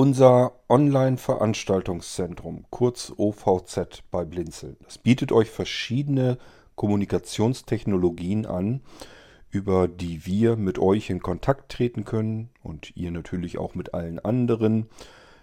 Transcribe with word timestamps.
Unser 0.00 0.52
Online-Veranstaltungszentrum, 0.68 2.66
kurz 2.70 3.12
OVZ 3.16 4.04
bei 4.12 4.24
Blinzeln, 4.24 4.76
das 4.84 4.96
bietet 4.96 5.32
euch 5.32 5.50
verschiedene 5.50 6.38
Kommunikationstechnologien 6.76 8.46
an, 8.46 8.80
über 9.50 9.88
die 9.88 10.24
wir 10.24 10.54
mit 10.54 10.78
euch 10.78 11.10
in 11.10 11.18
Kontakt 11.18 11.72
treten 11.72 12.04
können 12.04 12.50
und 12.62 12.96
ihr 12.96 13.10
natürlich 13.10 13.58
auch 13.58 13.74
mit 13.74 13.92
allen 13.92 14.20
anderen. 14.20 14.88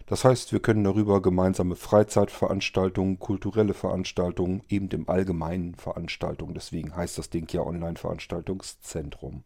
Das 0.06 0.24
heißt, 0.24 0.54
wir 0.54 0.62
können 0.62 0.86
darüber 0.86 1.22
gemeinsame 1.22 1.76
Freizeitveranstaltungen, 1.76 3.20
kulturelle 3.20 3.74
Veranstaltungen, 3.74 4.64
eben 4.70 4.88
im 4.92 5.10
Allgemeinen 5.10 5.76
Veranstaltungen, 5.76 6.54
deswegen 6.54 6.96
heißt 6.96 7.18
das 7.18 7.30
Ding 7.30 7.52
ja 7.52 7.60
Online-Veranstaltungszentrum. 7.60 9.44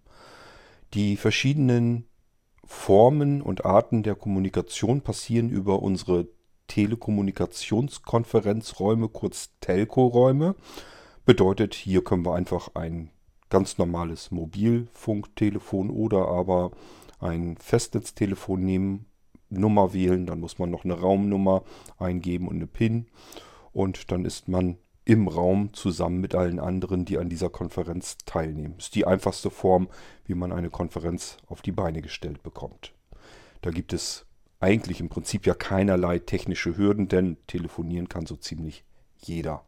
Die 0.94 1.18
verschiedenen 1.18 2.09
Formen 2.72 3.42
und 3.42 3.66
Arten 3.66 4.04
der 4.04 4.14
Kommunikation 4.14 5.02
passieren 5.02 5.50
über 5.50 5.82
unsere 5.82 6.28
Telekommunikationskonferenzräume, 6.68 9.10
kurz 9.10 9.50
Telco-Räume. 9.60 10.54
Bedeutet, 11.26 11.74
hier 11.74 12.04
können 12.04 12.24
wir 12.24 12.36
einfach 12.36 12.76
ein 12.76 13.10
ganz 13.50 13.80
normales 13.80 14.30
Mobilfunktelefon 14.30 15.90
oder 15.90 16.28
aber 16.28 16.70
ein 17.20 17.58
Festnetztelefon 17.58 18.64
nehmen, 18.64 19.08
Nummer 19.50 19.92
wählen, 19.92 20.28
dann 20.28 20.40
muss 20.40 20.60
man 20.60 20.70
noch 20.70 20.86
eine 20.86 20.94
Raumnummer 20.94 21.64
eingeben 21.98 22.48
und 22.48 22.58
eine 22.58 22.68
PIN 22.68 23.08
und 23.74 24.12
dann 24.12 24.26
ist 24.26 24.48
man 24.48 24.78
im 25.10 25.28
Raum 25.28 25.74
zusammen 25.74 26.22
mit 26.22 26.36
allen 26.36 26.60
anderen, 26.60 27.04
die 27.04 27.18
an 27.18 27.30
dieser 27.30 27.50
Konferenz 27.50 28.20
teilnehmen. 28.28 28.76
Ist 28.78 28.94
die 28.94 29.08
einfachste 29.08 29.50
Form, 29.50 29.90
wie 30.26 30.36
man 30.36 30.52
eine 30.52 30.70
Konferenz 30.70 31.38
auf 31.48 31.64
die 31.64 31.72
Beine 31.72 32.04
gestellt 32.04 32.44
bekommt. 32.44 32.94
Da 33.62 33.72
gibt 33.72 33.92
es 33.92 34.28
eigentlich 34.60 35.00
im 35.00 35.10
Prinzip 35.10 35.48
ja 35.48 35.56
keinerlei 35.56 36.20
technische 36.20 36.78
Hürden, 36.78 37.08
denn 37.08 37.38
telefonieren 37.48 38.08
kann 38.08 38.28
so 38.28 38.36
ziemlich 38.36 38.86
jeder. 39.18 39.66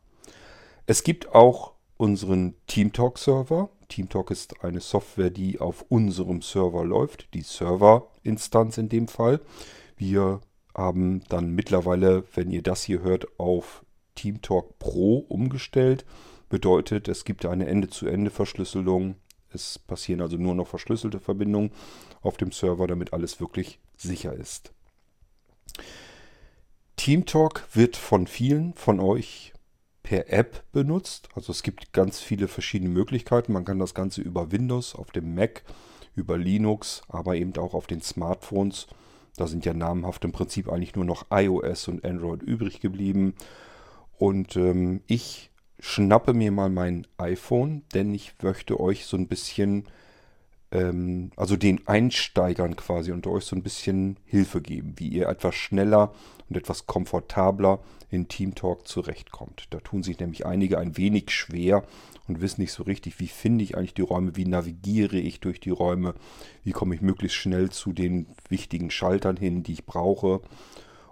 Es 0.85 1.03
gibt 1.03 1.33
auch 1.33 1.73
unseren 1.97 2.53
TeamTalk-Server. 2.67 3.71
TeamTalk 3.87 4.29
ist 4.29 4.63
eine 4.63 4.79
Software, 4.79 5.31
die 5.31 5.59
auf 5.59 5.85
unserem 5.89 6.43
Server 6.43 6.85
läuft, 6.85 7.33
die 7.33 7.41
Serverinstanz 7.41 8.77
in 8.77 8.89
dem 8.89 9.07
Fall. 9.07 9.41
Wir 9.97 10.39
haben 10.75 11.23
dann 11.29 11.49
mittlerweile, 11.49 12.25
wenn 12.35 12.51
ihr 12.51 12.61
das 12.61 12.83
hier 12.83 13.01
hört, 13.01 13.39
auf 13.39 13.83
TeamTalk 14.15 14.79
Pro 14.79 15.17
umgestellt. 15.17 16.05
Bedeutet, 16.49 17.07
es 17.07 17.25
gibt 17.25 17.45
eine 17.45 17.67
Ende-zu-Ende-Verschlüsselung. 17.67 19.15
Es 19.53 19.79
passieren 19.79 20.21
also 20.21 20.37
nur 20.37 20.55
noch 20.55 20.67
verschlüsselte 20.67 21.19
Verbindungen 21.19 21.71
auf 22.21 22.37
dem 22.37 22.51
Server, 22.51 22.87
damit 22.87 23.13
alles 23.13 23.39
wirklich 23.39 23.79
sicher 23.97 24.33
ist. 24.33 24.73
TeamTalk 26.97 27.67
wird 27.73 27.97
von 27.97 28.27
vielen 28.27 28.73
von 28.73 28.99
euch 28.99 29.53
per 30.03 30.31
App 30.31 30.63
benutzt. 30.71 31.29
Also 31.35 31.51
es 31.51 31.63
gibt 31.63 31.93
ganz 31.93 32.19
viele 32.19 32.47
verschiedene 32.47 32.89
Möglichkeiten. 32.89 33.53
Man 33.53 33.65
kann 33.65 33.79
das 33.79 33.93
Ganze 33.93 34.21
über 34.21 34.51
Windows, 34.51 34.95
auf 34.95 35.11
dem 35.11 35.35
Mac, 35.35 35.63
über 36.15 36.37
Linux, 36.37 37.01
aber 37.07 37.35
eben 37.35 37.55
auch 37.57 37.73
auf 37.73 37.87
den 37.87 38.01
Smartphones. 38.01 38.87
Da 39.37 39.47
sind 39.47 39.65
ja 39.65 39.73
namhaft 39.73 40.25
im 40.25 40.31
Prinzip 40.31 40.69
eigentlich 40.69 40.95
nur 40.95 41.05
noch 41.05 41.27
iOS 41.31 41.87
und 41.87 42.03
Android 42.03 42.43
übrig 42.43 42.81
geblieben. 42.81 43.35
Und 44.21 44.55
ähm, 44.55 45.01
ich 45.07 45.49
schnappe 45.79 46.35
mir 46.35 46.51
mal 46.51 46.69
mein 46.69 47.07
iPhone, 47.17 47.81
denn 47.95 48.13
ich 48.13 48.35
möchte 48.43 48.79
euch 48.79 49.07
so 49.07 49.17
ein 49.17 49.27
bisschen, 49.27 49.85
ähm, 50.71 51.31
also 51.35 51.57
den 51.57 51.87
Einsteigern 51.87 52.75
quasi 52.75 53.11
unter 53.11 53.31
euch 53.31 53.45
so 53.45 53.55
ein 53.55 53.63
bisschen 53.63 54.17
Hilfe 54.25 54.61
geben, 54.61 54.93
wie 54.97 55.07
ihr 55.07 55.27
etwas 55.27 55.55
schneller 55.55 56.13
und 56.49 56.55
etwas 56.55 56.85
komfortabler 56.85 57.79
in 58.11 58.27
Teamtalk 58.27 58.87
zurechtkommt. 58.87 59.65
Da 59.71 59.79
tun 59.79 60.03
sich 60.03 60.19
nämlich 60.19 60.45
einige 60.45 60.77
ein 60.77 60.97
wenig 60.97 61.31
schwer 61.31 61.83
und 62.27 62.41
wissen 62.41 62.61
nicht 62.61 62.73
so 62.73 62.83
richtig, 62.83 63.19
wie 63.19 63.27
finde 63.27 63.63
ich 63.63 63.75
eigentlich 63.75 63.95
die 63.95 64.03
Räume, 64.03 64.35
wie 64.35 64.45
navigiere 64.45 65.17
ich 65.17 65.39
durch 65.39 65.59
die 65.59 65.71
Räume, 65.71 66.13
wie 66.63 66.73
komme 66.73 66.93
ich 66.93 67.01
möglichst 67.01 67.37
schnell 67.37 67.71
zu 67.71 67.91
den 67.91 68.27
wichtigen 68.49 68.91
Schaltern 68.91 69.37
hin, 69.37 69.63
die 69.63 69.73
ich 69.73 69.87
brauche. 69.87 70.41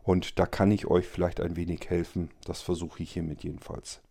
Und 0.09 0.40
da 0.40 0.47
kann 0.47 0.72
ich 0.72 0.88
euch 0.88 1.06
vielleicht 1.06 1.40
ein 1.40 1.56
wenig 1.56 1.88
helfen. 1.88 2.31
Das 2.44 2.64
versuche 2.64 3.03
ich 3.03 3.12
hiermit 3.12 3.44
jedenfalls. 3.44 4.02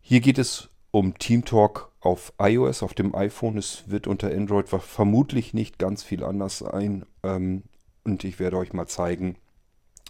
Hier 0.00 0.22
geht 0.22 0.38
es 0.38 0.70
um 0.90 1.18
TeamTalk 1.18 1.92
auf 2.00 2.32
iOS, 2.38 2.82
auf 2.82 2.94
dem 2.94 3.14
iPhone. 3.14 3.58
Es 3.58 3.90
wird 3.90 4.06
unter 4.06 4.28
Android 4.28 4.70
vermutlich 4.70 5.52
nicht 5.52 5.78
ganz 5.78 6.02
viel 6.02 6.24
anders 6.24 6.60
sein. 6.60 7.04
Ähm, 7.22 7.64
und 8.04 8.24
ich 8.24 8.38
werde 8.38 8.56
euch 8.56 8.72
mal 8.72 8.86
zeigen, 8.86 9.36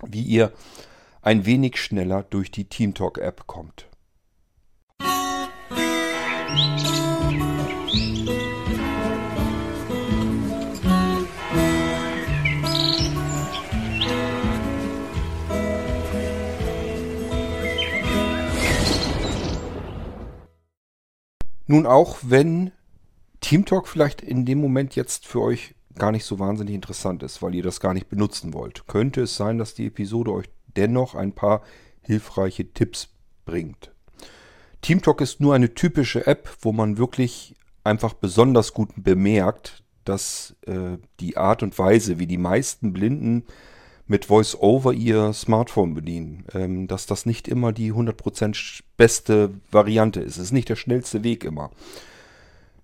wie 0.06 0.22
ihr 0.22 0.52
ein 1.22 1.44
wenig 1.44 1.76
schneller 1.76 2.22
durch 2.22 2.52
die 2.52 2.66
TeamTalk-App 2.66 3.48
kommt. 3.48 3.88
Musik 5.00 7.01
Nun 21.72 21.86
auch, 21.86 22.18
wenn 22.20 22.70
TeamTalk 23.40 23.88
vielleicht 23.88 24.20
in 24.20 24.44
dem 24.44 24.60
Moment 24.60 24.94
jetzt 24.94 25.26
für 25.26 25.40
euch 25.40 25.74
gar 25.96 26.12
nicht 26.12 26.26
so 26.26 26.38
wahnsinnig 26.38 26.74
interessant 26.74 27.22
ist, 27.22 27.40
weil 27.40 27.54
ihr 27.54 27.62
das 27.62 27.80
gar 27.80 27.94
nicht 27.94 28.10
benutzen 28.10 28.52
wollt, 28.52 28.86
könnte 28.88 29.22
es 29.22 29.36
sein, 29.36 29.56
dass 29.56 29.72
die 29.72 29.86
Episode 29.86 30.34
euch 30.34 30.50
dennoch 30.76 31.14
ein 31.14 31.32
paar 31.32 31.62
hilfreiche 32.02 32.74
Tipps 32.74 33.08
bringt. 33.46 33.90
TeamTalk 34.82 35.22
ist 35.22 35.40
nur 35.40 35.54
eine 35.54 35.72
typische 35.72 36.26
App, 36.26 36.54
wo 36.60 36.72
man 36.72 36.98
wirklich 36.98 37.54
einfach 37.84 38.12
besonders 38.12 38.74
gut 38.74 38.90
bemerkt, 38.94 39.82
dass 40.04 40.54
äh, 40.66 40.98
die 41.20 41.38
Art 41.38 41.62
und 41.62 41.78
Weise, 41.78 42.18
wie 42.18 42.26
die 42.26 42.36
meisten 42.36 42.92
Blinden 42.92 43.46
mit 44.12 44.28
VoiceOver 44.28 44.92
ihr 44.92 45.32
Smartphone 45.32 45.94
bedienen, 45.94 46.44
ähm, 46.52 46.86
dass 46.86 47.06
das 47.06 47.24
nicht 47.24 47.48
immer 47.48 47.72
die 47.72 47.94
100% 47.94 48.82
beste 48.98 49.54
Variante 49.70 50.20
ist. 50.20 50.36
Es 50.36 50.44
ist 50.44 50.52
nicht 50.52 50.68
der 50.68 50.76
schnellste 50.76 51.24
Weg 51.24 51.44
immer. 51.44 51.70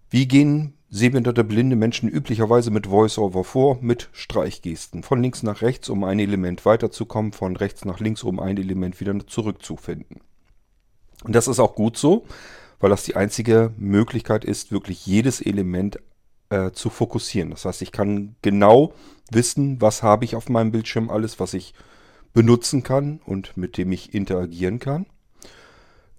Wie 0.09 0.27
gehen 0.27 0.73
sehbehinderte 0.89 1.45
blinde 1.45 1.77
Menschen 1.77 2.09
üblicherweise 2.09 2.71
mit 2.71 2.91
VoiceOver 2.91 3.45
vor? 3.45 3.77
Mit 3.83 4.09
Streichgesten. 4.13 5.03
Von 5.03 5.23
links 5.23 5.43
nach 5.43 5.61
rechts, 5.61 5.91
um 5.91 6.03
ein 6.03 6.19
Element 6.19 6.65
weiterzukommen, 6.65 7.33
von 7.33 7.57
rechts 7.57 7.85
nach 7.85 8.01
links, 8.01 8.23
um 8.23 8.41
ein 8.41 8.57
Element 8.57 8.99
wieder 8.99 9.15
zurückzufinden. 9.27 10.21
Und 11.25 11.35
das 11.35 11.47
ist 11.47 11.61
auch 11.61 11.75
gut 11.75 11.99
so, 11.99 12.25
weil 12.81 12.89
das 12.89 13.05
die 13.05 13.17
einzige 13.17 13.75
Möglichkeit 13.77 14.47
ist, 14.47 14.73
wirklich 14.73 15.05
jedes 15.05 15.43
Element 15.43 15.99
äh, 16.51 16.71
zu 16.73 16.91
fokussieren. 16.91 17.51
Das 17.51 17.65
heißt, 17.65 17.83
ich 17.83 17.93
kann 17.93 18.37
genau 18.43 18.93
wissen, 19.31 19.81
was 19.81 20.03
habe 20.03 20.25
ich 20.25 20.37
auf 20.37 20.49
meinem 20.49 20.73
Bildschirm 20.73 21.11
alles, 21.11 21.41
was 21.41 21.55
ich 21.55 21.75
benutzen 22.33 22.83
kann 22.83 23.21
und 23.25 23.57
mit 23.57 23.77
dem 23.77 23.93
ich 23.93 24.15
interagieren 24.15 24.79
kann. 24.79 25.07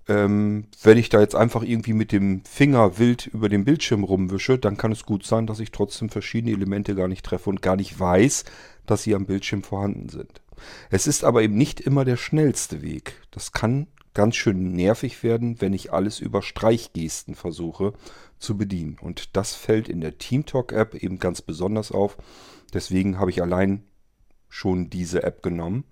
Ähm, 0.07 0.65
wenn 0.81 0.97
ich 0.97 1.09
da 1.09 1.19
jetzt 1.19 1.35
einfach 1.35 1.61
irgendwie 1.61 1.93
mit 1.93 2.11
dem 2.11 2.43
Finger 2.43 2.97
wild 2.97 3.27
über 3.27 3.47
den 3.47 3.63
Bildschirm 3.63 4.03
rumwische, 4.03 4.57
dann 4.57 4.75
kann 4.75 4.91
es 4.91 5.05
gut 5.05 5.23
sein, 5.25 5.45
dass 5.45 5.59
ich 5.59 5.71
trotzdem 5.71 6.09
verschiedene 6.09 6.53
Elemente 6.53 6.95
gar 6.95 7.07
nicht 7.07 7.25
treffe 7.25 7.49
und 7.49 7.61
gar 7.61 7.75
nicht 7.75 7.99
weiß, 7.99 8.45
dass 8.87 9.03
sie 9.03 9.13
am 9.13 9.27
Bildschirm 9.27 9.61
vorhanden 9.61 10.09
sind. 10.09 10.41
Es 10.89 11.07
ist 11.07 11.23
aber 11.23 11.43
eben 11.43 11.55
nicht 11.55 11.79
immer 11.79 12.05
der 12.05 12.17
schnellste 12.17 12.81
Weg. 12.81 13.21
Das 13.31 13.51
kann 13.51 13.87
ganz 14.15 14.35
schön 14.35 14.73
nervig 14.73 15.23
werden, 15.23 15.61
wenn 15.61 15.73
ich 15.73 15.93
alles 15.93 16.19
über 16.19 16.41
Streichgesten 16.41 17.35
versuche 17.35 17.93
zu 18.39 18.57
bedienen. 18.57 18.97
Und 18.99 19.35
das 19.35 19.53
fällt 19.53 19.89
in 19.89 20.01
der 20.01 20.17
TeamTalk-App 20.17 20.95
eben 20.95 21.19
ganz 21.19 21.41
besonders 21.41 21.91
auf. 21.91 22.17
Deswegen 22.73 23.19
habe 23.19 23.31
ich 23.31 23.41
allein 23.41 23.83
schon 24.47 24.89
diese 24.89 25.23
App 25.23 25.43
genommen. 25.43 25.83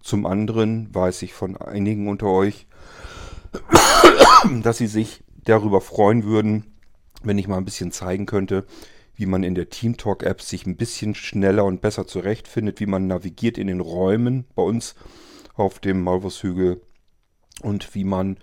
Zum 0.00 0.26
anderen 0.26 0.94
weiß 0.94 1.22
ich 1.22 1.32
von 1.32 1.56
einigen 1.56 2.08
unter 2.08 2.26
euch, 2.26 2.66
dass 4.62 4.78
sie 4.78 4.86
sich 4.86 5.22
darüber 5.44 5.80
freuen 5.80 6.24
würden, 6.24 6.74
wenn 7.22 7.38
ich 7.38 7.48
mal 7.48 7.58
ein 7.58 7.64
bisschen 7.64 7.92
zeigen 7.92 8.26
könnte, 8.26 8.66
wie 9.14 9.26
man 9.26 9.44
in 9.44 9.54
der 9.54 9.70
TeamTalk-App 9.70 10.42
sich 10.42 10.66
ein 10.66 10.76
bisschen 10.76 11.14
schneller 11.14 11.64
und 11.64 11.80
besser 11.80 12.06
zurechtfindet, 12.06 12.80
wie 12.80 12.86
man 12.86 13.06
navigiert 13.06 13.58
in 13.58 13.66
den 13.68 13.80
Räumen 13.80 14.46
bei 14.54 14.62
uns 14.62 14.94
auf 15.54 15.78
dem 15.78 16.02
Maulwurfshügel 16.02 16.80
und 17.60 17.94
wie 17.94 18.04
man 18.04 18.38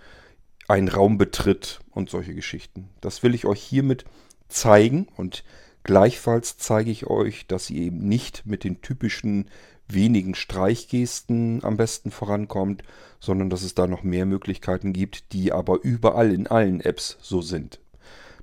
einen 0.70 0.88
Raum 0.88 1.18
betritt 1.18 1.80
und 1.90 2.10
solche 2.10 2.34
Geschichten. 2.34 2.88
Das 3.00 3.22
will 3.22 3.34
ich 3.34 3.46
euch 3.46 3.62
hiermit 3.62 4.04
zeigen 4.48 5.08
und 5.16 5.44
gleichfalls 5.82 6.56
zeige 6.58 6.90
ich 6.90 7.06
euch, 7.06 7.46
dass 7.46 7.70
ihr 7.70 7.82
eben 7.82 8.08
nicht 8.08 8.46
mit 8.46 8.64
den 8.64 8.80
typischen 8.80 9.50
wenigen 9.88 10.34
Streichgesten 10.34 11.64
am 11.64 11.76
besten 11.76 12.10
vorankommt, 12.10 12.82
sondern 13.18 13.50
dass 13.50 13.62
es 13.62 13.74
da 13.74 13.86
noch 13.86 14.04
mehr 14.04 14.26
Möglichkeiten 14.26 14.92
gibt, 14.92 15.32
die 15.32 15.52
aber 15.52 15.80
überall 15.82 16.32
in 16.32 16.46
allen 16.46 16.80
Apps 16.80 17.18
so 17.20 17.42
sind. 17.42 17.80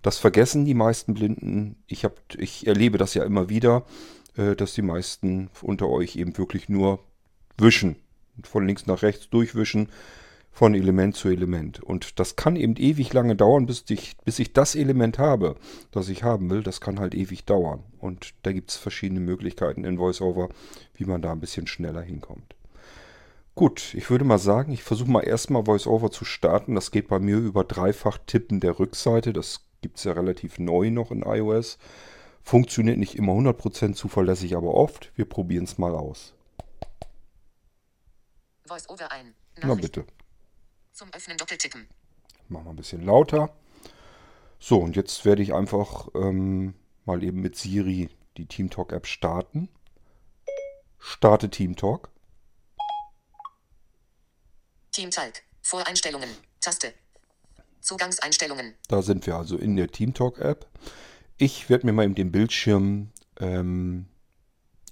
Das 0.02 0.18
vergessen 0.18 0.66
die 0.66 0.74
meisten 0.74 1.14
Blinden. 1.14 1.78
Ich, 1.88 2.04
hab, 2.04 2.20
ich 2.38 2.68
erlebe 2.68 2.98
das 2.98 3.14
ja 3.14 3.24
immer 3.24 3.50
wieder. 3.50 3.86
äh, 4.38 4.56
dass 4.56 4.74
die 4.74 4.82
meisten 4.82 5.50
unter 5.62 5.90
euch 5.90 6.16
eben 6.16 6.38
wirklich 6.38 6.70
nur 6.70 7.00
wischen. 7.58 7.98
Von 8.44 8.68
links 8.68 8.86
nach 8.86 9.02
rechts 9.02 9.30
durchwischen, 9.30 9.90
von 10.58 10.74
Element 10.74 11.16
zu 11.16 11.30
Element. 11.30 11.84
Und 11.84 12.20
das 12.20 12.36
kann 12.36 12.56
eben 12.56 12.76
ewig 12.78 13.14
lange 13.14 13.36
dauern, 13.36 13.68
bis 13.68 13.86
ich, 13.90 14.18
bis 14.26 14.40
ich 14.40 14.54
das 14.54 14.74
Element 14.74 15.20
habe, 15.20 15.56
das 15.92 16.10
ich 16.10 16.24
haben 16.24 16.50
will. 16.50 16.64
Das 16.64 16.82
kann 16.82 17.00
halt 17.00 17.14
ewig 17.14 17.46
dauern. 17.46 17.84
Und 18.00 18.34
da 18.42 18.52
gibt 18.52 18.72
es 18.72 18.76
verschiedene 18.76 19.20
Möglichkeiten 19.20 19.84
in 19.84 20.00
VoiceOver, 20.00 20.50
wie 20.96 21.06
man 21.06 21.22
da 21.22 21.32
ein 21.32 21.40
bisschen 21.40 21.68
schneller 21.68 22.02
hinkommt. 22.02 22.56
Gut, 23.54 23.94
ich 23.94 24.10
würde 24.10 24.26
mal 24.26 24.40
sagen, 24.40 24.72
ich 24.72 24.82
versuche 24.82 25.12
mal 25.12 25.22
erstmal 25.22 25.68
VoiceOver 25.68 26.10
zu 26.10 26.26
starten. 26.26 26.74
Das 26.74 26.90
geht 26.90 27.08
bei 27.08 27.20
mir 27.20 27.38
über 27.38 27.64
dreifach 27.64 28.18
Tippen 28.26 28.60
der 28.60 28.80
Rückseite. 28.80 29.34
Das 29.34 29.62
gibt 29.82 30.00
es 30.00 30.06
ja 30.06 30.14
relativ 30.14 30.58
neu 30.58 30.90
noch 30.90 31.12
in 31.12 31.22
iOS. 31.22 31.78
Funktioniert 32.42 32.98
nicht 32.98 33.16
immer 33.16 33.34
100% 33.34 33.94
zuverlässig, 33.94 34.58
aber 34.58 34.74
oft. 34.74 35.12
Wir 35.16 35.26
probieren 35.26 35.66
es 35.66 35.78
mal 35.78 35.94
aus. 35.94 36.34
VoiceOver 38.66 39.12
ein. 39.12 39.36
Na 39.62 39.76
bitte. 39.76 40.04
Zum 40.98 41.14
Öffnen 41.14 41.38
doppeltippen. 41.38 41.88
Machen 42.48 42.66
wir 42.66 42.70
ein 42.72 42.76
bisschen 42.76 43.06
lauter. 43.06 43.56
So, 44.60 44.80
und 44.80 44.96
jetzt 44.96 45.26
werde 45.26 45.44
ich 45.44 45.54
einfach 45.54 46.08
ähm, 46.16 46.74
mal 47.06 47.24
eben 47.24 47.40
mit 47.40 47.56
Siri 47.56 48.10
die 48.36 48.48
TeamTalk 48.48 48.92
App 48.94 49.06
starten. 49.06 49.70
Starte 50.98 51.52
TeamTalk. 51.52 52.10
Teamtalk. 54.92 55.44
Voreinstellungen. 55.62 56.30
Taste. 56.62 56.92
Zugangseinstellungen. 57.80 58.74
Da 58.88 59.04
sind 59.04 59.28
wir 59.28 59.36
also 59.36 59.56
in 59.56 59.76
der 59.76 59.92
TeamTalk 59.92 60.40
App. 60.40 60.68
Ich 61.38 61.70
werde 61.70 61.86
mir 61.86 61.94
mal 61.94 62.06
eben 62.06 62.16
den 62.16 62.32
Bildschirm 62.32 63.12
ähm, 63.40 64.08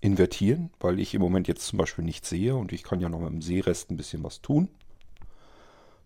invertieren, 0.01 0.71
weil 0.79 0.99
ich 0.99 1.15
im 1.15 1.21
Moment 1.21 1.47
jetzt 1.47 1.65
zum 1.65 1.79
Beispiel 1.79 2.05
nichts 2.05 2.29
sehe 2.29 2.55
und 2.55 2.73
ich 2.73 2.83
kann 2.83 2.99
ja 2.99 3.09
noch 3.09 3.21
mit 3.21 3.29
dem 3.29 3.41
Sehrest 3.41 3.89
ein 3.89 3.97
bisschen 3.97 4.23
was 4.23 4.43
tun. 4.43 4.69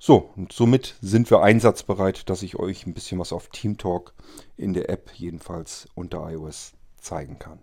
So, 0.02 0.32
und 0.38 0.54
somit 0.54 0.96
sind 1.02 1.30
wir 1.30 1.42
einsatzbereit, 1.42 2.30
dass 2.30 2.42
ich 2.42 2.56
euch 2.56 2.88
ein 2.88 2.94
bisschen 2.94 3.20
was 3.20 3.34
auf 3.34 3.50
TeamTalk 3.50 4.14
in 4.56 4.74
der 4.74 4.90
App 4.90 5.12
jedenfalls 5.14 5.90
unter 5.94 6.32
iOS 6.32 6.72
zeigen 6.98 7.38
kann. 7.38 7.62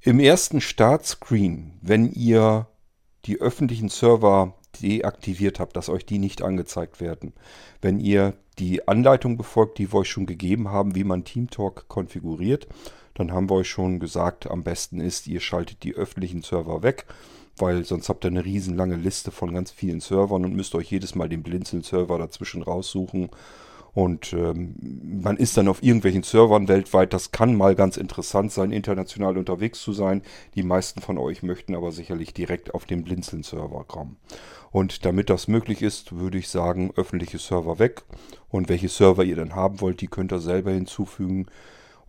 Im 0.00 0.20
ersten 0.20 0.60
Startscreen, 0.60 1.78
wenn 1.82 2.10
ihr 2.12 2.68
die 3.24 3.40
öffentlichen 3.40 3.88
Server 3.88 4.54
deaktiviert 4.80 5.58
habt, 5.58 5.76
dass 5.76 5.88
euch 5.88 6.06
die 6.06 6.18
nicht 6.18 6.42
angezeigt 6.42 7.00
werden. 7.00 7.34
Wenn 7.82 7.98
ihr 7.98 8.34
die 8.60 8.86
Anleitung 8.86 9.36
befolgt, 9.36 9.78
die 9.78 9.92
wir 9.92 10.00
euch 10.00 10.10
schon 10.10 10.26
gegeben 10.26 10.70
haben, 10.70 10.94
wie 10.94 11.04
man 11.04 11.24
TeamTalk 11.24 11.88
konfiguriert, 11.88 12.68
dann 13.14 13.32
haben 13.32 13.50
wir 13.50 13.56
euch 13.56 13.68
schon 13.68 13.98
gesagt, 13.98 14.48
am 14.48 14.62
besten 14.62 15.00
ist, 15.00 15.26
ihr 15.26 15.40
schaltet 15.40 15.82
die 15.82 15.94
öffentlichen 15.94 16.42
Server 16.42 16.82
weg, 16.82 17.06
weil 17.56 17.84
sonst 17.84 18.08
habt 18.08 18.24
ihr 18.24 18.30
eine 18.30 18.44
riesenlange 18.44 18.96
Liste 18.96 19.30
von 19.30 19.52
ganz 19.52 19.70
vielen 19.70 20.00
Servern 20.00 20.44
und 20.44 20.54
müsst 20.54 20.74
euch 20.74 20.90
jedes 20.90 21.14
Mal 21.14 21.28
den 21.28 21.42
Blinzeln-Server 21.42 22.18
dazwischen 22.18 22.62
raussuchen. 22.62 23.30
Und 23.92 24.32
ähm, 24.32 24.76
man 25.22 25.36
ist 25.36 25.56
dann 25.56 25.68
auf 25.68 25.82
irgendwelchen 25.82 26.22
Servern 26.22 26.68
weltweit. 26.68 27.12
Das 27.12 27.32
kann 27.32 27.56
mal 27.56 27.74
ganz 27.74 27.96
interessant 27.96 28.52
sein, 28.52 28.70
international 28.70 29.36
unterwegs 29.36 29.80
zu 29.80 29.92
sein. 29.92 30.22
Die 30.54 30.62
meisten 30.62 31.00
von 31.00 31.18
euch 31.18 31.42
möchten 31.42 31.74
aber 31.74 31.90
sicherlich 31.90 32.32
direkt 32.32 32.72
auf 32.74 32.86
den 32.86 33.02
Blinzeln-Server 33.02 33.84
kommen. 33.84 34.16
Und 34.70 35.04
damit 35.04 35.28
das 35.28 35.48
möglich 35.48 35.82
ist, 35.82 36.16
würde 36.16 36.38
ich 36.38 36.48
sagen, 36.48 36.92
öffentliche 36.94 37.38
Server 37.38 37.78
weg. 37.78 38.04
Und 38.48 38.68
welche 38.68 38.88
Server 38.88 39.24
ihr 39.24 39.36
dann 39.36 39.56
haben 39.56 39.80
wollt, 39.80 40.00
die 40.00 40.08
könnt 40.08 40.32
ihr 40.32 40.40
selber 40.40 40.70
hinzufügen. 40.70 41.46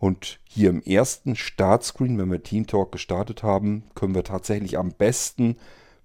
Und 0.02 0.40
hier 0.42 0.70
im 0.70 0.82
ersten 0.82 1.36
Startscreen, 1.36 2.18
wenn 2.18 2.28
wir 2.28 2.42
TeamTalk 2.42 2.90
gestartet 2.90 3.44
haben, 3.44 3.84
können 3.94 4.16
wir 4.16 4.24
tatsächlich 4.24 4.76
am 4.76 4.90
besten 4.90 5.56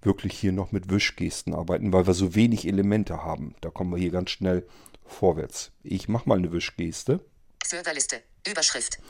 wirklich 0.02 0.38
hier 0.38 0.52
noch 0.52 0.70
mit 0.70 0.88
Wischgesten 0.88 1.52
arbeiten, 1.52 1.92
weil 1.92 2.06
wir 2.06 2.14
so 2.14 2.36
wenig 2.36 2.68
Elemente 2.68 3.24
haben. 3.24 3.56
Da 3.60 3.70
kommen 3.70 3.90
wir 3.90 3.98
hier 3.98 4.12
ganz 4.12 4.30
schnell 4.30 4.64
vorwärts. 5.04 5.72
Ich 5.82 6.08
mache 6.08 6.28
mal 6.28 6.38
eine 6.38 6.52
Wischgeste. 6.52 7.18
Serverliste. 7.64 8.22
Überschrift. 8.48 9.00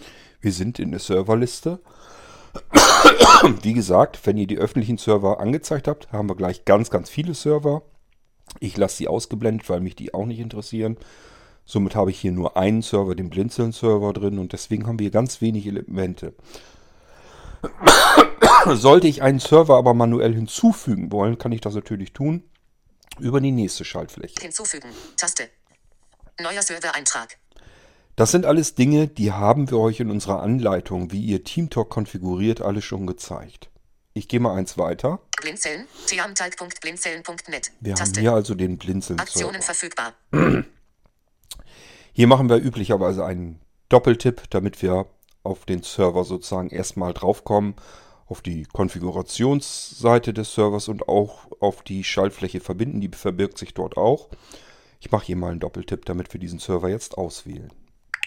Wir 0.41 0.53
sind 0.53 0.79
in 0.79 0.93
der 0.93 1.01
Serverliste. 1.01 1.81
Wie 3.61 3.75
gesagt, 3.75 4.19
wenn 4.25 4.39
ihr 4.39 4.47
die 4.47 4.57
öffentlichen 4.57 4.97
Server 4.97 5.39
angezeigt 5.39 5.87
habt, 5.87 6.13
haben 6.13 6.31
wir 6.31 6.35
gleich 6.35 6.65
ganz, 6.65 6.89
ganz 6.89 7.11
viele 7.11 7.35
Server. 7.35 7.83
Ich 8.59 8.75
lasse 8.79 8.97
sie 8.97 9.09
ausgeblendet, 9.09 9.69
weil 9.69 9.81
mich 9.81 9.97
die 9.97 10.15
auch 10.15 10.25
nicht 10.25 10.41
interessieren. 10.41 10.97
Somit 11.71 11.95
habe 11.95 12.11
ich 12.11 12.19
hier 12.19 12.33
nur 12.33 12.57
einen 12.57 12.81
Server, 12.81 13.15
den 13.15 13.29
Blinzeln-Server 13.29 14.15
drin 14.15 14.39
und 14.39 14.55
deswegen 14.55 14.87
haben 14.87 14.99
wir 14.99 15.11
ganz 15.11 15.43
wenig 15.43 15.67
Elemente. 15.67 16.33
Sollte 18.75 19.07
ich 19.07 19.21
einen 19.21 19.39
Server 19.39 19.77
aber 19.77 19.93
manuell 19.93 20.35
hinzufügen 20.35 21.13
wollen, 21.13 21.37
kann 21.37 21.53
ich 21.53 21.61
das 21.61 21.75
natürlich 21.75 22.15
tun 22.15 22.43
über 23.19 23.43
die 23.43 23.51
nächste 23.51 23.85
Schaltfläche. 23.85 24.37
Hinzufügen. 24.41 24.89
Taste. 25.19 25.51
Neuer 26.41 26.63
Servereintrag. 26.63 27.37
Das 28.17 28.31
sind 28.31 28.47
alles 28.47 28.75
Dinge, 28.75 29.07
die 29.07 29.33
haben 29.33 29.71
wir 29.71 29.79
euch 29.79 30.01
in 30.01 30.11
unserer 30.11 30.41
Anleitung, 30.41 31.13
wie 31.13 31.21
ihr 31.21 31.45
TeamTalk 31.45 31.91
konfiguriert, 31.91 32.63
alle 32.63 32.81
schon 32.81 33.07
gezeigt. 33.07 33.69
Ich 34.15 34.27
gehe 34.27 34.41
mal 34.41 34.57
eins 34.57 34.79
weiter. 34.79 35.21
Blinzeln. 35.39 35.87
Wir 36.09 36.23
haben 36.23 36.35
hier 38.15 38.33
also 38.33 38.55
den 38.55 38.79
Blinzeln-Server. 38.79 39.23
Aktionen 39.23 39.61
verfügbar. 39.61 40.15
Hier 42.19 42.27
machen 42.27 42.51
wir 42.51 42.57
üblicherweise 42.57 43.25
einen 43.25 43.61
Doppeltipp, 43.89 44.51
damit 44.51 44.83
wir 44.83 45.07
auf 45.45 45.67
den 45.67 45.85
Server 45.85 46.25
sozusagen 46.25 46.69
erstmal 46.69 47.15
draufkommen, 47.15 47.77
auf 48.27 48.43
die 48.43 48.65
Konfigurationsseite 48.65 50.35
des 50.35 50.53
Servers 50.53 50.89
und 50.89 51.09
auch 51.09 51.47
auf 51.61 51.85
die 51.85 52.03
Schaltfläche 52.03 52.59
verbinden. 52.59 53.01
Die 53.01 53.09
verbirgt 53.09 53.57
sich 53.57 53.73
dort 53.73 53.97
auch. 53.97 54.31
Ich 54.99 55.13
mache 55.13 55.27
hier 55.27 55.37
mal 55.37 55.53
einen 55.53 55.61
Doppeltipp, 55.61 56.07
damit 56.07 56.33
wir 56.33 56.41
diesen 56.41 56.59
Server 56.59 56.89
jetzt 56.89 57.17
auswählen. 57.17 57.73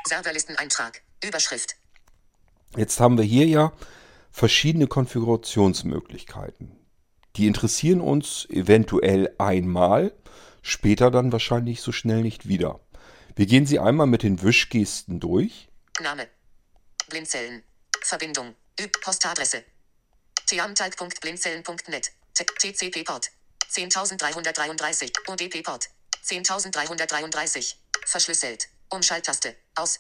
Serverlisteneintrag. 0.07 1.01
Überschrift. 1.21 1.75
Jetzt 2.77 2.97
haben 3.01 3.17
wir 3.17 3.25
hier 3.25 3.45
ja 3.45 3.73
verschiedene 4.31 4.88
Konfigurationsmöglichkeiten. 4.88 6.77
Die 7.35 7.45
interessieren 7.45 7.99
uns 7.99 8.47
eventuell 8.49 9.35
einmal, 9.38 10.13
später 10.61 11.11
dann 11.11 11.33
wahrscheinlich 11.33 11.81
so 11.81 11.91
schnell 11.91 12.21
nicht 12.21 12.47
wieder. 12.47 12.79
Wir 13.36 13.45
gehen 13.45 13.66
sie 13.66 13.80
einmal 13.80 14.07
mit 14.07 14.24
den 14.24 14.42
Wischgesten 14.42 15.19
durch. 15.19 15.69
Name. 16.01 16.28
Blinzeln. 17.10 17.63
Verbindung. 18.01 18.56
Üb 18.80 19.00
Postadresse. 19.01 19.63
teamtalk.blinzeln.net. 20.48 22.12
TCP-Port. 22.33 23.32
10333. 23.74 25.12
ODP-Port. 25.27 25.89
10333. 26.24 27.77
Verschlüsselt. 28.05 28.67
Umschalttaste. 28.89 29.55
Aus. 29.75 30.00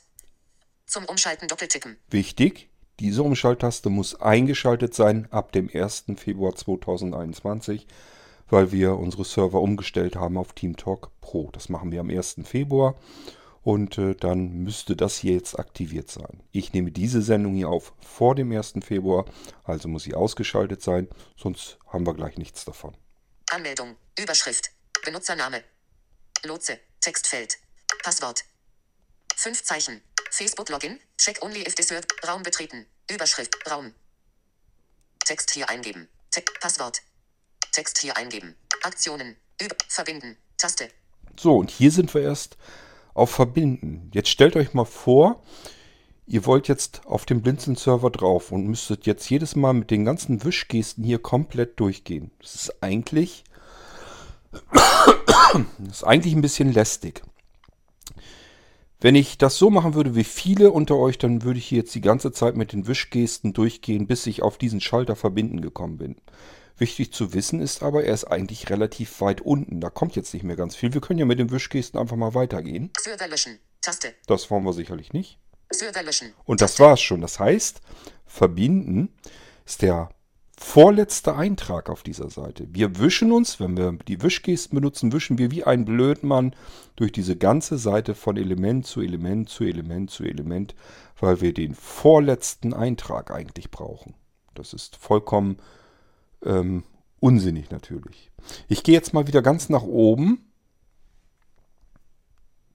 Zum 0.85 1.05
Umschalten 1.05 1.47
doppeltippen. 1.47 1.97
Wichtig, 2.09 2.69
diese 2.99 3.23
Umschalttaste 3.23 3.89
muss 3.89 4.19
eingeschaltet 4.19 4.93
sein 4.93 5.31
ab 5.31 5.53
dem 5.53 5.69
1. 5.73 6.05
Februar 6.17 6.55
2021, 6.55 7.87
weil 8.51 8.71
wir 8.71 8.97
unsere 8.97 9.25
Server 9.25 9.61
umgestellt 9.61 10.15
haben 10.15 10.37
auf 10.37 10.53
TeamTalk 10.53 11.09
Pro. 11.21 11.49
Das 11.51 11.69
machen 11.69 11.91
wir 11.91 12.01
am 12.01 12.09
1. 12.09 12.35
Februar 12.43 12.95
und 13.63 13.97
äh, 13.97 14.15
dann 14.15 14.63
müsste 14.63 14.95
das 14.95 15.17
hier 15.17 15.33
jetzt 15.33 15.57
aktiviert 15.57 16.11
sein. 16.11 16.43
Ich 16.51 16.73
nehme 16.73 16.91
diese 16.91 17.21
Sendung 17.21 17.55
hier 17.55 17.69
auf 17.69 17.93
vor 17.99 18.35
dem 18.35 18.51
1. 18.51 18.73
Februar, 18.83 19.25
also 19.63 19.87
muss 19.87 20.03
sie 20.03 20.13
ausgeschaltet 20.13 20.81
sein, 20.81 21.07
sonst 21.37 21.79
haben 21.87 22.05
wir 22.05 22.13
gleich 22.13 22.37
nichts 22.37 22.65
davon. 22.65 22.95
Anmeldung. 23.51 23.95
Überschrift. 24.19 24.71
Benutzername. 25.03 25.63
Lotse. 26.43 26.79
Textfeld. 27.01 27.57
Passwort. 28.03 28.43
Fünf 29.35 29.63
Zeichen. 29.63 30.01
Facebook 30.29 30.69
Login. 30.69 30.99
Check 31.17 31.41
only 31.41 31.61
if 31.61 31.75
this. 31.75 31.93
Raum 32.27 32.43
betreten. 32.43 32.85
Überschrift. 33.09 33.53
Raum. 33.69 33.93
Text 35.25 35.51
hier 35.51 35.69
eingeben. 35.69 36.07
Te 36.31 36.43
Passwort. 36.61 37.01
Text 37.71 37.99
hier 37.99 38.17
eingeben. 38.17 38.55
Aktionen. 38.83 39.35
Über 39.61 39.75
verbinden. 39.87 40.37
Taste. 40.57 40.89
So, 41.39 41.57
und 41.57 41.71
hier 41.71 41.91
sind 41.91 42.13
wir 42.13 42.21
erst 42.21 42.57
auf 43.13 43.31
Verbinden. 43.31 44.09
Jetzt 44.13 44.29
stellt 44.29 44.55
euch 44.55 44.73
mal 44.73 44.85
vor, 44.85 45.41
ihr 46.27 46.45
wollt 46.45 46.67
jetzt 46.67 47.01
auf 47.05 47.25
dem 47.25 47.41
Blinzeln-Server 47.41 48.09
drauf 48.09 48.51
und 48.51 48.67
müsstet 48.67 49.05
jetzt 49.05 49.29
jedes 49.29 49.55
Mal 49.55 49.73
mit 49.73 49.91
den 49.91 50.05
ganzen 50.05 50.43
Wischgesten 50.43 51.03
hier 51.03 51.19
komplett 51.19 51.79
durchgehen. 51.79 52.31
Das 52.39 52.55
ist 52.55 52.83
eigentlich, 52.83 53.43
das 55.79 55.97
ist 55.97 56.03
eigentlich 56.03 56.33
ein 56.33 56.41
bisschen 56.41 56.71
lästig. 56.71 57.23
Wenn 58.99 59.15
ich 59.15 59.39
das 59.39 59.57
so 59.57 59.71
machen 59.71 59.95
würde 59.95 60.15
wie 60.15 60.23
viele 60.23 60.71
unter 60.71 60.95
euch, 60.95 61.17
dann 61.17 61.41
würde 61.41 61.57
ich 61.57 61.65
hier 61.65 61.79
jetzt 61.79 61.95
die 61.95 62.01
ganze 62.01 62.31
Zeit 62.31 62.55
mit 62.55 62.71
den 62.71 62.85
Wischgesten 62.85 63.51
durchgehen, 63.51 64.05
bis 64.05 64.27
ich 64.27 64.43
auf 64.43 64.59
diesen 64.59 64.79
Schalter 64.79 65.15
verbinden 65.15 65.59
gekommen 65.59 65.97
bin. 65.97 66.17
Wichtig 66.81 67.13
zu 67.13 67.35
wissen 67.35 67.61
ist 67.61 67.83
aber, 67.83 68.05
er 68.05 68.13
ist 68.15 68.23
eigentlich 68.23 68.71
relativ 68.71 69.21
weit 69.21 69.39
unten. 69.39 69.81
Da 69.81 69.91
kommt 69.91 70.15
jetzt 70.15 70.33
nicht 70.33 70.41
mehr 70.41 70.55
ganz 70.55 70.75
viel. 70.75 70.95
Wir 70.95 70.99
können 70.99 71.19
ja 71.19 71.27
mit 71.27 71.37
den 71.37 71.51
Wischgesten 71.51 71.99
einfach 71.99 72.15
mal 72.15 72.33
weitergehen. 72.33 72.89
Server 72.99 73.27
löschen. 73.27 73.59
Taste. 73.81 74.15
Das 74.25 74.49
wollen 74.49 74.63
wir 74.63 74.73
sicherlich 74.73 75.13
nicht. 75.13 75.37
Server 75.69 76.01
löschen. 76.01 76.33
Und 76.43 76.59
das 76.59 76.79
war's 76.79 76.99
schon. 76.99 77.21
Das 77.21 77.39
heißt, 77.39 77.81
verbinden 78.25 79.13
ist 79.63 79.83
der 79.83 80.09
vorletzte 80.57 81.35
Eintrag 81.35 81.87
auf 81.87 82.01
dieser 82.01 82.31
Seite. 82.31 82.65
Wir 82.71 82.97
wischen 82.97 83.31
uns, 83.31 83.59
wenn 83.59 83.77
wir 83.77 83.91
die 84.07 84.23
Wischgesten 84.23 84.73
benutzen, 84.73 85.13
wischen 85.13 85.37
wir 85.37 85.51
wie 85.51 85.63
ein 85.63 85.85
Blödmann 85.85 86.55
durch 86.95 87.11
diese 87.11 87.35
ganze 87.35 87.77
Seite 87.77 88.15
von 88.15 88.37
Element 88.37 88.87
zu 88.87 89.01
Element 89.01 89.49
zu 89.49 89.65
Element 89.65 90.09
zu 90.09 90.23
Element, 90.23 90.73
weil 91.19 91.41
wir 91.41 91.53
den 91.53 91.75
vorletzten 91.75 92.73
Eintrag 92.73 93.29
eigentlich 93.29 93.69
brauchen. 93.69 94.15
Das 94.55 94.73
ist 94.73 94.95
vollkommen 94.95 95.57
ähm, 96.43 96.83
unsinnig 97.19 97.69
natürlich. 97.71 98.31
Ich 98.67 98.83
gehe 98.83 98.95
jetzt 98.95 99.13
mal 99.13 99.27
wieder 99.27 99.41
ganz 99.41 99.69
nach 99.69 99.83
oben. 99.83 100.51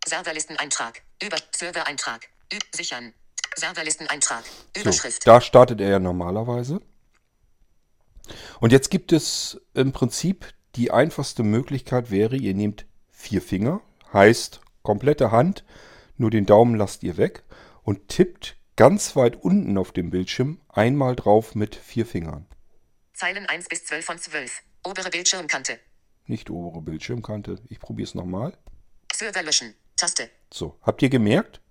Serverlisteneintrag. 0.07 1.03
Über 1.23 1.37
Servereintrag. 1.55 2.29
Üb 2.53 2.63
sichern. 2.75 3.13
Serverlisteneintrag. 3.57 4.45
So, 4.75 4.83
Überschrift. 4.83 5.27
da 5.27 5.41
startet 5.41 5.81
er 5.81 5.89
ja 5.89 5.99
normalerweise. 5.99 6.81
Und 8.61 8.73
jetzt 8.73 8.91
gibt 8.91 9.13
es 9.13 9.61
im 9.75 9.93
Prinzip 9.93 10.53
die 10.75 10.91
einfachste 10.91 11.43
Möglichkeit 11.43 12.11
wäre, 12.11 12.37
ihr 12.37 12.55
nehmt 12.55 12.87
vier 13.11 13.41
Finger, 13.41 13.81
heißt 14.13 14.61
komplette 14.83 15.31
Hand, 15.31 15.65
nur 16.17 16.31
den 16.31 16.47
Daumen 16.47 16.77
lasst 16.77 17.03
ihr 17.03 17.17
weg 17.17 17.45
und 17.83 18.09
tippt 18.09 18.57
ganz 18.77 19.17
weit 19.17 19.37
unten 19.43 19.79
auf 19.79 19.93
dem 19.93 20.11
Bildschirm 20.11 20.61
einmal 20.69 21.17
drauf 21.17 21.55
mit 21.55 21.75
vier 21.75 22.05
Fingern. 22.05 22.47
Zeilen 23.17 23.47
1 23.47 23.69
bis 23.69 23.87
12 23.87 24.05
von 24.05 24.19
12. 24.19 24.63
Obere 24.85 25.09
Bildschirmkante. 25.09 25.81
Nicht 26.27 26.51
obere 26.51 26.83
Bildschirmkante. 26.83 27.63
Ich 27.71 27.81
probiere 27.81 28.07
es 28.07 28.15
nochmal. 28.15 28.53
Server 29.11 29.43
löschen. 29.43 29.75
Taste. 29.97 30.29
So, 30.53 30.79
habt 30.83 31.01
ihr 31.01 31.09
gemerkt? 31.09 31.63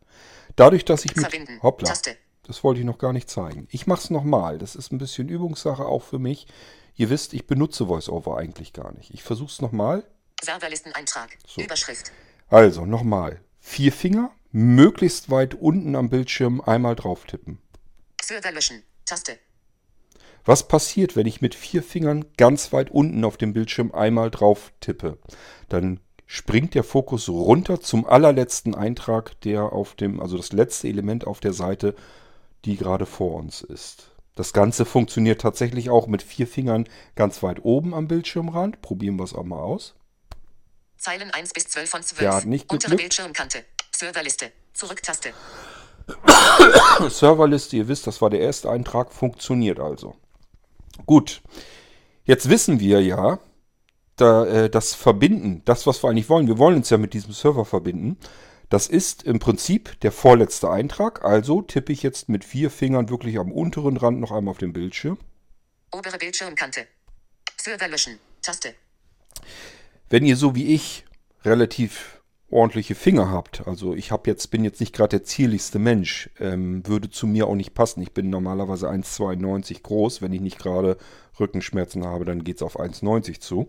Dadurch, 0.56 0.86
dass 0.86 1.06
ich 1.06 1.16
mit... 1.16 1.24
Verbinden. 1.24 1.62
Hoppla. 1.62 1.90
Taste. 1.90 2.18
Das 2.48 2.64
wollte 2.64 2.80
ich 2.80 2.86
noch 2.88 2.98
gar 2.98 3.14
nicht 3.14 3.30
zeigen. 3.30 3.68
Ich 3.70 3.86
mache 3.86 4.02
es 4.02 4.10
nochmal. 4.10 4.58
Das 4.58 4.76
ist 4.76 4.92
ein 4.92 4.98
bisschen 4.98 5.30
Übungssache 5.30 5.86
auch 5.86 6.02
für 6.02 6.18
mich. 6.18 6.48
Ihr 6.96 7.12
wisst, 7.12 7.36
ich 7.36 7.46
benutze 7.46 7.88
VoiceOver 7.88 8.40
eigentlich 8.40 8.74
gar 8.74 8.92
nicht. 8.94 9.14
Ich 9.14 9.22
versuche 9.22 9.52
es 9.52 9.62
nochmal. 9.62 10.04
Serverlisteneintrag. 10.42 11.38
So. 11.46 11.62
Überschrift. 11.62 12.12
Also 12.50 12.88
nochmal. 12.88 13.40
Vier 13.60 13.92
Finger, 13.92 14.32
möglichst 14.52 15.30
weit 15.30 15.54
unten 15.54 15.96
am 15.96 16.10
Bildschirm 16.10 16.60
einmal 16.62 16.96
drauf 16.96 17.26
tippen. 17.26 17.62
Server 18.20 18.52
löschen. 18.52 18.82
Taste. 19.06 19.38
Was 20.46 20.68
passiert, 20.68 21.16
wenn 21.16 21.26
ich 21.26 21.42
mit 21.42 21.56
vier 21.56 21.82
Fingern 21.82 22.26
ganz 22.38 22.72
weit 22.72 22.92
unten 22.92 23.26
auf 23.26 23.36
dem 23.36 23.54
Bildschirm 23.54 23.92
einmal 23.92 24.30
drauf 24.30 24.72
tippe? 24.80 25.18
Dann 25.70 26.00
springt 26.28 26.76
der 26.76 26.84
Fokus 26.84 27.28
runter 27.30 27.82
zum 27.82 28.06
allerletzten 28.06 28.76
Eintrag, 28.76 29.40
der 29.42 29.74
auf 29.74 29.96
dem, 29.96 30.22
also 30.22 30.38
das 30.38 30.54
letzte 30.54 30.88
Element 30.88 31.26
auf 31.26 31.40
der 31.40 31.54
Seite, 31.54 31.96
die 32.64 32.78
gerade 32.78 33.08
vor 33.08 33.36
uns 33.36 33.62
ist. 33.62 34.12
Das 34.36 34.54
Ganze 34.54 34.86
funktioniert 34.86 35.42
tatsächlich 35.42 35.90
auch 35.90 36.08
mit 36.08 36.22
vier 36.22 36.46
Fingern 36.46 36.88
ganz 37.16 37.42
weit 37.42 37.64
oben 37.64 37.94
am 37.94 38.08
Bildschirmrand. 38.08 38.82
Probieren 38.82 39.16
wir 39.16 39.24
es 39.24 39.34
auch 39.34 39.44
mal 39.44 39.60
aus. 39.60 39.96
Zeilen 40.98 41.32
1 41.32 41.54
bis 41.54 41.68
12 41.70 41.90
von 41.90 42.04
12. 42.04 42.22
Ja, 42.22 42.42
nicht 42.42 42.70
Untere 42.70 42.92
geglückt. 42.92 43.02
Bildschirmkante. 43.02 43.64
Serverliste. 43.96 44.52
Zurücktaste. 44.74 45.30
Serverliste, 47.10 47.78
ihr 47.78 47.88
wisst, 47.88 48.08
das 48.08 48.22
war 48.22 48.30
der 48.30 48.42
erste 48.42 48.70
Eintrag, 48.70 49.14
funktioniert 49.14 49.80
also. 49.80 50.16
Gut, 51.06 51.42
jetzt 52.24 52.50
wissen 52.50 52.80
wir 52.80 53.02
ja, 53.02 53.40
da, 54.16 54.46
äh, 54.46 54.70
das 54.70 54.94
Verbinden, 54.94 55.62
das, 55.66 55.86
was 55.88 56.04
wir 56.04 56.10
eigentlich 56.10 56.30
wollen, 56.30 56.48
wir 56.48 56.58
wollen 56.58 56.78
uns 56.78 56.90
ja 56.90 56.98
mit 56.98 57.14
diesem 57.14 57.34
Server 57.34 57.66
verbinden, 57.66 58.18
das 58.70 58.88
ist 58.88 59.24
im 59.24 59.40
Prinzip 59.40 60.00
der 60.02 60.12
vorletzte 60.12 60.70
Eintrag. 60.70 61.24
Also 61.24 61.62
tippe 61.62 61.94
ich 61.94 62.02
jetzt 62.04 62.30
mit 62.30 62.44
vier 62.44 62.72
Fingern 62.72 63.10
wirklich 63.10 63.38
am 63.38 63.52
unteren 63.52 63.98
Rand 63.98 64.20
noch 64.20 64.32
einmal 64.32 64.52
auf 64.52 64.58
den 64.58 64.74
Bildschirm. 64.74 65.18
Obere 65.92 66.18
Bildschirmkante. 66.18 66.88
Server 67.58 67.88
löschen. 67.88 68.20
Taste. 68.42 68.74
Wenn 70.10 70.26
ihr 70.26 70.36
so 70.36 70.56
wie 70.56 70.74
ich 70.74 71.06
relativ 71.44 72.15
ordentliche 72.56 72.96
Finger 72.96 73.30
habt, 73.30 73.68
also 73.68 73.94
ich 73.94 74.12
habe 74.12 74.30
jetzt 74.30 74.48
bin 74.50 74.64
jetzt 74.64 74.80
nicht 74.80 74.96
gerade 74.96 75.18
der 75.18 75.24
zierlichste 75.24 75.78
Mensch, 75.78 76.30
ähm, 76.40 76.88
würde 76.88 77.10
zu 77.10 77.28
mir 77.28 77.48
auch 77.48 77.56
nicht 77.56 77.74
passen. 77.74 78.02
Ich 78.02 78.14
bin 78.14 78.30
normalerweise 78.30 78.90
1,92 78.90 79.84
groß. 79.84 80.22
Wenn 80.22 80.34
ich 80.34 80.42
nicht 80.42 80.58
gerade 80.58 80.98
Rückenschmerzen 81.40 82.06
habe, 82.06 82.26
dann 82.26 82.44
geht 82.44 82.58
es 82.58 82.64
auf 82.64 82.80
1,90 82.80 83.40
zu. 83.40 83.68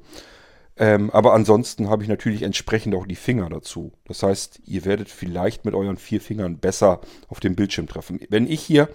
Ähm, 0.78 1.10
aber 1.10 1.32
ansonsten 1.32 1.88
habe 1.88 2.02
ich 2.02 2.08
natürlich 2.08 2.42
entsprechend 2.42 2.94
auch 2.94 3.06
die 3.06 3.16
Finger 3.16 3.48
dazu. 3.48 3.92
Das 4.06 4.22
heißt, 4.22 4.60
ihr 4.66 4.84
werdet 4.84 5.08
vielleicht 5.08 5.64
mit 5.64 5.74
euren 5.74 5.96
vier 5.96 6.20
Fingern 6.20 6.58
besser 6.58 7.00
auf 7.28 7.40
den 7.40 7.56
Bildschirm 7.56 7.86
treffen. 7.86 8.20
Wenn 8.28 8.46
ich 8.46 8.60
hier 8.60 8.88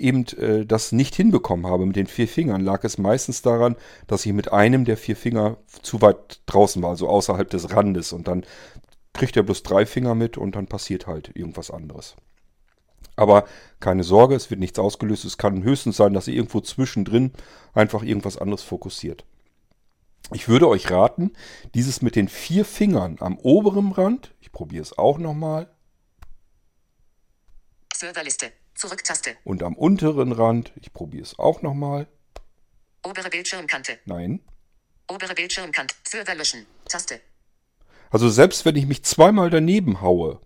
eben 0.00 0.26
äh, 0.38 0.66
das 0.66 0.92
nicht 0.92 1.14
hinbekommen 1.14 1.66
habe 1.66 1.86
mit 1.86 1.94
den 1.94 2.06
vier 2.06 2.26
Fingern, 2.26 2.62
lag 2.62 2.82
es 2.84 2.98
meistens 2.98 3.42
daran, 3.42 3.76
dass 4.06 4.26
ich 4.26 4.32
mit 4.32 4.52
einem 4.52 4.84
der 4.84 4.96
vier 4.96 5.14
Finger 5.14 5.58
zu 5.82 6.00
weit 6.00 6.40
draußen 6.46 6.82
war, 6.82 6.90
also 6.90 7.08
außerhalb 7.08 7.48
des 7.48 7.72
Randes. 7.74 8.12
Und 8.12 8.26
dann 8.26 8.44
kriegt 9.12 9.36
er 9.36 9.42
bloß 9.42 9.62
drei 9.62 9.86
Finger 9.86 10.14
mit 10.14 10.38
und 10.38 10.54
dann 10.56 10.66
passiert 10.66 11.06
halt 11.06 11.34
irgendwas 11.34 11.70
anderes. 11.70 12.16
Aber 13.16 13.46
keine 13.80 14.04
Sorge, 14.04 14.34
es 14.34 14.50
wird 14.50 14.60
nichts 14.60 14.78
ausgelöst. 14.78 15.24
Es 15.24 15.36
kann 15.36 15.62
höchstens 15.62 15.96
sein, 15.96 16.14
dass 16.14 16.26
ihr 16.28 16.34
irgendwo 16.34 16.60
zwischendrin 16.60 17.32
einfach 17.74 18.02
irgendwas 18.02 18.38
anderes 18.38 18.62
fokussiert. 18.62 19.24
Ich 20.32 20.48
würde 20.48 20.68
euch 20.68 20.90
raten, 20.90 21.32
dieses 21.74 22.02
mit 22.02 22.14
den 22.16 22.28
vier 22.28 22.64
Fingern 22.64 23.16
am 23.20 23.36
oberen 23.38 23.92
Rand, 23.92 24.34
ich 24.40 24.52
probiere 24.52 24.82
es 24.82 24.96
auch 24.96 25.18
nochmal, 25.18 25.68
Serverliste. 27.94 28.52
Zurücktaste. 28.74 29.36
und 29.44 29.62
am 29.62 29.74
unteren 29.74 30.32
Rand, 30.32 30.72
ich 30.80 30.92
probiere 30.92 31.24
es 31.24 31.38
auch 31.38 31.60
nochmal, 31.60 32.06
Obere 33.04 33.28
Bildschirmkante. 33.28 33.98
nein. 34.04 34.40
Obere 35.10 35.34
Bildschirmkante. 35.34 35.94
Server 36.06 36.34
löschen. 36.36 36.66
Taste. 36.88 37.20
Also 38.10 38.28
selbst 38.28 38.64
wenn 38.64 38.76
ich 38.76 38.86
mich 38.86 39.04
zweimal 39.04 39.50
daneben 39.50 40.00
haue, 40.00 40.40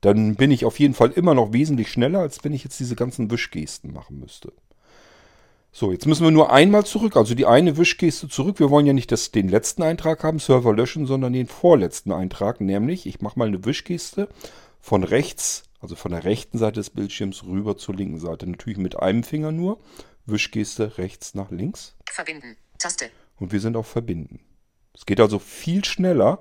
dann 0.00 0.34
bin 0.34 0.50
ich 0.50 0.64
auf 0.64 0.78
jeden 0.78 0.94
Fall 0.94 1.10
immer 1.12 1.34
noch 1.34 1.52
wesentlich 1.52 1.90
schneller, 1.90 2.20
als 2.20 2.44
wenn 2.44 2.52
ich 2.52 2.64
jetzt 2.64 2.80
diese 2.80 2.96
ganzen 2.96 3.30
Wischgesten 3.30 3.92
machen 3.92 4.18
müsste. 4.18 4.52
So, 5.72 5.90
jetzt 5.90 6.06
müssen 6.06 6.22
wir 6.22 6.30
nur 6.30 6.52
einmal 6.52 6.86
zurück, 6.86 7.16
also 7.16 7.34
die 7.34 7.46
eine 7.46 7.76
Wischgeste 7.76 8.28
zurück. 8.28 8.60
Wir 8.60 8.70
wollen 8.70 8.86
ja 8.86 8.92
nicht 8.92 9.10
das, 9.10 9.32
den 9.32 9.48
letzten 9.48 9.82
Eintrag 9.82 10.22
haben, 10.22 10.38
Server 10.38 10.72
löschen, 10.72 11.06
sondern 11.06 11.32
den 11.32 11.48
vorletzten 11.48 12.12
Eintrag, 12.12 12.60
nämlich 12.60 13.06
ich 13.06 13.20
mache 13.20 13.38
mal 13.38 13.48
eine 13.48 13.64
Wischgeste 13.64 14.28
von 14.80 15.02
rechts, 15.02 15.64
also 15.80 15.96
von 15.96 16.12
der 16.12 16.24
rechten 16.24 16.58
Seite 16.58 16.78
des 16.78 16.90
Bildschirms 16.90 17.44
rüber 17.44 17.76
zur 17.76 17.96
linken 17.96 18.20
Seite. 18.20 18.46
Natürlich 18.46 18.78
mit 18.78 19.00
einem 19.00 19.24
Finger 19.24 19.50
nur. 19.50 19.80
Wischgeste 20.26 20.96
rechts 20.96 21.34
nach 21.34 21.50
links 21.50 21.96
Verbinden. 22.08 22.56
Taste. 22.78 23.06
und 23.40 23.50
wir 23.50 23.60
sind 23.60 23.76
auf 23.76 23.86
Verbinden. 23.86 24.40
Es 24.94 25.06
geht 25.06 25.20
also 25.20 25.38
viel 25.38 25.84
schneller, 25.84 26.38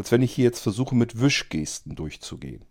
als 0.00 0.10
wenn 0.12 0.22
ich 0.22 0.32
hier 0.32 0.46
jetzt 0.46 0.60
versuche, 0.60 0.94
mit 0.94 1.20
Wischgesten 1.20 1.94
durchzugehen. 1.94 2.64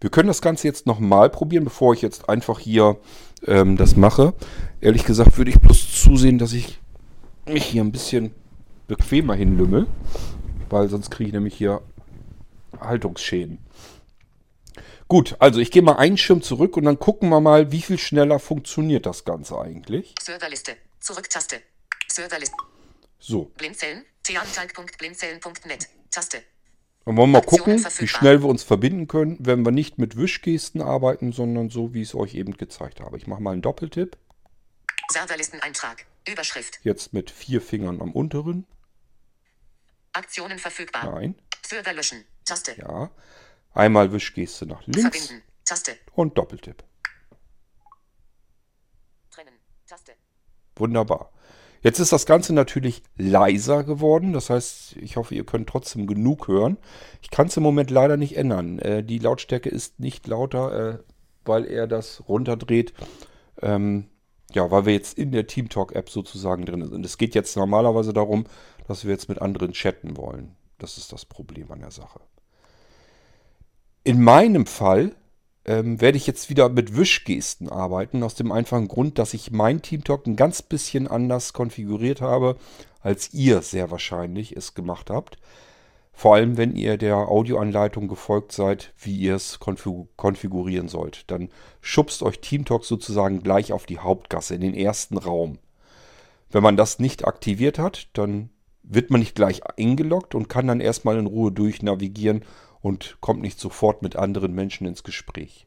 Wir 0.00 0.10
können 0.10 0.28
das 0.28 0.40
Ganze 0.40 0.68
jetzt 0.68 0.86
nochmal 0.86 1.28
probieren, 1.28 1.64
bevor 1.64 1.92
ich 1.92 2.02
jetzt 2.02 2.28
einfach 2.28 2.60
hier 2.60 3.00
ähm, 3.46 3.76
das 3.76 3.96
mache. 3.96 4.34
Ehrlich 4.80 5.04
gesagt 5.04 5.36
würde 5.38 5.50
ich 5.50 5.58
bloß 5.58 6.00
zusehen, 6.02 6.38
dass 6.38 6.52
ich 6.52 6.78
mich 7.46 7.64
hier 7.64 7.82
ein 7.82 7.90
bisschen 7.90 8.32
bequemer 8.86 9.34
hinlümmel, 9.34 9.88
weil 10.70 10.88
sonst 10.88 11.10
kriege 11.10 11.28
ich 11.28 11.34
nämlich 11.34 11.56
hier 11.56 11.82
Haltungsschäden. 12.78 13.58
Gut, 15.08 15.34
also 15.40 15.58
ich 15.58 15.72
gehe 15.72 15.82
mal 15.82 15.96
einen 15.96 16.16
Schirm 16.16 16.42
zurück 16.42 16.76
und 16.76 16.84
dann 16.84 17.00
gucken 17.00 17.28
wir 17.30 17.40
mal, 17.40 17.72
wie 17.72 17.82
viel 17.82 17.98
schneller 17.98 18.38
funktioniert 18.38 19.04
das 19.04 19.24
Ganze 19.24 19.58
eigentlich. 19.58 20.14
Serverliste. 20.20 20.76
Zurücktaste. 21.00 21.56
Serverliste. 22.06 22.56
So, 23.18 23.50
Blindzellen. 23.56 24.04
Theanteig.blindzellen.net. 24.26 25.88
Taste. 26.10 26.42
Dann 27.04 27.16
wollen 27.16 27.30
wir 27.30 27.38
mal 27.38 27.46
gucken, 27.46 27.84
wie 27.98 28.08
schnell 28.08 28.42
wir 28.42 28.48
uns 28.48 28.64
verbinden 28.64 29.06
können, 29.06 29.36
wenn 29.38 29.64
wir 29.64 29.70
nicht 29.70 29.98
mit 29.98 30.16
Wischgesten 30.16 30.82
arbeiten, 30.82 31.30
sondern 31.30 31.70
so, 31.70 31.94
wie 31.94 32.02
ich 32.02 32.08
es 32.08 32.14
euch 32.16 32.34
eben 32.34 32.56
gezeigt 32.56 32.98
habe. 32.98 33.16
Ich 33.16 33.28
mache 33.28 33.40
mal 33.40 33.52
einen 33.52 33.62
Doppeltipp. 33.62 34.16
Serverlisteneintrag. 35.12 36.06
Überschrift. 36.26 36.80
Jetzt 36.82 37.12
mit 37.12 37.30
vier 37.30 37.60
Fingern 37.60 38.02
am 38.02 38.10
unteren. 38.10 38.66
Aktionen 40.12 40.58
verfügbar. 40.58 41.04
Nein. 41.14 41.36
Server 41.64 41.92
löschen. 41.92 42.24
Taste. 42.44 42.74
Ja. 42.78 43.12
Einmal 43.74 44.10
Wischgeste 44.10 44.66
nach 44.66 44.84
links 44.86 45.02
Verbinden. 45.02 45.46
Taste. 45.64 45.96
und 46.14 46.36
Doppeltipp. 46.36 46.82
Trennen. 49.30 49.54
Taste. 49.86 50.14
Wunderbar. 50.74 51.30
Jetzt 51.86 52.00
ist 52.00 52.10
das 52.10 52.26
Ganze 52.26 52.52
natürlich 52.52 53.04
leiser 53.16 53.84
geworden. 53.84 54.32
Das 54.32 54.50
heißt, 54.50 54.96
ich 54.96 55.16
hoffe, 55.16 55.36
ihr 55.36 55.46
könnt 55.46 55.68
trotzdem 55.68 56.08
genug 56.08 56.48
hören. 56.48 56.78
Ich 57.22 57.30
kann 57.30 57.46
es 57.46 57.56
im 57.56 57.62
Moment 57.62 57.92
leider 57.92 58.16
nicht 58.16 58.36
ändern. 58.36 58.80
Äh, 58.80 59.04
die 59.04 59.20
Lautstärke 59.20 59.68
ist 59.68 60.00
nicht 60.00 60.26
lauter, 60.26 60.94
äh, 60.94 60.98
weil 61.44 61.64
er 61.64 61.86
das 61.86 62.24
runterdreht. 62.28 62.92
Ähm, 63.62 64.06
ja, 64.52 64.68
weil 64.68 64.86
wir 64.86 64.94
jetzt 64.94 65.16
in 65.16 65.30
der 65.30 65.46
TeamTalk-App 65.46 66.10
sozusagen 66.10 66.66
drin 66.66 66.84
sind. 66.88 67.06
Es 67.06 67.18
geht 67.18 67.36
jetzt 67.36 67.56
normalerweise 67.56 68.12
darum, 68.12 68.46
dass 68.88 69.04
wir 69.04 69.12
jetzt 69.12 69.28
mit 69.28 69.40
anderen 69.40 69.70
chatten 69.70 70.16
wollen. 70.16 70.56
Das 70.78 70.98
ist 70.98 71.12
das 71.12 71.24
Problem 71.24 71.70
an 71.70 71.82
der 71.82 71.92
Sache. 71.92 72.18
In 74.02 74.24
meinem 74.24 74.66
Fall 74.66 75.14
ähm, 75.66 76.00
werde 76.00 76.16
ich 76.16 76.26
jetzt 76.26 76.48
wieder 76.48 76.68
mit 76.68 76.96
Wischgesten 76.96 77.68
arbeiten, 77.68 78.22
aus 78.22 78.34
dem 78.34 78.52
einfachen 78.52 78.88
Grund, 78.88 79.18
dass 79.18 79.34
ich 79.34 79.50
mein 79.50 79.82
TeamTalk 79.82 80.26
ein 80.26 80.36
ganz 80.36 80.62
bisschen 80.62 81.08
anders 81.08 81.52
konfiguriert 81.52 82.20
habe, 82.20 82.56
als 83.00 83.34
ihr 83.34 83.62
sehr 83.62 83.90
wahrscheinlich 83.90 84.56
es 84.56 84.74
gemacht 84.74 85.10
habt. 85.10 85.38
Vor 86.12 86.34
allem, 86.34 86.56
wenn 86.56 86.74
ihr 86.74 86.96
der 86.96 87.16
Audioanleitung 87.16 88.08
gefolgt 88.08 88.52
seid, 88.52 88.94
wie 88.98 89.16
ihr 89.16 89.34
es 89.34 89.58
konfigurieren 89.60 90.88
sollt. 90.88 91.30
Dann 91.30 91.50
schubst 91.82 92.22
euch 92.22 92.40
TeamTalk 92.40 92.84
sozusagen 92.84 93.42
gleich 93.42 93.72
auf 93.72 93.84
die 93.84 93.98
Hauptgasse, 93.98 94.54
in 94.54 94.62
den 94.62 94.74
ersten 94.74 95.18
Raum. 95.18 95.58
Wenn 96.50 96.62
man 96.62 96.76
das 96.78 97.00
nicht 97.00 97.26
aktiviert 97.26 97.78
hat, 97.78 98.08
dann 98.14 98.48
wird 98.82 99.10
man 99.10 99.20
nicht 99.20 99.34
gleich 99.34 99.62
eingeloggt 99.78 100.34
und 100.34 100.48
kann 100.48 100.68
dann 100.68 100.80
erstmal 100.80 101.18
in 101.18 101.26
Ruhe 101.26 101.52
durchnavigieren 101.52 102.44
und 102.86 103.16
kommt 103.20 103.42
nicht 103.42 103.58
sofort 103.58 104.02
mit 104.02 104.14
anderen 104.14 104.54
Menschen 104.54 104.86
ins 104.86 105.02
Gespräch. 105.02 105.66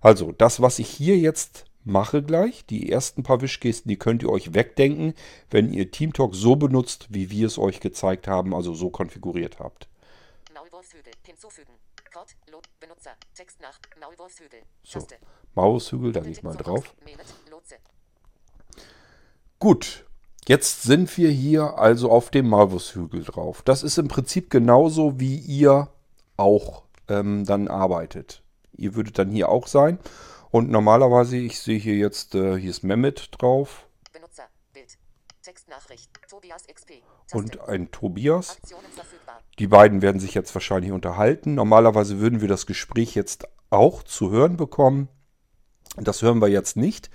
Also, 0.00 0.30
das, 0.30 0.62
was 0.62 0.78
ich 0.78 0.88
hier 0.88 1.18
jetzt 1.18 1.64
mache 1.82 2.22
gleich, 2.22 2.64
die 2.64 2.92
ersten 2.92 3.24
paar 3.24 3.40
Wischgesten, 3.40 3.88
die 3.88 3.98
könnt 3.98 4.22
ihr 4.22 4.28
euch 4.30 4.54
wegdenken, 4.54 5.14
wenn 5.50 5.72
ihr 5.72 5.90
TeamTalk 5.90 6.32
so 6.32 6.54
benutzt, 6.54 7.08
wie 7.10 7.28
wir 7.28 7.48
es 7.48 7.58
euch 7.58 7.80
gezeigt 7.80 8.28
haben, 8.28 8.54
also 8.54 8.72
so 8.72 8.88
konfiguriert 8.88 9.58
habt. 9.58 9.88
Maulwurfshügel 10.54 11.12
hinzufügen. 11.26 11.72
Code, 12.12 12.30
Lob, 12.52 12.62
Benutzer, 12.78 13.16
Text 13.34 13.60
nach, 13.60 13.80
Maulwurfshügel. 14.00 14.60
So, 14.84 15.04
Maulwurfshügel, 15.56 16.12
da 16.12 16.20
gehe 16.20 16.30
ich 16.30 16.44
mal 16.44 16.56
drauf. 16.56 16.94
Gut, 19.58 20.04
Jetzt 20.48 20.82
sind 20.82 21.16
wir 21.18 21.30
hier 21.30 21.78
also 21.78 22.10
auf 22.10 22.30
dem 22.30 22.48
Malvushügel 22.48 23.22
drauf. 23.24 23.62
Das 23.62 23.82
ist 23.82 23.98
im 23.98 24.08
Prinzip 24.08 24.50
genauso, 24.50 25.20
wie 25.20 25.36
ihr 25.36 25.90
auch 26.40 26.82
ähm, 27.08 27.44
dann 27.44 27.68
arbeitet. 27.68 28.42
Ihr 28.72 28.94
würdet 28.94 29.18
dann 29.18 29.30
hier 29.30 29.48
auch 29.48 29.66
sein. 29.66 29.98
Und 30.50 30.70
normalerweise, 30.70 31.36
ich 31.36 31.60
sehe 31.60 31.78
hier 31.78 31.94
jetzt, 31.94 32.34
äh, 32.34 32.58
hier 32.58 32.70
ist 32.70 32.82
Mehmet 32.82 33.28
drauf. 33.38 33.86
Benutzer, 34.12 34.44
Bild, 34.72 34.98
Textnachricht, 35.42 36.10
Tobias 36.28 36.66
XP. 36.66 37.02
Und 37.32 37.60
ein 37.60 37.90
Tobias. 37.92 38.58
Die 39.58 39.68
beiden 39.68 40.02
werden 40.02 40.20
sich 40.20 40.34
jetzt 40.34 40.52
wahrscheinlich 40.54 40.90
unterhalten. 40.90 41.54
Normalerweise 41.54 42.18
würden 42.18 42.40
wir 42.40 42.48
das 42.48 42.66
Gespräch 42.66 43.14
jetzt 43.14 43.46
auch 43.68 44.02
zu 44.02 44.30
hören 44.30 44.56
bekommen. 44.56 45.08
Das 45.96 46.22
hören 46.22 46.40
wir 46.40 46.48
jetzt 46.48 46.76
nicht, 46.76 47.10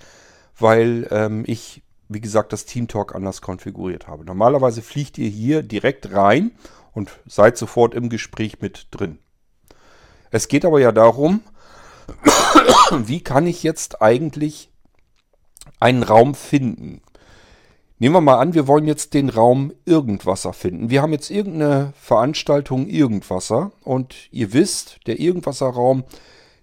weil 0.58 1.08
ähm, 1.10 1.44
ich 1.46 1.82
wie 2.08 2.20
gesagt, 2.20 2.52
das 2.52 2.66
TeamTalk 2.66 3.14
anders 3.14 3.42
konfiguriert 3.42 4.06
habe. 4.06 4.24
Normalerweise 4.24 4.82
fliegt 4.82 5.18
ihr 5.18 5.28
hier 5.28 5.62
direkt 5.62 6.12
rein 6.12 6.52
und 6.96 7.20
seid 7.26 7.58
sofort 7.58 7.94
im 7.94 8.08
Gespräch 8.08 8.62
mit 8.62 8.88
drin. 8.90 9.18
Es 10.30 10.48
geht 10.48 10.64
aber 10.64 10.80
ja 10.80 10.92
darum, 10.92 11.42
wie 12.90 13.20
kann 13.20 13.46
ich 13.46 13.62
jetzt 13.62 14.00
eigentlich 14.00 14.70
einen 15.78 16.02
Raum 16.02 16.34
finden? 16.34 17.02
Nehmen 17.98 18.14
wir 18.14 18.20
mal 18.22 18.38
an, 18.38 18.54
wir 18.54 18.66
wollen 18.66 18.86
jetzt 18.86 19.12
den 19.12 19.28
Raum 19.28 19.74
Irgendwasser 19.84 20.54
finden. 20.54 20.88
Wir 20.88 21.02
haben 21.02 21.12
jetzt 21.12 21.30
irgendeine 21.30 21.92
Veranstaltung 22.00 22.86
Irgendwasser 22.86 23.72
und 23.84 24.14
ihr 24.30 24.54
wisst, 24.54 25.00
der 25.06 25.20
Irgendwasserraum 25.20 26.04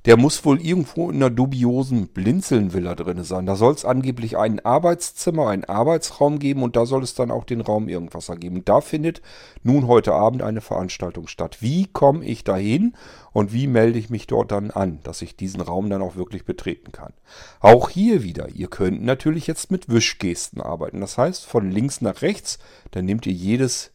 der 0.06 0.18
muss 0.18 0.44
wohl 0.44 0.62
irgendwo 0.62 1.10
in 1.10 1.18
einer 1.18 1.30
dubiosen 1.30 2.08
Blinzeln-Villa 2.08 2.96
drin 2.96 3.24
sein. 3.24 3.46
Da 3.46 3.56
soll 3.56 3.74
es 3.74 3.86
angeblich 3.86 4.38
ein 4.38 4.60
Arbeitszimmer, 4.60 5.48
einen 5.48 5.64
Arbeitsraum 5.64 6.40
geben 6.40 6.62
und 6.62 6.76
da 6.76 6.86
soll 6.86 7.04
es 7.04 7.16
dann 7.16 7.32
auch 7.32 7.46
den 7.46 7.62
Raum 7.62 7.88
Irgendwasser 7.88 8.36
geben. 8.36 8.58
Und 8.58 8.70
da 8.70 8.82
findet 8.82 9.22
nun 9.64 9.88
heute 9.88 10.14
Abend 10.14 10.42
eine 10.42 10.60
Veranstaltung 10.60 11.28
statt. 11.28 11.58
Wie 11.62 11.88
komme 11.88 12.26
ich 12.26 12.44
da 12.44 12.58
hin 12.58 12.94
und 13.32 13.54
wie 13.54 13.68
melde 13.68 13.98
ich 13.98 14.10
mich 14.10 14.28
dort 14.28 14.52
dann 14.52 14.72
an, 14.72 15.00
dass 15.04 15.22
ich 15.22 15.38
diesen 15.38 15.62
Raum 15.62 15.90
dann 15.90 16.02
auch 16.02 16.18
wirklich 16.18 16.44
betreten 16.44 16.92
kann? 16.92 17.14
Auch 17.62 17.90
hier 17.90 18.24
wieder, 18.24 18.50
ihr 18.50 18.68
könnt 18.68 19.04
natürlich 19.04 19.48
jetzt 19.48 19.72
mit 19.72 19.88
Wischgesten 19.88 20.60
arbeiten. 20.62 21.00
Das 21.00 21.18
heißt, 21.18 21.46
von 21.46 21.72
links 21.72 22.02
nach 22.02 22.22
rechts, 22.22 22.60
dann 22.92 23.06
nehmt 23.06 23.26
ihr 23.26 23.34
jedes 23.34 23.92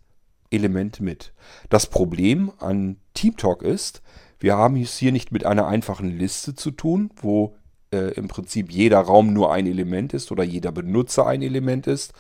Element 0.51 1.01
mit. 1.01 1.35
Das 1.69 1.87
Problem 1.87 2.51
an 2.59 2.97
TeamTalk 3.13 3.63
ist, 3.63 4.01
wir 4.41 4.57
haben 4.57 4.77
es 4.77 4.97
hier 4.97 5.13
nicht 5.13 5.33
mit 5.33 5.45
einer 5.45 5.67
einfachen 5.67 6.17
Liste 6.17 6.55
zu 6.55 6.71
tun, 6.71 7.11
wo 7.17 7.57
äh, 7.93 8.13
im 8.15 8.29
Prinzip 8.29 8.71
jeder 8.71 9.01
Raum 9.01 9.33
nur 9.33 9.53
ein 9.53 9.67
Element 9.67 10.15
ist 10.15 10.31
oder 10.31 10.45
jeder 10.45 10.73
Benutzer 10.73 11.27
ein 11.27 11.43
Element 11.43 11.87
ist, 11.87 12.13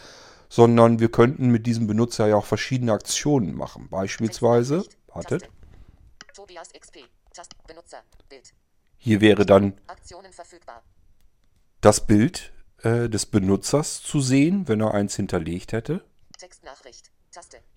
sondern 0.48 0.98
wir 0.98 1.10
könnten 1.10 1.50
mit 1.50 1.66
diesem 1.66 1.86
Benutzer 1.86 2.26
ja 2.26 2.36
auch 2.36 2.46
verschiedene 2.46 2.92
Aktionen 2.92 3.54
machen. 3.54 3.88
Beispielsweise, 3.90 4.84
wartet. 5.08 5.48
Hier 8.96 9.20
wäre 9.20 9.46
dann 9.46 9.74
das 11.80 12.06
Bild 12.06 12.52
äh, 12.82 13.08
des 13.08 13.26
Benutzers 13.26 14.02
zu 14.02 14.20
sehen, 14.20 14.66
wenn 14.66 14.80
er 14.80 14.94
eins 14.94 15.14
hinterlegt 15.16 15.72
hätte. 15.72 16.04
Textnachricht. 16.36 17.10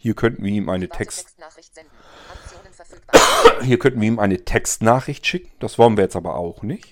Hier 0.02 0.16
könnten 0.16 0.44
wir 0.44 0.52
ihm 0.52 0.68
eine 0.68 0.90
Text 0.90 1.36
Hier 3.62 3.78
könnten 3.78 4.02
wir 4.02 4.08
ihm 4.08 4.18
eine 4.18 4.44
Textnachricht 4.44 5.28
schicken. 5.28 5.52
Das 5.60 5.78
wollen 5.78 5.96
wir 5.96 6.04
jetzt 6.04 6.16
aber 6.16 6.38
auch 6.38 6.64
nicht. 6.64 6.92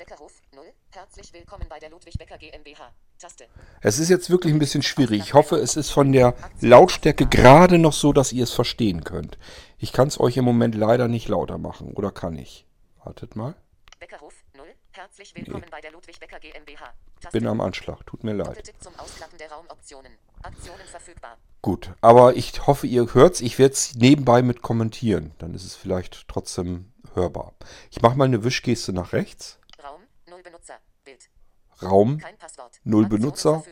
Es 3.81 3.97
ist 3.97 4.09
jetzt 4.09 4.29
wirklich 4.29 4.53
ein 4.53 4.59
bisschen 4.59 4.83
schwierig. 4.83 5.23
Ich 5.23 5.33
hoffe, 5.33 5.55
es 5.55 5.75
ist 5.75 5.89
von 5.89 6.11
der 6.11 6.35
Lautstärke 6.61 7.25
gerade 7.25 7.79
noch 7.79 7.93
so, 7.93 8.13
dass 8.13 8.31
ihr 8.31 8.43
es 8.43 8.53
verstehen 8.53 9.03
könnt. 9.03 9.39
Ich 9.79 9.91
kann 9.91 10.07
es 10.07 10.19
euch 10.19 10.37
im 10.37 10.45
Moment 10.45 10.75
leider 10.75 11.07
nicht 11.07 11.29
lauter 11.29 11.57
machen. 11.57 11.93
Oder 11.93 12.11
kann 12.11 12.37
ich? 12.37 12.67
Wartet 13.03 13.35
mal. 13.35 13.55
Beckerhof, 13.99 14.35
0. 14.55 14.67
Herzlich 14.91 15.35
willkommen 15.35 15.61
nee. 15.61 15.71
bei 15.71 15.81
der 15.81 15.93
Ludwig 15.93 16.19
Becker 16.19 16.39
GmbH. 16.39 16.93
Bin 17.31 17.47
am 17.47 17.59
Anschlag. 17.59 18.05
Tut 18.05 18.23
mir 18.23 18.33
leid. 18.33 18.71
Zum 18.79 18.93
Ausklappen 18.99 19.39
der 19.39 19.51
Raumoptionen. 19.51 20.11
Aktionen 20.43 20.85
verfügbar. 20.85 21.37
Gut, 21.61 21.91
aber 22.01 22.35
ich 22.35 22.65
hoffe, 22.67 22.87
ihr 22.87 23.13
hört's. 23.13 23.41
Ich 23.41 23.59
werde 23.59 23.73
es 23.73 23.95
nebenbei 23.95 24.41
mit 24.41 24.61
kommentieren. 24.61 25.33
Dann 25.39 25.53
ist 25.53 25.65
es 25.65 25.75
vielleicht 25.75 26.27
trotzdem 26.27 26.93
hörbar. 27.13 27.53
Ich 27.91 28.01
mache 28.01 28.17
mal 28.17 28.25
eine 28.25 28.43
Wischgeste 28.43 28.93
nach 28.93 29.11
rechts. 29.11 29.59
Raum, 29.83 30.01
null 30.29 30.41
Benutzer, 30.41 30.79
Bild. 31.03 31.29
Raum, 31.81 32.21
null 32.83 33.07
Benutzer. 33.07 33.63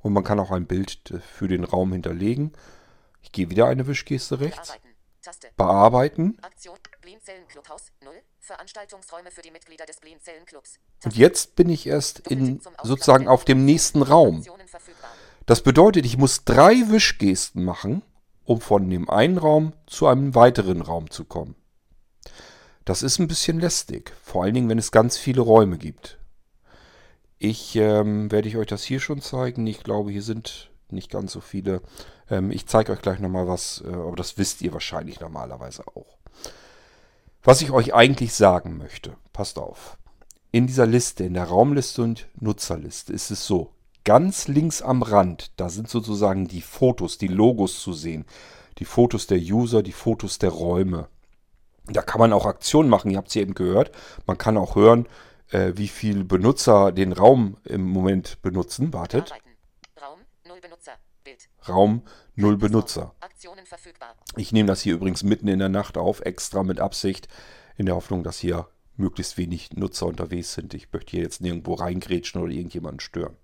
Und 0.00 0.12
man 0.12 0.24
kann 0.24 0.38
auch 0.38 0.50
ein 0.50 0.66
Bild 0.66 1.20
für 1.34 1.48
den 1.48 1.64
Raum 1.64 1.92
hinterlegen. 1.92 2.52
Ich 3.22 3.32
gehe 3.32 3.50
wieder 3.50 3.66
eine 3.66 3.86
Wischgeste 3.86 4.40
rechts. 4.40 4.68
Bearbeiten. 4.68 5.56
Bearbeiten. 5.56 6.38
Aktion, 6.42 6.78
Blinzellenclubhaus, 7.02 7.92
0. 8.02 8.12
Veranstaltungsräume 8.40 9.30
für 9.30 9.42
die 9.42 9.50
Mitglieder 9.50 9.84
des 9.86 10.00
Blinzellenclubs. 10.00 10.78
Und 11.04 11.16
jetzt 11.16 11.56
bin 11.56 11.68
ich 11.68 11.86
erst 11.86 12.20
in, 12.20 12.60
sozusagen 12.82 13.28
auf 13.28 13.44
dem 13.44 13.64
nächsten 13.64 14.02
Raum. 14.02 14.42
Das 15.46 15.62
bedeutet, 15.62 16.06
ich 16.06 16.16
muss 16.16 16.44
drei 16.44 16.74
Wischgesten 16.88 17.64
machen, 17.64 18.02
um 18.44 18.60
von 18.60 18.88
dem 18.88 19.08
einen 19.08 19.38
Raum 19.38 19.72
zu 19.86 20.06
einem 20.06 20.34
weiteren 20.34 20.82
Raum 20.82 21.10
zu 21.10 21.24
kommen. 21.24 21.54
Das 22.84 23.02
ist 23.02 23.18
ein 23.18 23.28
bisschen 23.28 23.60
lästig, 23.60 24.12
vor 24.22 24.44
allen 24.44 24.54
Dingen, 24.54 24.68
wenn 24.68 24.78
es 24.78 24.90
ganz 24.90 25.16
viele 25.16 25.40
Räume 25.40 25.78
gibt. 25.78 26.18
Ich 27.38 27.74
ähm, 27.76 28.30
werde 28.30 28.48
ich 28.48 28.56
euch 28.56 28.66
das 28.66 28.82
hier 28.82 29.00
schon 29.00 29.22
zeigen. 29.22 29.66
Ich 29.66 29.82
glaube, 29.82 30.10
hier 30.10 30.22
sind 30.22 30.70
nicht 30.90 31.10
ganz 31.10 31.32
so 31.32 31.40
viele. 31.40 31.82
Ähm, 32.28 32.50
ich 32.50 32.66
zeige 32.66 32.92
euch 32.92 33.00
gleich 33.00 33.18
nochmal 33.18 33.48
was, 33.48 33.82
äh, 33.86 33.92
aber 33.92 34.16
das 34.16 34.38
wisst 34.38 34.60
ihr 34.62 34.72
wahrscheinlich 34.72 35.20
normalerweise 35.20 35.86
auch. 35.86 36.18
Was 37.42 37.62
ich 37.62 37.70
euch 37.70 37.94
eigentlich 37.94 38.34
sagen 38.34 38.76
möchte, 38.76 39.16
passt 39.32 39.58
auf. 39.58 39.96
In 40.52 40.66
dieser 40.66 40.86
Liste, 40.86 41.24
in 41.24 41.34
der 41.34 41.44
Raumliste 41.44 42.02
und 42.02 42.28
Nutzerliste 42.38 43.12
ist 43.12 43.30
es 43.30 43.46
so, 43.46 43.72
ganz 44.10 44.48
links 44.48 44.82
am 44.82 45.02
Rand, 45.02 45.52
da 45.54 45.68
sind 45.68 45.88
sozusagen 45.88 46.48
die 46.48 46.62
Fotos, 46.62 47.16
die 47.16 47.28
Logos 47.28 47.80
zu 47.80 47.92
sehen. 47.92 48.24
Die 48.78 48.84
Fotos 48.84 49.28
der 49.28 49.38
User, 49.38 49.84
die 49.84 49.92
Fotos 49.92 50.40
der 50.40 50.50
Räume. 50.50 51.06
Da 51.84 52.02
kann 52.02 52.18
man 52.18 52.32
auch 52.32 52.44
Aktionen 52.44 52.88
machen, 52.88 53.12
ihr 53.12 53.18
habt 53.18 53.28
es 53.28 53.36
eben 53.36 53.54
gehört. 53.54 53.92
Man 54.26 54.36
kann 54.36 54.56
auch 54.56 54.74
hören, 54.74 55.06
äh, 55.52 55.74
wie 55.76 55.86
viele 55.86 56.24
Benutzer 56.24 56.90
den 56.90 57.12
Raum 57.12 57.56
im 57.62 57.88
Moment 57.88 58.42
benutzen. 58.42 58.92
Wartet. 58.92 59.32
Raum, 60.02 60.18
null 60.44 60.60
Benutzer. 60.60 60.94
Bild. 61.22 61.48
Raum, 61.68 62.02
null 62.34 62.56
Benutzer. 62.56 63.14
Ich 64.34 64.50
nehme 64.50 64.66
das 64.66 64.80
hier 64.80 64.94
übrigens 64.94 65.22
mitten 65.22 65.46
in 65.46 65.60
der 65.60 65.68
Nacht 65.68 65.96
auf, 65.96 66.18
extra 66.22 66.64
mit 66.64 66.80
Absicht, 66.80 67.28
in 67.76 67.86
der 67.86 67.94
Hoffnung, 67.94 68.24
dass 68.24 68.40
hier 68.40 68.66
möglichst 68.96 69.38
wenig 69.38 69.70
Nutzer 69.74 70.06
unterwegs 70.06 70.54
sind. 70.54 70.74
Ich 70.74 70.92
möchte 70.92 71.12
hier 71.12 71.22
jetzt 71.22 71.40
nirgendwo 71.40 71.74
reingrätschen 71.74 72.42
oder 72.42 72.50
irgendjemanden 72.50 72.98
stören. 72.98 73.36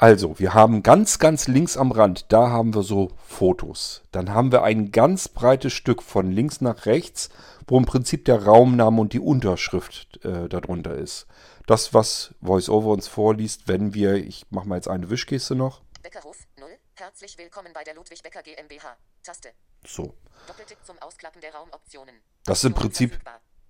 Also, 0.00 0.38
wir 0.38 0.54
haben 0.54 0.84
ganz, 0.84 1.18
ganz 1.18 1.48
links 1.48 1.76
am 1.76 1.90
Rand, 1.90 2.26
da 2.28 2.50
haben 2.50 2.72
wir 2.72 2.84
so 2.84 3.10
Fotos. 3.26 4.04
Dann 4.12 4.30
haben 4.32 4.52
wir 4.52 4.62
ein 4.62 4.92
ganz 4.92 5.26
breites 5.26 5.72
Stück 5.72 6.04
von 6.04 6.30
links 6.30 6.60
nach 6.60 6.86
rechts, 6.86 7.30
wo 7.66 7.76
im 7.76 7.84
Prinzip 7.84 8.24
der 8.24 8.44
Raumname 8.44 9.00
und 9.00 9.12
die 9.12 9.18
Unterschrift 9.18 10.24
äh, 10.24 10.48
darunter 10.48 10.94
ist. 10.94 11.26
Das, 11.66 11.94
was 11.94 12.32
VoiceOver 12.40 12.90
uns 12.90 13.08
vorliest, 13.08 13.66
wenn 13.66 13.92
wir, 13.92 14.14
ich 14.14 14.46
mache 14.50 14.68
mal 14.68 14.76
jetzt 14.76 14.86
eine 14.86 15.10
Wischgeste 15.10 15.56
noch. 15.56 15.82
Beckerhof, 16.00 16.46
0. 16.60 16.68
Herzlich 16.94 17.36
willkommen 17.36 17.72
bei 17.74 17.82
der 17.82 17.96
Ludwig 17.96 18.22
Becker 18.22 18.42
GmbH. 18.44 18.96
Taste. 19.24 19.48
So. 19.84 20.14
Doppeltick 20.46 20.78
zum 20.84 20.96
Ausklappen 21.00 21.40
der 21.40 21.52
Raumoptionen. 21.52 22.14
Das 22.44 22.58
ist 22.58 22.64
im 22.66 22.74
Prinzip 22.74 23.18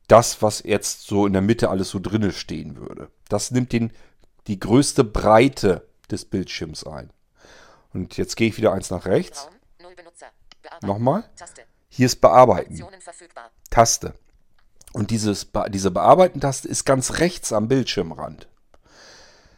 das, 0.09 0.43
was 0.43 0.63
jetzt 0.63 1.07
so 1.07 1.27
in 1.27 1.33
der 1.33 1.41
Mitte 1.41 1.71
alles 1.71 1.89
so 1.89 1.99
drinne 1.99 2.33
stehen 2.33 2.77
würde. 2.77 3.11
Das 3.31 3.51
nimmt 3.51 3.73
den, 3.73 3.95
die 4.47 4.61
größte 4.61 5.05
Breite 5.05 5.88
des 6.11 6.25
Bildschirms 6.25 6.87
ein. 6.87 7.11
Und 7.93 8.17
jetzt 8.17 8.37
gehe 8.37 8.49
ich 8.49 8.57
wieder 8.57 8.73
eins 8.73 8.91
nach 8.91 9.07
rechts. 9.07 9.49
Nochmal. 10.83 11.29
Hier 11.89 12.07
ist 12.07 12.21
Bearbeiten. 12.21 12.83
Taste. 13.71 14.15
Und 14.93 15.11
dieses, 15.11 15.49
diese 15.71 15.91
Bearbeiten-Taste 15.91 16.69
ist 16.69 16.85
ganz 16.85 17.19
rechts 17.19 17.53
am 17.53 17.69
Bildschirmrand. 17.69 18.49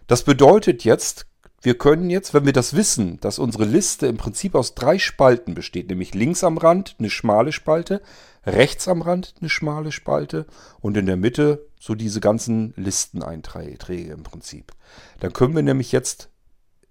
Das 0.07 0.25
bedeutet 0.25 0.85
jetzt, 0.85 1.27
wir 1.63 1.77
können 1.77 2.11
jetzt, 2.11 2.35
wenn 2.35 2.47
wir 2.47 2.53
das 2.53 2.75
wissen, 2.75 3.21
dass 3.21 3.39
unsere 3.39 3.65
Liste 3.65 4.07
im 4.07 4.17
Prinzip 4.17 4.55
aus 4.55 4.75
drei 4.75 4.99
Spalten 4.99 5.55
besteht, 5.55 5.89
nämlich 5.89 6.15
links 6.15 6.43
am 6.43 6.59
Rand 6.59 6.97
eine 6.99 7.11
schmale 7.11 7.53
Spalte, 7.53 8.01
rechts 8.47 8.89
am 8.89 9.03
Rand 9.03 9.35
eine 9.41 9.51
schmale 9.51 9.93
Spalte 9.93 10.47
und 10.81 10.97
in 10.97 11.07
der 11.07 11.17
Mitte 11.17 11.67
so 11.79 11.95
diese 11.95 12.21
ganzen 12.21 12.73
Listeneinträge 12.77 14.13
im 14.13 14.23
Prinzip. 14.23 14.73
Dann 15.21 15.33
können 15.33 15.55
wir 15.55 15.63
nämlich 15.63 15.93
jetzt 15.93 16.30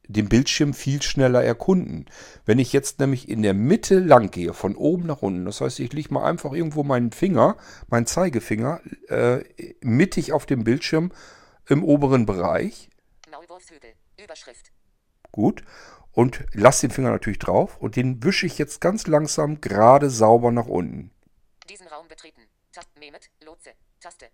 den 0.09 0.27
Bildschirm 0.27 0.73
viel 0.73 1.01
schneller 1.01 1.43
erkunden. 1.43 2.05
Wenn 2.45 2.59
ich 2.59 2.73
jetzt 2.73 2.99
nämlich 2.99 3.29
in 3.29 3.43
der 3.43 3.53
Mitte 3.53 3.99
lang 3.99 4.31
gehe, 4.31 4.53
von 4.53 4.75
oben 4.75 5.05
nach 5.05 5.21
unten, 5.21 5.45
das 5.45 5.61
heißt, 5.61 5.79
ich 5.79 5.93
lege 5.93 6.13
mal 6.13 6.25
einfach 6.25 6.51
irgendwo 6.51 6.83
meinen 6.83 7.11
Finger, 7.11 7.57
meinen 7.87 8.07
Zeigefinger, 8.07 8.81
äh, 9.07 9.43
mittig 9.81 10.33
auf 10.33 10.45
dem 10.45 10.63
Bildschirm 10.63 11.11
im 11.67 11.83
oberen 11.83 12.25
Bereich, 12.25 12.89
Maulwurfshügel. 13.31 13.91
Überschrift. 14.21 14.71
gut, 15.31 15.63
und 16.11 16.43
lasse 16.53 16.87
den 16.87 16.93
Finger 16.93 17.11
natürlich 17.11 17.39
drauf 17.39 17.77
und 17.77 17.95
den 17.95 18.23
wische 18.23 18.47
ich 18.47 18.57
jetzt 18.57 18.81
ganz 18.81 19.05
langsam 19.05 19.61
gerade 19.61 20.09
sauber 20.09 20.51
nach 20.51 20.67
unten. 20.67 21.11
Diesen 21.69 21.87
Raum 21.87 22.07
betreten. 22.07 22.41
Taste. 22.71 22.99
Mehmet. 22.99 23.29
Lotse. 23.45 23.71
Taste. 23.99 24.29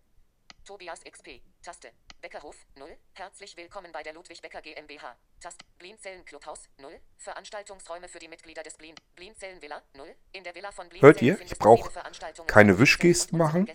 Tobias 0.64 1.02
XP. 1.04 1.42
Taste. 1.62 1.90
Beckerhof. 2.26 2.56
0. 2.80 2.90
Herzlich 3.14 3.56
willkommen 3.56 3.92
bei 3.92 4.02
der 4.02 4.14
Ludwig 4.14 4.42
Becker 4.42 4.60
GmbH. 4.60 5.16
Taste. 5.40 5.64
Blinzellen 5.78 6.26
Clubhaus. 6.26 6.68
0. 6.80 7.00
Veranstaltungsräume 7.18 8.08
für 8.08 8.18
die 8.18 8.28
Mitglieder 8.28 8.64
des 8.64 8.74
Blin 8.78 8.96
Blinzellen 9.16 9.62
Villa. 9.62 9.84
0. 9.94 10.08
In 10.32 10.44
der 10.44 10.56
Villa 10.56 10.72
von 10.72 10.90
Blinzellen 10.90 11.14
Hört 11.14 11.22
ihr? 11.22 11.40
Ich 11.40 11.52
du 11.52 11.56
brauch 11.58 11.84
viele 11.84 11.92
Veranstaltungen 11.92 12.48
keine 12.48 12.80
Wischgesten 12.80 13.38
machen. 13.38 13.70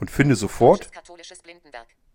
Und 0.00 0.10
finde 0.10 0.34
sofort. 0.34 0.90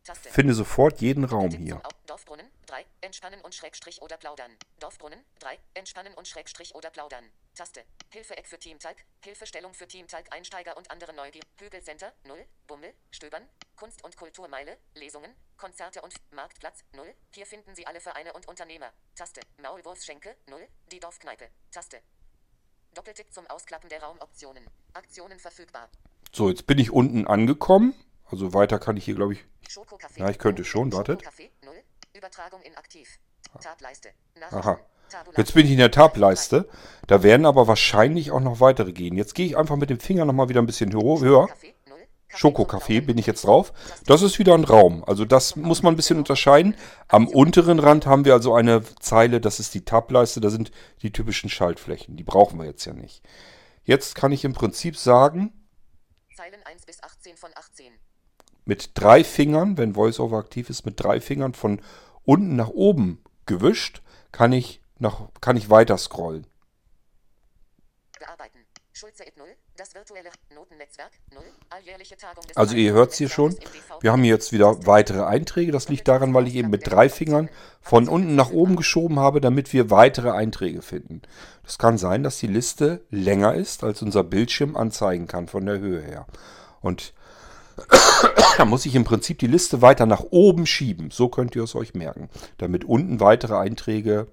Taste. 0.07 0.29
finde 0.29 0.53
sofort 0.53 1.01
jeden 1.01 1.25
Raum 1.25 1.51
hier. 1.51 1.81
Dorfbrunnen 2.05 2.49
3. 2.67 2.85
Entspannen 3.01 3.41
und 3.41 3.53
Schrägstrich 3.53 4.01
oder 4.01 4.15
plaudern. 4.15 4.51
Dorfbrunnen 4.79 5.19
3. 5.39 5.59
Entspannen 5.73 6.13
und 6.13 6.25
Schrägstrich 6.29 6.75
oder 6.75 6.89
plaudern. 6.89 7.25
Taste. 7.55 7.83
Hilfeeck 8.11 8.47
für 8.47 8.57
Teamtalk. 8.57 8.95
Hilfestellung 9.21 9.73
für 9.73 9.85
Teamtalk 9.85 10.33
Einsteiger 10.33 10.77
und 10.77 10.89
andere 10.91 11.13
Neugier. 11.13 11.41
Hügelcenter 11.59 12.13
0. 12.23 12.37
Bummel. 12.67 12.93
Stöbern. 13.11 13.43
Kunst- 13.75 14.01
und 14.05 14.15
Kulturmeile. 14.15 14.77
Lesungen. 14.95 15.31
Konzerte 15.57 16.01
und 16.01 16.13
Marktplatz 16.31 16.85
0. 16.95 17.13
Hier 17.35 17.45
finden 17.45 17.75
Sie 17.75 17.85
alle 17.85 17.99
Vereine 17.99 18.31
und 18.31 18.47
Unternehmer. 18.47 18.93
Taste. 19.13 19.41
Maulwurfsschenke 19.61 20.37
0. 20.47 20.65
Die 20.89 21.01
Dorfkneipe. 21.01 21.49
Taste. 21.71 21.99
Doppeltipp 22.93 23.33
zum 23.33 23.45
Ausklappen 23.47 23.89
der 23.89 24.01
Raumoptionen. 24.01 24.63
Aktionen 24.93 25.37
verfügbar. 25.37 25.89
So, 26.31 26.49
jetzt 26.49 26.65
bin 26.65 26.79
ich 26.79 26.91
unten 26.91 27.27
angekommen. 27.27 27.93
Also 28.29 28.53
weiter 28.53 28.79
kann 28.79 28.97
ich 28.97 29.05
hier, 29.05 29.15
glaube 29.15 29.33
ich. 29.33 29.45
Ja, 30.15 30.29
ich 30.29 30.39
könnte 30.39 30.63
schon, 30.63 30.91
wartet. 30.93 31.21
Schokocafé 31.21 31.49
0. 31.63 31.73
Übertragung 32.13 32.61
inaktiv. 32.61 33.19
Tableiste. 33.61 34.09
Aha. 34.51 34.79
Jetzt 35.37 35.53
bin 35.53 35.65
ich 35.65 35.71
in 35.71 35.77
der 35.77 35.91
Tableiste. 35.91 36.67
Da 37.07 37.23
werden 37.23 37.45
aber 37.45 37.67
wahrscheinlich 37.67 38.31
auch 38.31 38.41
noch 38.41 38.59
weitere 38.59 38.91
gehen. 38.91 39.15
Jetzt 39.15 39.35
gehe 39.35 39.45
ich 39.45 39.57
einfach 39.57 39.77
mit 39.77 39.89
dem 39.89 39.99
Finger 39.99 40.25
nochmal 40.25 40.49
wieder 40.49 40.61
ein 40.61 40.65
bisschen 40.65 40.91
höher. 40.91 41.47
Schokocafé 42.29 43.01
bin 43.01 43.17
ich 43.17 43.25
jetzt 43.25 43.45
drauf. 43.45 43.71
Das 44.05 44.21
ist 44.21 44.37
wieder 44.37 44.53
ein 44.53 44.65
Raum. 44.65 45.03
Also 45.05 45.23
das 45.23 45.55
muss 45.55 45.81
man 45.81 45.93
ein 45.93 45.95
bisschen 45.95 46.17
unterscheiden. 46.17 46.75
Am 47.07 47.27
unteren 47.27 47.79
Rand 47.79 48.05
haben 48.05 48.25
wir 48.25 48.33
also 48.33 48.53
eine 48.53 48.83
Zeile, 48.99 49.39
das 49.39 49.59
ist 49.59 49.73
die 49.73 49.85
Tableiste. 49.85 50.41
Da 50.41 50.49
sind 50.49 50.71
die 51.01 51.11
typischen 51.11 51.49
Schaltflächen. 51.49 52.17
Die 52.17 52.23
brauchen 52.23 52.59
wir 52.59 52.65
jetzt 52.65 52.85
ja 52.85 52.93
nicht. 52.93 53.23
Jetzt 53.83 54.15
kann 54.15 54.33
ich 54.33 54.43
im 54.43 54.53
Prinzip 54.53 54.97
sagen, 54.97 55.53
Zeilen 56.35 56.61
1 56.65 56.85
bis 56.85 57.01
18 57.01 57.35
von 57.37 57.49
18. 57.55 57.91
mit 58.67 58.91
drei 58.93 59.23
Fingern, 59.23 59.77
wenn 59.77 59.95
VoiceOver 59.95 60.37
aktiv 60.37 60.69
ist, 60.69 60.85
mit 60.85 60.99
drei 60.99 61.21
Fingern 61.21 61.53
von 61.53 61.81
unten 62.23 62.55
nach 62.55 62.69
oben 62.69 63.23
gewischt, 63.45 64.01
kann 64.31 64.51
ich, 64.51 64.81
nach, 64.99 65.29
kann 65.41 65.57
ich 65.57 65.69
weiter 65.69 65.97
scrollen. 65.97 66.45
Bearbeiten. 68.19 68.59
Schulze 68.93 69.25
et 69.25 69.37
0. 69.37 69.47
Das 69.77 69.93
virtuelle 69.93 70.29
Notennetzwerk 70.55 71.11
0. 71.31 71.43
Alljährliche 71.69 72.17
Tagung 72.17 72.43
des 72.47 72.57
Also 72.57 72.75
ihr 72.75 72.93
hört 72.93 73.11
es 73.11 73.17
hier 73.17 73.29
schon, 73.29 73.55
wir 74.01 74.11
haben 74.11 74.23
hier 74.23 74.33
jetzt 74.33 74.51
wieder 74.51 74.87
weitere 74.87 75.23
Einträge. 75.23 75.71
Das 75.71 75.87
liegt 75.87 76.07
daran, 76.07 76.33
weil 76.33 76.47
ich 76.47 76.55
eben 76.55 76.71
mit 76.71 76.87
drei 76.87 77.07
Fingern 77.07 77.49
von 77.79 78.09
unten 78.09 78.35
nach 78.35 78.49
oben 78.49 78.75
geschoben 78.75 79.19
habe, 79.19 79.39
damit 79.39 79.71
wir 79.71 79.91
weitere 79.91 80.31
Einträge 80.31 80.81
finden. 80.81 81.21
Das 81.63 81.77
kann 81.77 81.99
sein, 81.99 82.23
dass 82.23 82.39
die 82.39 82.47
Liste 82.47 83.05
länger 83.11 83.53
ist, 83.53 83.83
als 83.83 84.01
unser 84.01 84.23
Bildschirm 84.23 84.75
anzeigen 84.75 85.27
kann 85.27 85.47
von 85.47 85.65
der 85.65 85.77
Höhe 85.77 86.01
her. 86.01 86.25
Und 86.81 87.13
da 88.57 88.65
muss 88.65 88.85
ich 88.85 88.95
im 88.95 89.03
Prinzip 89.03 89.39
die 89.39 89.47
Liste 89.47 89.81
weiter 89.81 90.05
nach 90.05 90.23
oben 90.31 90.65
schieben. 90.65 91.11
So 91.11 91.29
könnt 91.29 91.55
ihr 91.55 91.63
es 91.63 91.75
euch 91.75 91.93
merken, 91.93 92.29
damit 92.57 92.85
unten 92.85 93.19
weitere 93.19 93.55
Einträge 93.55 94.27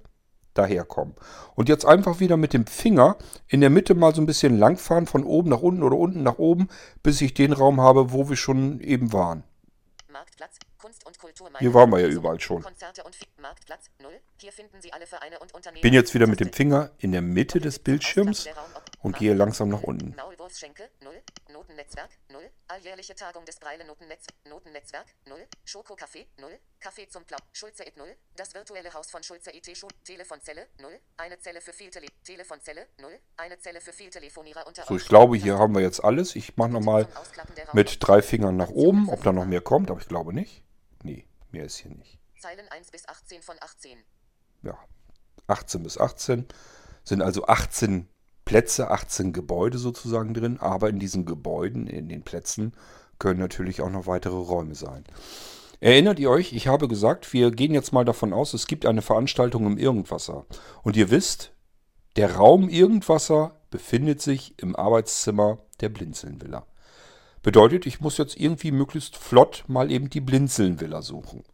daherkommen. 0.55 1.15
Und 1.55 1.69
jetzt 1.69 1.85
einfach 1.85 2.21
wieder 2.21 2.37
mit 2.37 2.53
dem 2.53 2.67
Finger 2.67 3.17
in 3.49 3.61
der 3.61 3.71
Mitte 3.71 3.95
mal 3.95 4.15
so 4.15 4.23
ein 4.23 4.27
bisschen 4.27 4.59
langfahren, 4.59 5.07
von 5.07 5.25
oben 5.25 5.51
nach 5.51 5.61
unten 5.61 5.83
oder 5.83 5.97
unten 5.97 6.23
nach 6.23 6.39
oben, 6.39 6.69
bis 7.03 7.21
ich 7.21 7.35
den 7.35 7.53
Raum 7.53 7.81
habe, 7.81 8.13
wo 8.13 8.29
wir 8.29 8.37
schon 8.37 8.81
eben 8.81 9.13
waren. 9.13 9.43
Marktplatz, 10.11 10.59
Kunst. 10.79 11.04
Hier 11.59 11.75
waren 11.75 11.91
wir 11.91 12.01
ja 12.01 12.09
überall 12.09 12.41
schon. 12.41 12.63
Konzerte 12.63 13.03
und 13.05 13.15
Fi- 13.15 13.27
Marktplatz 13.39 13.91
0. 14.01 14.13
Hier 14.41 14.53
finden 14.53 14.81
Sie 14.81 14.93
alle 14.93 15.07
Vereine 15.07 15.39
und 15.39 15.55
Unternehmen. 15.55 15.83
Bin 15.83 15.95
jetzt 15.95 16.15
wieder 16.15 16.27
mit 16.27 16.41
dem. 16.41 16.53
Finger 16.53 16.91
in 16.99 17.13
der 17.13 17.23
Mitte 17.23 17.59
des 17.61 17.79
Bildschirms 17.79 18.47
und 19.03 19.17
gehe 19.19 19.35
langsam 19.35 19.69
nach 19.71 19.83
unten. 19.83 20.15
Maulwurfsschenke 20.17 20.89
0. 21.03 21.13
Notennetzwerk 21.53 22.11
0. 22.31 22.41
Alljährliche 22.69 23.15
Tagung 23.15 23.45
des 23.45 23.57
Breile 23.57 23.85
Notennetz 23.87 24.27
Notennetzwerk 24.49 25.07
0. 25.27 25.37
Schokocafé 25.67 26.27
0. 26.39 26.51
Kaffee 26.81 27.09
zum 27.09 27.25
Plau. 27.25 27.39
Schulze 27.53 27.87
et 27.87 27.97
0. 27.97 28.07
Das 28.37 28.55
virtuelle 28.55 28.93
Haus 28.93 29.11
von 29.11 29.23
Schulze 29.23 29.51
IT 29.55 29.77
Schu 29.77 29.89
Telefonzelle 30.05 30.67
0. 30.81 30.91
Eine 31.17 31.39
Zelle 31.39 31.61
für 31.61 31.73
Vieltele 31.73 32.07
Telefonzelle 32.25 32.87
0. 33.01 33.11
Eine 33.37 33.59
Zelle 33.59 33.81
für 33.81 33.93
Vieltelefonierer 33.93 34.67
unter 34.67 34.85
So, 34.85 34.97
ich 34.97 35.07
glaube, 35.09 35.37
hier 35.37 35.59
haben 35.59 35.75
wir 35.75 35.83
jetzt 35.83 36.05
alles. 36.05 36.37
Ich 36.37 36.57
mache 36.57 36.71
nochmal 36.71 37.09
mit 37.73 37.97
drei 38.01 38.23
Fingern 38.23 38.57
nach 38.57 38.71
oben, 38.71 39.09
ob 39.09 39.23
da 39.23 39.33
noch 39.33 39.47
mehr 39.47 39.61
kommt, 39.61 39.91
aber 39.91 40.01
ich 40.01 40.09
glaube 40.09 40.33
nicht. 40.33 40.63
Nee, 41.05 41.27
mehr 41.53 41.65
ist 41.67 41.77
hier 41.77 41.93
nicht. 41.93 42.19
Zeilen 42.41 42.67
1 42.69 42.91
bis 42.91 43.07
18 43.07 43.43
von 43.43 43.57
18. 43.61 43.99
Ja, 44.63 44.79
18 45.47 45.83
bis 45.83 45.99
18 45.99 46.47
sind 47.05 47.23
also 47.23 47.47
18 47.47 48.09
Plätze, 48.47 48.91
18 48.91 49.33
Gebäude 49.33 49.79
sozusagen 49.79 50.35
drin, 50.35 50.59
aber 50.59 50.89
in 50.89 50.99
diesen 50.99 51.27
Gebäuden, 51.27 51.87
in 51.87 52.09
den 52.09 52.23
Plätzen, 52.23 52.73
können 53.19 53.39
natürlich 53.39 53.83
auch 53.83 53.91
noch 53.91 54.07
weitere 54.07 54.37
Räume 54.37 54.75
sein. 54.75 55.05
Erinnert 55.81 56.19
ihr 56.19 56.31
euch, 56.31 56.55
ich 56.55 56.67
habe 56.69 56.89
gesagt, 56.89 57.33
wir 57.35 57.51
gehen 57.51 57.75
jetzt 57.75 57.93
mal 57.93 58.07
davon 58.07 58.33
aus, 58.33 58.55
es 58.55 58.67
gibt 58.67 58.87
eine 58.87 59.03
Veranstaltung 59.03 59.67
im 59.67 59.77
Irgendwasser. 59.77 60.47
Und 60.83 60.97
ihr 60.97 61.11
wisst, 61.11 61.53
der 62.17 62.37
Raum 62.37 62.71
Irgendwasser 62.71 63.61
befindet 63.71 64.23
sich 64.23 64.59
im 64.59 64.75
Arbeitszimmer 64.75 65.59
der 65.81 65.91
Blinzelnvilla. 65.91 66.67
Bedeutet, 67.45 67.85
ich 67.85 68.01
muss 68.01 68.17
jetzt 68.17 68.41
irgendwie 68.41 68.73
möglichst 68.73 69.19
flott 69.19 69.65
mal 69.69 69.93
eben 69.93 70.09
die 70.09 70.23
Blinzelnvilla 70.23 71.03
suchen. 71.03 71.45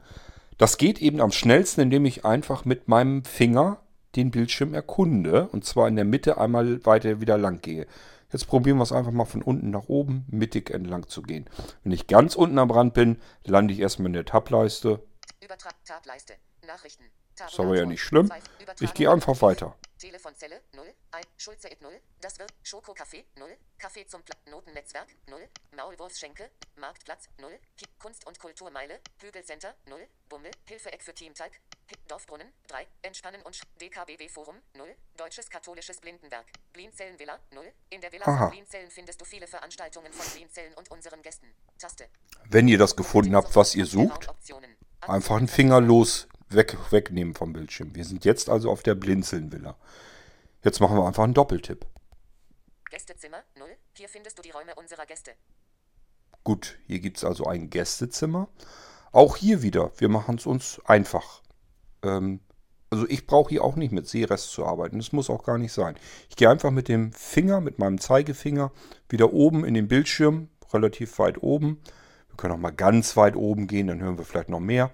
Das 0.56 0.78
geht 0.78 1.02
eben 1.02 1.20
am 1.20 1.32
schnellsten, 1.32 1.80
indem 1.80 2.04
ich 2.04 2.24
einfach 2.24 2.64
mit 2.64 2.86
meinem 2.86 3.24
Finger 3.24 3.82
den 4.14 4.30
Bildschirm 4.30 4.72
erkunde 4.72 5.48
und 5.48 5.64
zwar 5.64 5.88
in 5.88 5.96
der 5.96 6.04
Mitte 6.04 6.38
einmal 6.38 6.86
weiter 6.86 7.20
wieder 7.20 7.36
lang 7.36 7.60
gehe. 7.60 7.88
Jetzt 8.32 8.46
probieren 8.46 8.76
wir 8.76 8.84
es 8.84 8.92
einfach 8.92 9.10
mal 9.10 9.24
von 9.24 9.42
unten 9.42 9.70
nach 9.70 9.88
oben 9.88 10.26
mittig 10.30 10.70
entlang 10.70 11.08
zu 11.08 11.22
gehen. 11.22 11.50
Wenn 11.82 11.90
ich 11.90 12.06
ganz 12.06 12.36
unten 12.36 12.60
am 12.60 12.70
Rand 12.70 12.94
bin, 12.94 13.16
lande 13.44 13.74
ich 13.74 13.80
erstmal 13.80 14.06
in 14.06 14.12
der 14.12 14.24
Tableiste. 14.24 15.02
Übertrag 15.42 15.74
Tableiste. 15.84 16.34
Nachrichten. 17.40 17.62
Ist 17.62 17.66
aber 17.66 17.76
ja 17.76 17.84
nicht 17.86 18.02
schlimm. 18.02 18.30
Ich 18.80 18.94
gehe 18.94 19.10
einfach 19.10 19.40
weiter. 19.42 19.76
Telefonzelle 19.98 20.62
0. 20.72 20.86
Ein 21.10 21.24
Schulze 21.36 21.70
et 21.70 21.82
0. 21.82 21.92
Das 22.22 22.38
wird 22.38 22.50
Schokocafé 22.64 23.24
0. 23.36 23.54
Kaffee 23.78 24.06
zum 24.06 24.22
Pla 24.22 24.34
Notennetzwerk 24.50 25.08
0. 25.28 25.46
Maulwurfsschenke. 25.76 26.50
Marktplatz 26.76 27.28
0. 27.38 27.50
Ki 27.76 27.84
Kunst- 27.98 28.26
und 28.26 28.38
Kulturmeile. 28.38 29.00
Hügelcenter 29.20 29.74
0. 29.86 29.98
Bummel. 30.30 30.50
Hilfeeck 30.66 31.02
für 31.02 31.14
Teamtalk. 31.14 31.52
Hi- 31.90 31.96
Dorfbrunnen 32.08 32.50
3. 32.68 32.86
Entspannen 33.02 33.42
und 33.42 33.56
Sch 33.56 33.62
DKBW 33.80 34.28
Forum 34.30 34.56
0. 34.74 34.88
Deutsches 35.18 35.50
Katholisches 35.50 36.00
Blindenberg. 36.00 36.46
Blinzellenvilla 36.72 37.38
0. 37.52 37.70
In 37.90 38.00
der 38.00 38.10
Villa 38.12 38.24
Aha. 38.26 38.38
von 38.44 38.50
Blinzellen 38.52 38.90
findest 38.90 39.20
du 39.20 39.26
viele 39.26 39.46
Veranstaltungen 39.46 40.12
von 40.14 40.26
Blinzellen 40.34 40.72
und 40.74 40.90
unseren 40.90 41.20
Gästen. 41.20 41.46
Taste. 41.78 42.08
Wenn 42.48 42.68
ihr 42.68 42.78
das 42.78 42.96
gefunden 42.96 43.36
habt, 43.36 43.54
was 43.54 43.74
ihr 43.74 43.84
sucht, 43.84 44.28
einfach 45.02 45.36
einen 45.36 45.48
Finger 45.48 45.80
los 45.80 46.26
weg, 46.50 46.76
wegnehmen 46.90 47.34
vom 47.34 47.52
Bildschirm. 47.52 47.94
Wir 47.94 48.04
sind 48.04 48.24
jetzt 48.24 48.48
also 48.48 48.70
auf 48.70 48.82
der 48.82 48.94
Blinzelnvilla. 48.94 49.76
Jetzt 50.62 50.80
machen 50.80 50.96
wir 50.96 51.06
einfach 51.06 51.24
einen 51.24 51.34
Doppeltipp. 51.34 51.86
Gästezimmer 52.90 53.42
0. 53.58 53.68
Hier 53.96 54.08
findest 54.08 54.38
du 54.38 54.42
die 54.42 54.50
Räume 54.50 54.74
unserer 54.74 55.06
Gäste. 55.06 55.32
Gut, 56.44 56.78
hier 56.86 57.00
gibt 57.00 57.18
es 57.18 57.24
also 57.24 57.44
ein 57.46 57.70
Gästezimmer. 57.70 58.48
Auch 59.12 59.36
hier 59.36 59.62
wieder, 59.62 59.92
wir 59.98 60.08
machen 60.08 60.36
es 60.36 60.46
uns 60.46 60.80
einfach. 60.84 61.42
Ähm, 62.02 62.40
also 62.90 63.06
ich 63.08 63.26
brauche 63.26 63.50
hier 63.50 63.62
auch 63.62 63.76
nicht 63.76 63.92
mit 63.92 64.08
Seerest 64.08 64.50
zu 64.50 64.66
arbeiten. 64.66 64.98
Das 64.98 65.12
muss 65.12 65.30
auch 65.30 65.44
gar 65.44 65.58
nicht 65.58 65.72
sein. 65.72 65.96
Ich 66.28 66.36
gehe 66.36 66.50
einfach 66.50 66.70
mit 66.70 66.88
dem 66.88 67.12
Finger, 67.12 67.60
mit 67.60 67.78
meinem 67.78 68.00
Zeigefinger, 68.00 68.72
wieder 69.08 69.32
oben 69.32 69.64
in 69.64 69.74
den 69.74 69.86
Bildschirm, 69.86 70.48
relativ 70.72 71.18
weit 71.18 71.42
oben. 71.42 71.80
Wir 72.28 72.36
können 72.36 72.54
auch 72.54 72.58
mal 72.58 72.70
ganz 72.70 73.16
weit 73.16 73.36
oben 73.36 73.66
gehen, 73.66 73.86
dann 73.86 74.00
hören 74.00 74.18
wir 74.18 74.24
vielleicht 74.24 74.48
noch 74.48 74.60
mehr. 74.60 74.90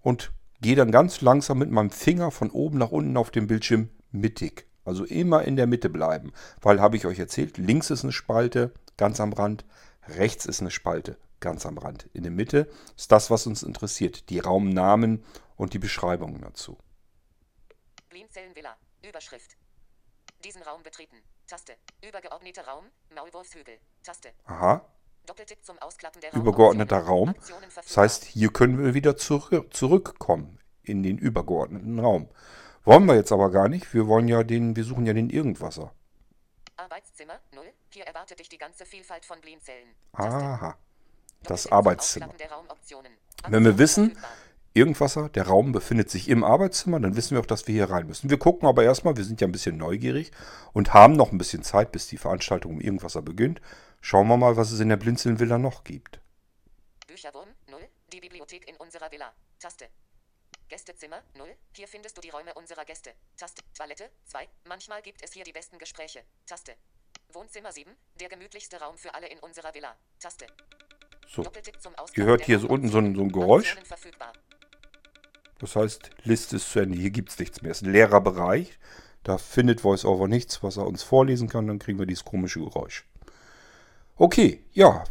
Und 0.00 0.32
gehe 0.64 0.76
dann 0.76 0.90
ganz 0.90 1.20
langsam 1.20 1.58
mit 1.58 1.70
meinem 1.70 1.90
Finger 1.90 2.30
von 2.30 2.50
oben 2.50 2.78
nach 2.78 2.90
unten 2.90 3.18
auf 3.18 3.30
dem 3.30 3.46
Bildschirm 3.46 3.90
mittig. 4.12 4.66
Also 4.86 5.04
immer 5.04 5.42
in 5.42 5.56
der 5.56 5.66
Mitte 5.66 5.90
bleiben. 5.90 6.32
Weil, 6.62 6.80
habe 6.80 6.96
ich 6.96 7.04
euch 7.04 7.18
erzählt, 7.18 7.58
links 7.58 7.90
ist 7.90 8.02
eine 8.02 8.12
Spalte, 8.12 8.72
ganz 8.96 9.20
am 9.20 9.34
Rand. 9.34 9.66
Rechts 10.08 10.46
ist 10.46 10.62
eine 10.62 10.70
Spalte, 10.70 11.18
ganz 11.38 11.66
am 11.66 11.76
Rand. 11.76 12.08
In 12.14 12.22
der 12.22 12.32
Mitte 12.32 12.66
ist 12.96 13.12
das, 13.12 13.30
was 13.30 13.46
uns 13.46 13.62
interessiert. 13.62 14.30
Die 14.30 14.38
Raumnamen 14.38 15.22
und 15.56 15.74
die 15.74 15.78
Beschreibungen 15.78 16.40
dazu. 16.40 16.78
Blinzellenvilla. 18.08 18.74
Überschrift. 19.06 19.58
Diesen 20.44 20.62
Raum 20.62 20.82
betreten. 20.82 21.16
Taste. 21.46 21.74
Übergeordneter 22.02 22.66
Raum. 22.66 22.86
Maulwurfshügel. 23.14 23.76
Taste. 24.02 24.30
Aha. 24.46 24.82
Übergeordneter 26.32 26.98
Raum. 26.98 27.34
Das 27.76 27.96
heißt, 27.96 28.24
hier 28.24 28.52
können 28.52 28.82
wir 28.82 28.94
wieder 28.94 29.16
zurück, 29.16 29.74
zurückkommen 29.74 30.58
in 30.82 31.02
den 31.02 31.18
übergeordneten 31.18 31.98
Raum. 31.98 32.28
Wollen 32.84 33.06
wir 33.06 33.14
jetzt 33.14 33.32
aber 33.32 33.50
gar 33.50 33.68
nicht. 33.68 33.92
Wir 33.94 34.06
wollen 34.06 34.28
ja 34.28 34.42
den, 34.42 34.76
wir 34.76 34.84
suchen 34.84 35.06
ja 35.06 35.14
den 35.14 35.30
Irgendwasser. 35.30 35.92
Arbeitszimmer 36.76 37.40
0. 37.54 37.64
Hier 37.92 38.04
erwartet 38.04 38.40
dich 38.40 38.48
die 38.48 38.58
ganze 38.58 38.84
Vielfalt 38.84 39.24
von 39.24 39.40
Blinzellen. 39.40 39.88
Aha. 40.12 40.76
Das 41.42 41.70
Arbeitszimmer. 41.70 42.28
Wenn 43.48 43.64
wir 43.64 43.78
wissen. 43.78 44.16
Irgendwasser, 44.76 45.28
der 45.28 45.46
Raum 45.46 45.70
befindet 45.70 46.10
sich 46.10 46.28
im 46.28 46.42
Arbeitszimmer, 46.42 46.98
dann 46.98 47.14
wissen 47.14 47.36
wir 47.36 47.40
auch, 47.40 47.46
dass 47.46 47.68
wir 47.68 47.74
hier 47.74 47.90
rein 47.90 48.08
müssen. 48.08 48.28
Wir 48.28 48.40
gucken 48.40 48.66
aber 48.66 48.82
erstmal, 48.82 49.16
wir 49.16 49.22
sind 49.22 49.40
ja 49.40 49.46
ein 49.46 49.52
bisschen 49.52 49.76
neugierig 49.76 50.32
und 50.72 50.92
haben 50.92 51.14
noch 51.14 51.30
ein 51.30 51.38
bisschen 51.38 51.62
Zeit, 51.62 51.92
bis 51.92 52.08
die 52.08 52.16
Veranstaltung 52.16 52.72
um 52.72 52.80
Irgendwasser 52.80 53.22
beginnt. 53.22 53.60
Schauen 54.06 54.28
wir 54.28 54.36
mal, 54.36 54.54
was 54.54 54.70
es 54.70 54.80
in 54.80 54.90
der 54.90 54.98
Blinzeln-Villa 54.98 55.56
noch 55.56 55.82
gibt. 55.82 56.20
Bücherwurm 57.06 57.48
0. 57.70 57.80
Die 58.12 58.20
Bibliothek 58.20 58.68
in 58.68 58.76
unserer 58.76 59.10
Villa. 59.10 59.32
Taste. 59.58 59.86
Gästezimmer 60.68 61.22
0. 61.38 61.48
Hier 61.74 61.88
findest 61.88 62.14
du 62.14 62.20
die 62.20 62.28
Räume 62.28 62.52
unserer 62.52 62.84
Gäste. 62.84 63.14
Taste. 63.38 63.62
Toilette 63.72 64.10
2. 64.26 64.46
Manchmal 64.68 65.00
gibt 65.00 65.24
es 65.24 65.32
hier 65.32 65.44
die 65.44 65.52
besten 65.52 65.78
Gespräche. 65.78 66.20
Taste. 66.44 66.74
Wohnzimmer 67.32 67.72
7. 67.72 67.90
Der 68.20 68.28
gemütlichste 68.28 68.78
Raum 68.78 68.98
für 68.98 69.14
alle 69.14 69.26
in 69.28 69.38
unserer 69.38 69.72
Villa. 69.72 69.96
Taste. 70.20 70.48
So, 71.26 71.42
ihr 72.14 72.24
hört 72.26 72.44
hier 72.44 72.58
so 72.58 72.68
unten 72.68 72.88
so 72.88 72.98
ein, 72.98 73.14
so 73.14 73.22
ein. 73.22 73.32
Geräusch. 73.32 73.74
Das 75.60 75.76
heißt, 75.76 76.10
Liste 76.24 76.56
ist 76.56 76.70
zu 76.70 76.80
Ende. 76.80 76.98
Hier 76.98 77.10
gibt 77.10 77.30
es 77.30 77.38
nichts 77.38 77.62
mehr. 77.62 77.70
Es 77.70 77.80
ist 77.80 77.86
ein 77.88 77.92
leerer 77.92 78.20
Bereich. 78.20 78.78
Da 79.22 79.38
findet 79.38 79.82
VoiceOver 79.82 80.28
nichts, 80.28 80.62
was 80.62 80.76
er 80.76 80.86
uns 80.86 81.02
vorlesen 81.02 81.48
kann. 81.48 81.66
Dann 81.66 81.78
kriegen 81.78 81.98
wir 81.98 82.04
dieses 82.04 82.26
komische 82.26 82.60
Geräusch. 82.60 83.06
Okay, 84.16 84.64
ja. 84.72 85.04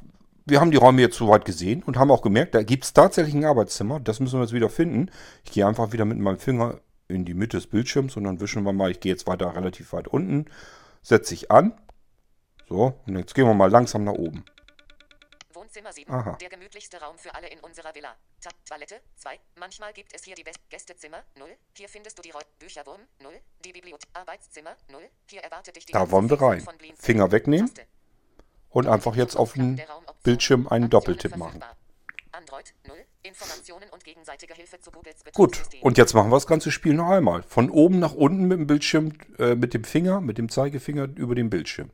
Wir 0.45 0.59
haben 0.59 0.71
die 0.71 0.77
Räume 0.77 1.01
jetzt 1.01 1.15
soweit 1.15 1.45
gesehen 1.45 1.83
und 1.83 1.97
haben 1.97 2.11
auch 2.11 2.21
gemerkt, 2.21 2.53
da 2.53 2.63
gibt 2.63 2.83
es 2.83 2.93
tatsächlich 2.93 3.33
ein 3.33 3.45
Arbeitszimmer. 3.45 4.01
Das 4.01 4.19
müssen 4.19 4.39
wir 4.39 4.43
jetzt 4.43 4.53
wieder 4.53 4.69
finden. 4.69 5.09
Ich 5.45 5.51
gehe 5.51 5.65
einfach 5.65 5.93
wieder 5.93 6.03
mit 6.03 6.19
meinem 6.19 6.37
Finger 6.37 6.81
in 7.07 7.23
die 7.23 7.33
Mitte 7.33 7.57
des 7.57 7.67
Bildschirms 7.67 8.17
und 8.17 8.25
dann 8.25 8.41
wischen 8.41 8.63
wir 8.63 8.73
mal. 8.73 8.91
Ich 8.91 8.99
gehe 8.99 9.11
jetzt 9.11 9.25
weiter 9.25 9.55
relativ 9.55 9.93
weit 9.93 10.07
unten. 10.07 10.45
Setze 11.01 11.33
ich 11.33 11.49
an. 11.49 11.73
So, 12.67 12.93
und 13.07 13.17
jetzt 13.17 13.35
gehen 13.35 13.45
wir 13.45 13.53
mal 13.53 13.71
langsam 13.71 14.03
nach 14.03 14.13
oben. 14.13 14.43
Wohnzimmer 15.53 15.93
7. 15.93 16.11
Aha. 16.11 16.37
Der 16.41 16.49
gemütlichste 16.49 16.99
Raum 16.99 17.17
für 17.17 17.33
alle 17.35 17.47
in 17.47 17.59
unserer 17.59 17.93
Villa. 17.95 18.15
Ta 18.41 18.49
Toilette 18.67 18.95
2. 19.15 19.39
Manchmal 19.59 19.93
gibt 19.93 20.13
es 20.15 20.23
hier 20.23 20.35
die 20.35 20.43
Best 20.43 20.59
Gästezimmer 20.69 21.23
0. 21.37 21.47
Hier 21.77 21.87
findest 21.87 22.17
du 22.17 22.21
die 22.21 22.31
Räu 22.31 22.41
Bücherwurm 22.59 23.01
0. 23.21 23.31
Die 23.63 23.71
Bibliothek. 23.71 24.09
Arbeitszimmer 24.13 24.75
0. 24.91 25.01
Hier 25.29 25.41
erwartet 25.41 25.75
dich 25.75 25.85
die 25.85 25.93
Da 25.93 26.09
wollen 26.11 26.29
wir 26.29 26.41
rein. 26.41 26.65
Finger 26.97 27.31
wegnehmen 27.31 27.67
Taste. 27.67 27.87
Und 28.73 28.87
einfach 28.87 29.15
jetzt 29.15 29.35
auf 29.35 29.53
den 29.53 29.81
Bildschirm 30.23 30.67
einen 30.67 30.89
Doppeltipp 30.89 31.37
machen. 31.37 31.61
Android 32.31 32.73
0. 32.87 32.95
Informationen 33.21 33.85
und 33.91 34.03
gegenseitige 34.03 34.53
Hilfe 34.53 34.79
zu 34.81 34.91
Googles 34.91 35.23
Gut, 35.33 35.63
und 35.81 35.97
jetzt 35.97 36.13
machen 36.13 36.29
wir 36.29 36.35
das 36.35 36.47
ganze 36.47 36.71
Spiel 36.71 36.93
noch 36.93 37.09
einmal. 37.09 37.43
Von 37.43 37.69
oben 37.69 37.99
nach 37.99 38.13
unten 38.13 38.45
mit 38.45 38.59
dem 38.59 38.67
Bildschirm, 38.67 39.13
äh, 39.39 39.55
mit 39.55 39.73
dem 39.73 39.85
Finger, 39.85 40.19
mit 40.19 40.37
dem 40.37 40.49
Zeigefinger 40.49 41.07
über 41.15 41.35
den 41.35 41.49
Bildschirm. 41.49 41.89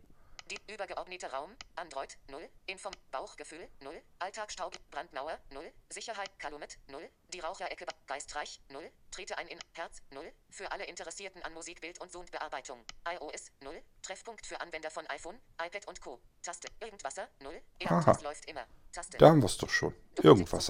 Die 0.51 0.73
übergeordnete 0.73 1.31
Raum, 1.31 1.51
Android 1.75 2.17
0, 2.31 2.41
Inform 2.65 2.95
Bauchgefühl 3.12 3.67
0, 3.81 3.93
Alltagsstaub, 4.17 4.75
Brandmauer 4.89 5.38
0, 5.51 5.71
Sicherheit 5.89 6.31
Kalumet 6.39 6.79
0, 6.88 7.07
die 7.31 7.39
Raucherecke 7.39 7.85
Geistreich 8.07 8.59
0, 8.69 8.89
trete 9.12 9.38
ein 9.38 9.47
in 9.47 9.59
Herz 9.73 10.01
0, 10.09 10.23
für 10.49 10.71
alle 10.71 10.85
Interessierten 10.85 11.43
an 11.43 11.53
Musik, 11.53 11.81
Bild 11.81 12.01
und 12.01 12.12
Soundbearbeitung, 12.12 12.79
iOS 13.07 13.51
0, 13.62 13.79
Treffpunkt 14.01 14.47
für 14.47 14.59
Anwender 14.59 14.89
von 14.89 15.05
iPhone, 15.12 15.35
iPad 15.63 15.88
und 15.88 16.01
Co. 16.01 16.19
Taste, 16.41 16.67
Irgendwasser 16.79 17.27
0, 17.43 17.62
Irgendwas 17.77 18.23
läuft 18.23 18.49
immer. 18.49 18.65
Taste. 18.91 19.19
Da 19.19 19.29
haben 19.29 19.43
wir 19.43 19.45
es 19.45 19.57
doch 19.57 19.69
schon. 19.69 19.93
Irgendwas. 20.23 20.65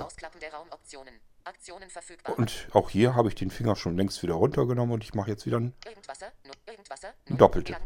Verfügbar. 1.90 2.38
Und 2.38 2.68
auch 2.74 2.90
hier 2.90 3.16
habe 3.16 3.30
ich 3.30 3.36
den 3.36 3.50
Finger 3.50 3.78
schon 3.78 3.96
längst 3.96 4.22
wieder 4.22 4.34
runtergenommen 4.34 4.94
und 4.94 5.04
ich 5.06 5.14
mache 5.14 5.32
jetzt 5.32 5.46
wieder 5.46 5.58
einen. 5.58 5.74
Irgendwasser, 5.86 6.34
Irgendwasser, 6.68 7.14
Ein 7.30 7.38
Doppeltipp. 7.38 7.78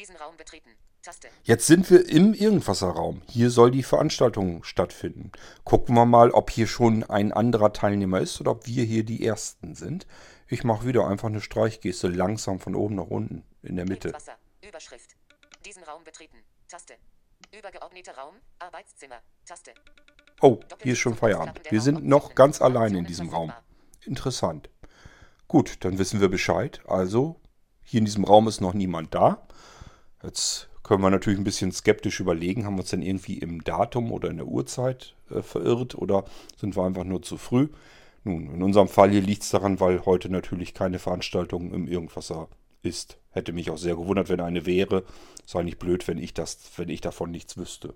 Diesen 0.00 0.16
Raum 0.16 0.34
betreten. 0.38 0.70
Taste. 1.02 1.28
Jetzt 1.42 1.66
sind 1.66 1.90
wir 1.90 2.08
im 2.08 2.32
Irgendwasserraum. 2.32 3.20
Hier 3.28 3.50
soll 3.50 3.70
die 3.70 3.82
Veranstaltung 3.82 4.64
stattfinden. 4.64 5.30
Gucken 5.64 5.94
wir 5.94 6.06
mal, 6.06 6.30
ob 6.30 6.48
hier 6.50 6.66
schon 6.66 7.04
ein 7.04 7.34
anderer 7.34 7.74
Teilnehmer 7.74 8.18
ist 8.18 8.40
oder 8.40 8.52
ob 8.52 8.66
wir 8.66 8.82
hier 8.84 9.04
die 9.04 9.26
Ersten 9.26 9.74
sind. 9.74 10.06
Ich 10.48 10.64
mache 10.64 10.86
wieder 10.86 11.06
einfach 11.06 11.28
eine 11.28 11.42
Streichgeste 11.42 12.08
langsam 12.08 12.60
von 12.60 12.74
oben 12.76 12.94
nach 12.94 13.08
unten 13.08 13.44
in 13.62 13.76
der 13.76 13.86
Mitte. 13.86 14.14
Überschrift. 14.66 15.16
Diesen 15.66 15.82
Raum 15.82 16.02
betreten. 16.02 16.38
Taste. 16.66 16.94
Übergeordneter 17.52 18.14
Raum. 18.14 18.36
Arbeitszimmer. 18.58 19.20
Taste. 19.44 19.72
Oh, 20.40 20.60
hier 20.82 20.94
ist 20.94 20.98
schon 21.00 21.14
Feierabend. 21.14 21.60
Wir 21.70 21.82
sind 21.82 22.06
noch 22.06 22.34
ganz 22.34 22.62
allein 22.62 22.94
in 22.94 23.04
diesem 23.04 23.28
Raum. 23.28 23.52
Interessant. 24.06 24.70
Gut, 25.46 25.84
dann 25.84 25.98
wissen 25.98 26.22
wir 26.22 26.30
Bescheid. 26.30 26.80
Also, 26.86 27.38
hier 27.82 27.98
in 27.98 28.06
diesem 28.06 28.24
Raum 28.24 28.48
ist 28.48 28.62
noch 28.62 28.72
niemand 28.72 29.14
da. 29.14 29.46
Jetzt 30.22 30.68
können 30.82 31.02
wir 31.02 31.10
natürlich 31.10 31.38
ein 31.38 31.44
bisschen 31.44 31.72
skeptisch 31.72 32.20
überlegen, 32.20 32.64
haben 32.64 32.74
wir 32.74 32.80
uns 32.80 32.90
denn 32.90 33.02
irgendwie 33.02 33.38
im 33.38 33.64
Datum 33.64 34.12
oder 34.12 34.28
in 34.28 34.36
der 34.38 34.46
Uhrzeit 34.46 35.14
äh, 35.30 35.42
verirrt 35.42 35.94
oder 35.94 36.24
sind 36.56 36.76
wir 36.76 36.84
einfach 36.84 37.04
nur 37.04 37.22
zu 37.22 37.36
früh? 37.36 37.68
Nun, 38.24 38.54
in 38.54 38.62
unserem 38.62 38.88
Fall 38.88 39.10
hier 39.10 39.22
liegt 39.22 39.44
es 39.44 39.50
daran, 39.50 39.80
weil 39.80 40.04
heute 40.04 40.28
natürlich 40.28 40.74
keine 40.74 40.98
Veranstaltung 40.98 41.72
im 41.72 41.86
Irgendwasser 41.86 42.48
ist. 42.82 43.18
Hätte 43.30 43.52
mich 43.52 43.70
auch 43.70 43.78
sehr 43.78 43.96
gewundert, 43.96 44.28
wenn 44.28 44.40
eine 44.40 44.66
wäre. 44.66 45.04
Sei 45.46 45.62
nicht 45.62 45.78
blöd, 45.78 46.06
wenn 46.08 46.18
ich 46.18 46.34
das, 46.34 46.58
wenn 46.76 46.88
ich 46.88 47.00
davon 47.00 47.30
nichts 47.30 47.56
wüsste. 47.56 47.94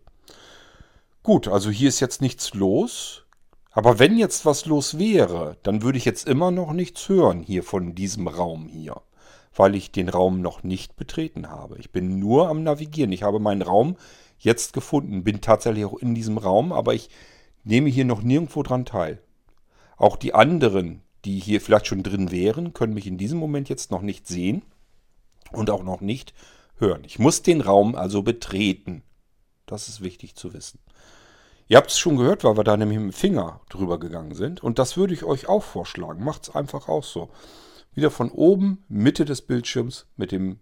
Gut, 1.23 1.49
also 1.49 1.71
hier 1.71 1.89
ist 1.89 2.01
jetzt 2.01 2.23
nichts 2.23 2.55
los. 2.55 3.25
Aber 3.71 3.99
wenn 3.99 4.17
jetzt 4.17 4.47
was 4.47 4.67
los 4.67 4.99
wäre, 4.99 5.57
dann 5.63 5.83
würde 5.83 5.99
ich 5.99 6.05
jetzt 6.05 6.29
immer 6.29 6.51
noch 6.51 6.73
nichts 6.73 7.09
hören 7.09 7.43
hier 7.43 7.65
von 7.65 7.95
diesem 7.95 8.29
Raum 8.29 8.69
hier. 8.69 9.03
Weil 9.55 9.75
ich 9.75 9.93
den 9.93 10.09
Raum 10.09 10.41
noch 10.41 10.63
nicht 10.63 10.97
betreten 10.97 11.49
habe. 11.49 11.79
Ich 11.79 11.93
bin 11.93 12.19
nur 12.19 12.49
am 12.49 12.63
Navigieren. 12.63 13.13
Ich 13.13 13.23
habe 13.23 13.39
meinen 13.39 13.63
Raum 13.63 13.97
jetzt 14.39 14.73
gefunden. 14.73 15.25
Bin 15.25 15.41
tatsächlich 15.41 15.85
auch 15.85 15.99
in 15.99 16.15
diesem 16.15 16.39
Raum, 16.39 16.73
aber 16.73 16.95
ich 16.95 17.11
nehme 17.63 17.89
hier 17.89 18.05
noch 18.05 18.23
nirgendwo 18.23 18.63
dran 18.63 18.85
teil. 18.85 19.21
Auch 19.97 20.17
die 20.17 20.35
anderen, 20.35 21.03
die 21.25 21.39
hier 21.39 21.61
vielleicht 21.61 21.87
schon 21.87 22.03
drin 22.03 22.31
wären, 22.31 22.75
können 22.75 22.95
mich 22.95 23.07
in 23.07 23.19
diesem 23.19 23.39
Moment 23.39 23.69
jetzt 23.69 23.91
noch 23.91 24.03
nicht 24.03 24.27
sehen 24.27 24.63
und 25.53 25.71
auch 25.71 25.83
noch 25.83 26.01
nicht 26.01 26.35
hören. 26.77 27.03
Ich 27.05 27.19
muss 27.19 27.43
den 27.43 27.61
Raum 27.61 27.95
also 27.95 28.23
betreten. 28.23 29.03
Das 29.67 29.89
ist 29.89 30.03
wichtig 30.03 30.35
zu 30.35 30.53
wissen. 30.53 30.79
Ihr 31.67 31.79
habt 31.79 31.91
es 31.91 31.99
schon 31.99 32.17
gehört, 32.17 32.45
weil 32.45 32.57
wir 32.57 32.65
da 32.65 32.77
nämlich 32.77 32.99
mit 32.99 33.13
dem 33.13 33.13
Finger 33.13 33.61
drüber 33.71 33.99
gegangen 33.99 34.35
sind. 34.35 34.63
Und 34.63 34.79
das 34.79 34.97
würde 34.97 35.15
ich 35.15 35.25
euch 35.25 35.49
auch 35.49 35.63
vorschlagen. 35.63 36.23
Macht 36.23 36.49
es 36.49 36.55
einfach 36.55 36.89
auch 36.89 37.05
so. 37.05 37.31
Wieder 37.95 38.11
von 38.11 38.31
oben, 38.31 38.85
Mitte 38.89 39.25
des 39.25 39.43
Bildschirms, 39.43 40.07
mit 40.17 40.33
dem 40.33 40.59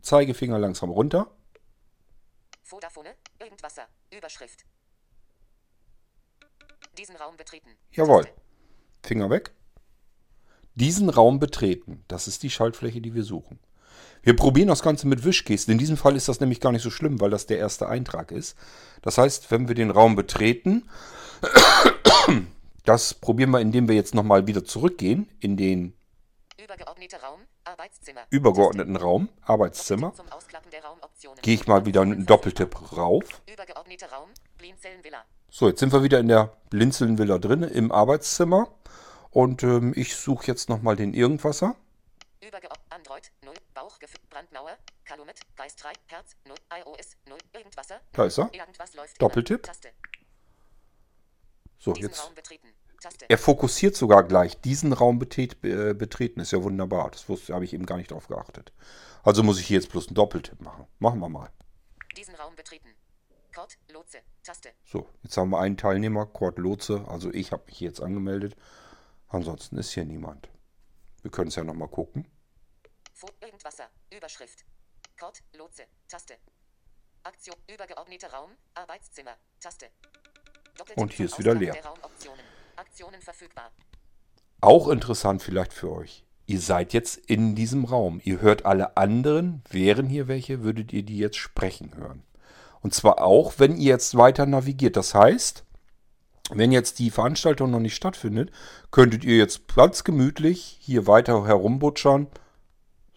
Zeigefinger 0.00 0.58
langsam 0.58 0.90
runter. 0.90 1.30
Vodafone. 2.62 3.10
Irgendwasser. 3.38 3.86
Überschrift. 4.16 4.64
Diesen 6.96 7.16
Raum 7.16 7.36
betreten. 7.36 7.70
Jawohl. 7.92 8.26
Finger 9.02 9.28
weg. 9.30 9.52
Diesen 10.74 11.10
Raum 11.10 11.38
betreten. 11.38 12.04
Das 12.08 12.28
ist 12.28 12.42
die 12.42 12.50
Schaltfläche, 12.50 13.00
die 13.00 13.14
wir 13.14 13.24
suchen. 13.24 13.58
Wir 14.22 14.36
probieren 14.36 14.68
das 14.68 14.82
Ganze 14.82 15.06
mit 15.06 15.24
Wischgesten. 15.24 15.72
In 15.72 15.78
diesem 15.78 15.96
Fall 15.96 16.16
ist 16.16 16.28
das 16.28 16.40
nämlich 16.40 16.60
gar 16.60 16.72
nicht 16.72 16.82
so 16.82 16.90
schlimm, 16.90 17.20
weil 17.20 17.30
das 17.30 17.46
der 17.46 17.58
erste 17.58 17.88
Eintrag 17.88 18.32
ist. 18.32 18.56
Das 19.02 19.18
heißt, 19.18 19.50
wenn 19.50 19.68
wir 19.68 19.74
den 19.74 19.90
Raum 19.90 20.14
betreten, 20.14 20.88
das 22.84 23.14
probieren 23.14 23.50
wir, 23.50 23.60
indem 23.60 23.88
wir 23.88 23.94
jetzt 23.94 24.14
nochmal 24.14 24.46
wieder 24.46 24.64
zurückgehen 24.64 25.28
in 25.40 25.56
den 25.56 25.94
Übergeordneter 26.62 27.22
Raum, 27.22 27.40
Arbeitszimmer. 27.64 28.26
übergeordneten 28.28 28.96
Raum, 28.96 29.28
Arbeitszimmer. 29.42 30.12
Gehe 31.40 31.54
ich 31.54 31.66
mal 31.66 31.86
wieder 31.86 32.02
einen 32.02 32.26
Doppeltipp 32.26 32.96
rauf. 32.96 33.24
Übergeordneter 33.50 34.10
Raum, 34.12 34.28
Blinzellenvilla. 34.58 35.24
So, 35.48 35.68
jetzt 35.68 35.80
sind 35.80 35.92
wir 35.92 36.02
wieder 36.02 36.18
in 36.18 36.28
der 36.28 36.54
Blinzeln-Villa 36.68 37.38
drin, 37.38 37.62
im 37.62 37.90
Arbeitszimmer. 37.90 38.74
Und 39.30 39.62
ähm, 39.62 39.94
ich 39.96 40.16
suche 40.16 40.46
jetzt 40.48 40.68
nochmal 40.68 40.96
den 40.96 41.14
Irgendwasser. 41.14 41.76
Übergeordnet 42.40 42.80
Android 42.90 43.32
0, 43.42 43.54
Bauchgefühl, 43.72 44.20
Brandmauer, 44.28 44.76
Calumet, 45.04 45.40
Geistreich, 45.56 45.96
Herz 46.08 46.36
0, 46.46 46.56
iOS 46.78 47.16
0, 47.26 47.38
Irgendwasser. 47.54 48.00
Da 48.12 48.24
ist 48.26 48.38
er. 48.38 48.52
Irgendwas 48.52 48.94
läuft 48.94 49.22
Doppeltipp. 49.22 49.62
Taste. 49.62 49.92
So, 51.78 51.92
Diesen 51.94 52.10
jetzt. 52.10 52.22
Raum 52.24 52.34
betreten. 52.34 52.68
Er 53.28 53.38
fokussiert 53.38 53.96
sogar 53.96 54.24
gleich. 54.24 54.60
Diesen 54.60 54.92
Raum 54.92 55.18
betret, 55.18 55.64
äh, 55.64 55.94
betreten 55.94 56.40
ist 56.40 56.52
ja 56.52 56.62
wunderbar. 56.62 57.10
Das 57.10 57.28
wusste, 57.28 57.54
habe 57.54 57.64
ich 57.64 57.72
eben 57.72 57.86
gar 57.86 57.96
nicht 57.96 58.10
drauf 58.10 58.28
geachtet. 58.28 58.72
Also 59.22 59.42
muss 59.42 59.58
ich 59.58 59.66
hier 59.66 59.78
jetzt 59.78 59.90
bloß 59.90 60.08
einen 60.08 60.14
Doppeltipp 60.14 60.60
machen. 60.60 60.86
Machen 60.98 61.20
wir 61.20 61.28
mal. 61.28 61.50
Diesen 62.16 62.34
Raum 62.34 62.54
betreten. 62.56 62.88
Kord, 63.54 63.78
Lotse, 63.92 64.18
Taste. 64.42 64.70
So, 64.84 65.08
jetzt 65.22 65.36
haben 65.36 65.50
wir 65.50 65.60
einen 65.60 65.76
Teilnehmer, 65.76 66.26
Kurt 66.26 66.58
Lotze. 66.58 67.04
Also 67.08 67.32
ich 67.32 67.52
habe 67.52 67.64
mich 67.66 67.78
hier 67.78 67.88
jetzt 67.88 68.00
angemeldet. 68.00 68.56
Ansonsten 69.28 69.76
ist 69.78 69.92
hier 69.92 70.04
niemand. 70.04 70.48
Wir 71.22 71.30
können 71.30 71.48
es 71.48 71.56
ja 71.56 71.64
nochmal 71.64 71.88
gucken. 71.88 72.26
Fo 73.12 73.28
Irgendwasser. 73.40 73.88
Überschrift. 74.16 74.64
Kord, 75.18 75.42
Lotse, 75.56 75.84
Taste. 76.08 76.34
Aktion. 77.22 77.56
Übergeordneter 77.72 78.32
Raum, 78.32 78.50
Arbeitszimmer. 78.74 79.36
Taste. 79.60 79.90
Doppeltipp 80.76 81.02
Und 81.02 81.12
hier 81.12 81.26
ist 81.26 81.38
wieder 81.38 81.54
leer. 81.54 81.76
Aktionen 82.80 83.20
verfügbar. 83.20 83.70
Auch 84.60 84.88
interessant 84.88 85.42
vielleicht 85.42 85.72
für 85.72 85.92
euch. 85.92 86.24
Ihr 86.46 86.60
seid 86.60 86.92
jetzt 86.92 87.16
in 87.16 87.54
diesem 87.54 87.84
Raum. 87.84 88.20
Ihr 88.24 88.40
hört 88.40 88.66
alle 88.66 88.96
anderen. 88.96 89.62
Wären 89.70 90.06
hier 90.06 90.26
welche, 90.26 90.62
würdet 90.62 90.92
ihr 90.92 91.02
die 91.02 91.18
jetzt 91.18 91.36
sprechen 91.36 91.94
hören. 91.94 92.24
Und 92.80 92.94
zwar 92.94 93.22
auch, 93.22 93.54
wenn 93.58 93.76
ihr 93.76 93.90
jetzt 93.90 94.16
weiter 94.16 94.46
navigiert. 94.46 94.96
Das 94.96 95.14
heißt, 95.14 95.64
wenn 96.50 96.72
jetzt 96.72 96.98
die 96.98 97.10
Veranstaltung 97.10 97.70
noch 97.70 97.78
nicht 97.78 97.94
stattfindet, 97.94 98.50
könntet 98.90 99.22
ihr 99.22 99.36
jetzt 99.36 99.72
ganz 99.74 100.02
gemütlich 100.02 100.78
hier 100.80 101.06
weiter 101.06 101.46
herumbutschern. 101.46 102.26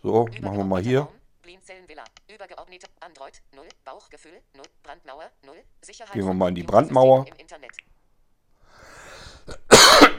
So, 0.01 0.27
machen 0.41 0.57
wir 0.57 0.65
mal 0.65 0.83
hier. 0.83 0.99
Raum, 0.99 1.13
Blinzellenvilla. 1.41 2.03
Übergeordnete 2.31 2.87
Android 2.99 3.41
0, 3.55 3.65
Bauchgefühl 3.85 4.41
0, 4.55 4.63
Brandmauer 4.83 5.31
0, 5.45 5.55
Sicherheit. 5.81 6.13
Gehen 6.13 6.25
wir 6.25 6.33
mal 6.33 6.49
in 6.49 6.55
die 6.55 6.63
Brandmauer. 6.63 7.25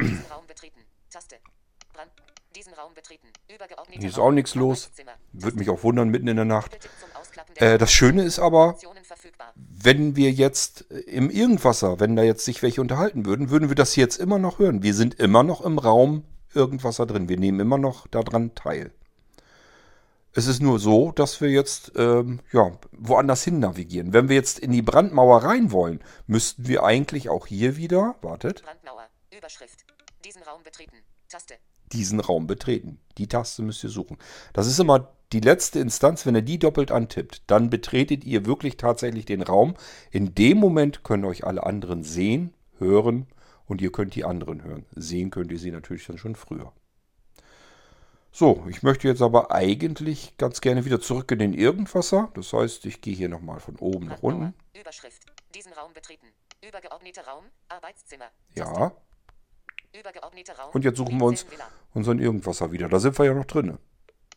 Diesen 0.00 0.26
Raum 0.30 0.46
betreten. 0.46 0.80
Taste. 1.10 1.36
Brand. 1.92 2.10
Diesen 2.56 2.74
Raum 2.74 2.94
betreten. 2.94 3.28
Übergeordneter 3.52 4.00
Hier 4.00 4.08
ist 4.08 4.18
auch 4.18 4.30
nichts 4.30 4.54
los. 4.54 4.90
Würde 5.32 5.58
mich 5.58 5.70
auch 5.70 5.82
wundern 5.82 6.08
mitten 6.08 6.28
in 6.28 6.36
der 6.36 6.44
Nacht. 6.44 6.78
Äh, 7.56 7.78
das 7.78 7.92
Schöne 7.92 8.22
ist 8.22 8.38
aber, 8.38 8.76
wenn 9.54 10.16
wir 10.16 10.30
jetzt 10.30 10.90
äh, 10.90 10.98
im 11.00 11.30
Irgendwasser, 11.30 11.98
wenn 12.00 12.16
da 12.16 12.22
jetzt 12.22 12.44
sich 12.44 12.62
welche 12.62 12.80
unterhalten 12.80 13.26
würden, 13.26 13.50
würden 13.50 13.68
wir 13.68 13.76
das 13.76 13.96
jetzt 13.96 14.16
immer 14.16 14.38
noch 14.38 14.58
hören. 14.58 14.82
Wir 14.82 14.94
sind 14.94 15.14
immer 15.14 15.42
noch 15.42 15.60
im 15.62 15.78
Raum 15.78 16.24
Irgendwasser 16.54 17.06
drin. 17.06 17.28
Wir 17.28 17.38
nehmen 17.38 17.58
immer 17.58 17.78
noch 17.78 18.06
daran 18.06 18.54
teil. 18.54 18.92
Es 20.36 20.46
ist 20.46 20.60
nur 20.60 20.78
so, 20.78 21.12
dass 21.12 21.40
wir 21.40 21.50
jetzt 21.50 21.92
ähm, 21.96 22.40
ja, 22.52 22.72
woanders 22.92 23.42
hin 23.44 23.60
navigieren. 23.60 24.12
Wenn 24.12 24.28
wir 24.28 24.36
jetzt 24.36 24.58
in 24.58 24.70
die 24.70 24.82
Brandmauer 24.82 25.44
rein 25.44 25.72
wollen, 25.72 26.00
müssten 26.26 26.66
wir 26.68 26.84
eigentlich 26.84 27.28
auch 27.28 27.46
hier 27.46 27.76
wieder, 27.76 28.16
wartet, 28.20 28.62
Brandmauer. 28.62 29.08
Überschrift. 29.36 29.84
Diesen 30.24 30.42
Raum 30.42 30.62
betreten. 30.62 30.96
Taste. 31.28 31.54
diesen 31.92 32.20
Raum 32.20 32.46
betreten. 32.46 32.98
Die 33.18 33.28
Taste 33.28 33.62
müsst 33.62 33.84
ihr 33.84 33.90
suchen. 33.90 34.18
Das 34.52 34.66
ist 34.66 34.78
immer 34.78 35.12
die 35.32 35.40
letzte 35.40 35.80
Instanz. 35.80 36.26
Wenn 36.26 36.34
ihr 36.34 36.42
die 36.42 36.58
doppelt 36.58 36.90
antippt, 36.90 37.42
dann 37.46 37.70
betretet 37.70 38.24
ihr 38.24 38.46
wirklich 38.46 38.76
tatsächlich 38.76 39.24
den 39.26 39.42
Raum. 39.42 39.74
In 40.10 40.34
dem 40.34 40.58
Moment 40.58 41.02
können 41.04 41.24
euch 41.24 41.44
alle 41.44 41.64
anderen 41.64 42.02
sehen, 42.02 42.54
hören 42.78 43.26
und 43.66 43.80
ihr 43.80 43.92
könnt 43.92 44.14
die 44.14 44.24
anderen 44.24 44.62
hören. 44.62 44.86
Sehen 44.94 45.30
könnt 45.30 45.50
ihr 45.52 45.58
sie 45.58 45.70
natürlich 45.70 46.06
dann 46.06 46.18
schon 46.18 46.36
früher. 46.36 46.72
So, 48.32 48.64
ich 48.68 48.82
möchte 48.82 49.06
jetzt 49.06 49.22
aber 49.22 49.52
eigentlich 49.52 50.36
ganz 50.38 50.60
gerne 50.60 50.84
wieder 50.84 51.00
zurück 51.00 51.30
in 51.30 51.38
den 51.38 51.54
Irgendwasser. 51.54 52.32
Das 52.34 52.52
heißt, 52.52 52.84
ich 52.86 53.00
gehe 53.00 53.14
hier 53.14 53.28
nochmal 53.28 53.60
von 53.60 53.76
oben 53.76 54.06
nach 54.06 54.22
unten. 54.22 54.54
Überschrift. 54.78 55.22
Diesen 55.54 55.72
Raum 55.72 55.92
betreten. 55.92 56.26
Übergeordneter 56.66 57.24
Raum. 57.26 57.44
Arbeitszimmer. 57.68 58.26
Ja. 58.56 58.92
Und 60.72 60.84
jetzt 60.84 60.96
suchen 60.96 61.18
wir 61.18 61.26
uns 61.26 61.46
unseren 61.92 62.18
Irgendwasser 62.18 62.72
wieder. 62.72 62.88
Da 62.88 62.98
sind 62.98 63.16
wir 63.18 63.26
ja 63.26 63.34
noch 63.34 63.44
drin. 63.44 63.78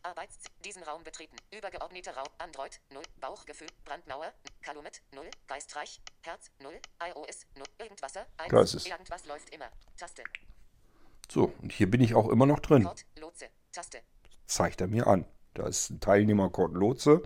Arbeits 0.04 0.38
diesen 0.63 0.84
Raum 0.84 1.04
betreten. 1.04 1.36
Übergeordneter 1.52 2.15
Raum. 2.15 2.28
Android 2.38 2.80
0. 2.93 3.02
Bauchgefühl. 3.20 3.67
Brandmauer. 3.84 4.32
Calumet 4.62 5.02
0. 5.13 5.26
Geistreich. 5.48 6.00
Herz 6.22 6.52
0. 6.60 6.72
iOS 7.04 7.46
0. 7.56 7.65
Irgendwasser 7.80 8.26
1. 8.38 8.52
Da 8.52 8.62
ist 8.62 8.74
es. 8.76 8.86
Irgendwas 8.86 9.26
läuft 9.26 9.50
immer. 9.54 9.70
Taste. 9.98 10.24
So, 11.30 11.54
und 11.62 11.72
hier 11.74 11.91
bin 11.91 12.02
ich 12.02 12.15
auch 12.15 12.30
immer 12.30 12.46
noch 12.46 12.60
drin. 12.60 12.84
Kord. 12.84 13.06
Lotse. 13.20 13.50
Taste. 13.72 14.02
zeigt 14.46 14.80
er 14.80 14.88
mir 14.88 15.08
an. 15.08 15.26
Da 15.56 15.67
ist 15.67 15.89
ein 15.89 16.00
Teilnehmer 16.00 16.50
Kurt 16.50 16.74
Lotze 16.74 17.24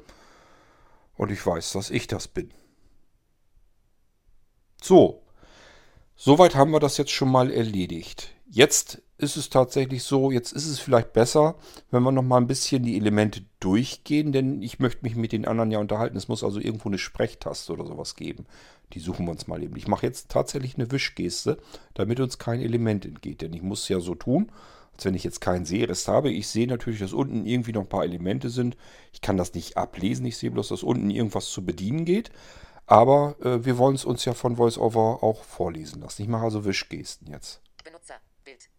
und 1.15 1.31
ich 1.31 1.45
weiß, 1.45 1.73
dass 1.73 1.89
ich 1.89 2.07
das 2.07 2.27
bin. 2.27 2.53
So, 4.81 5.21
soweit 6.23 6.53
haben 6.53 6.71
wir 6.71 6.79
das 6.79 6.97
jetzt 6.97 7.11
schon 7.11 7.31
mal 7.31 7.51
erledigt. 7.51 8.29
Jetzt 8.47 9.01
ist 9.17 9.37
es 9.37 9.49
tatsächlich 9.49 10.03
so, 10.03 10.29
jetzt 10.29 10.51
ist 10.51 10.67
es 10.67 10.79
vielleicht 10.79 11.13
besser, 11.13 11.55
wenn 11.89 12.03
wir 12.03 12.11
noch 12.11 12.21
mal 12.21 12.37
ein 12.37 12.47
bisschen 12.47 12.83
die 12.83 12.95
Elemente 12.95 13.41
durchgehen, 13.59 14.31
denn 14.31 14.61
ich 14.61 14.79
möchte 14.79 15.03
mich 15.03 15.15
mit 15.15 15.31
den 15.31 15.47
anderen 15.47 15.71
ja 15.71 15.79
unterhalten. 15.79 16.17
Es 16.17 16.27
muss 16.27 16.43
also 16.43 16.59
irgendwo 16.59 16.89
eine 16.89 16.99
Sprechtaste 16.99 17.73
oder 17.73 17.85
sowas 17.85 18.15
geben. 18.15 18.45
Die 18.93 18.99
suchen 18.99 19.25
wir 19.25 19.31
uns 19.31 19.47
mal 19.47 19.63
eben. 19.63 19.75
Ich 19.77 19.87
mache 19.87 20.05
jetzt 20.05 20.29
tatsächlich 20.29 20.75
eine 20.75 20.91
Wischgeste, 20.91 21.57
damit 21.95 22.19
uns 22.19 22.37
kein 22.37 22.61
Element 22.61 23.05
entgeht, 23.05 23.41
denn 23.41 23.53
ich 23.53 23.63
muss 23.63 23.89
ja 23.89 23.99
so 23.99 24.13
tun, 24.13 24.51
als 24.93 25.05
wenn 25.05 25.15
ich 25.15 25.23
jetzt 25.23 25.41
keinen 25.41 25.65
Sehrest 25.65 26.07
habe. 26.07 26.29
Ich 26.29 26.47
sehe 26.49 26.67
natürlich, 26.67 26.99
dass 26.99 27.13
unten 27.13 27.47
irgendwie 27.47 27.71
noch 27.71 27.81
ein 27.81 27.89
paar 27.89 28.03
Elemente 28.03 28.49
sind. 28.49 28.77
Ich 29.11 29.21
kann 29.21 29.37
das 29.37 29.55
nicht 29.55 29.77
ablesen. 29.77 30.25
Ich 30.27 30.37
sehe 30.37 30.51
bloß, 30.51 30.67
dass 30.67 30.83
unten 30.83 31.09
irgendwas 31.09 31.49
zu 31.49 31.65
bedienen 31.65 32.05
geht. 32.05 32.31
Aber 32.85 33.35
äh, 33.41 33.63
wir 33.63 33.77
wollen 33.77 33.95
es 33.95 34.05
uns 34.05 34.25
ja 34.25 34.33
von 34.33 34.57
VoiceOver 34.57 35.23
auch 35.23 35.43
vorlesen 35.43 36.01
lassen. 36.01 36.21
Ich 36.21 36.27
mache 36.27 36.43
also 36.43 36.65
Wischgesten 36.65 37.27
jetzt. 37.27 37.61
Benutzer. 37.83 38.15
Bild. 38.43 38.69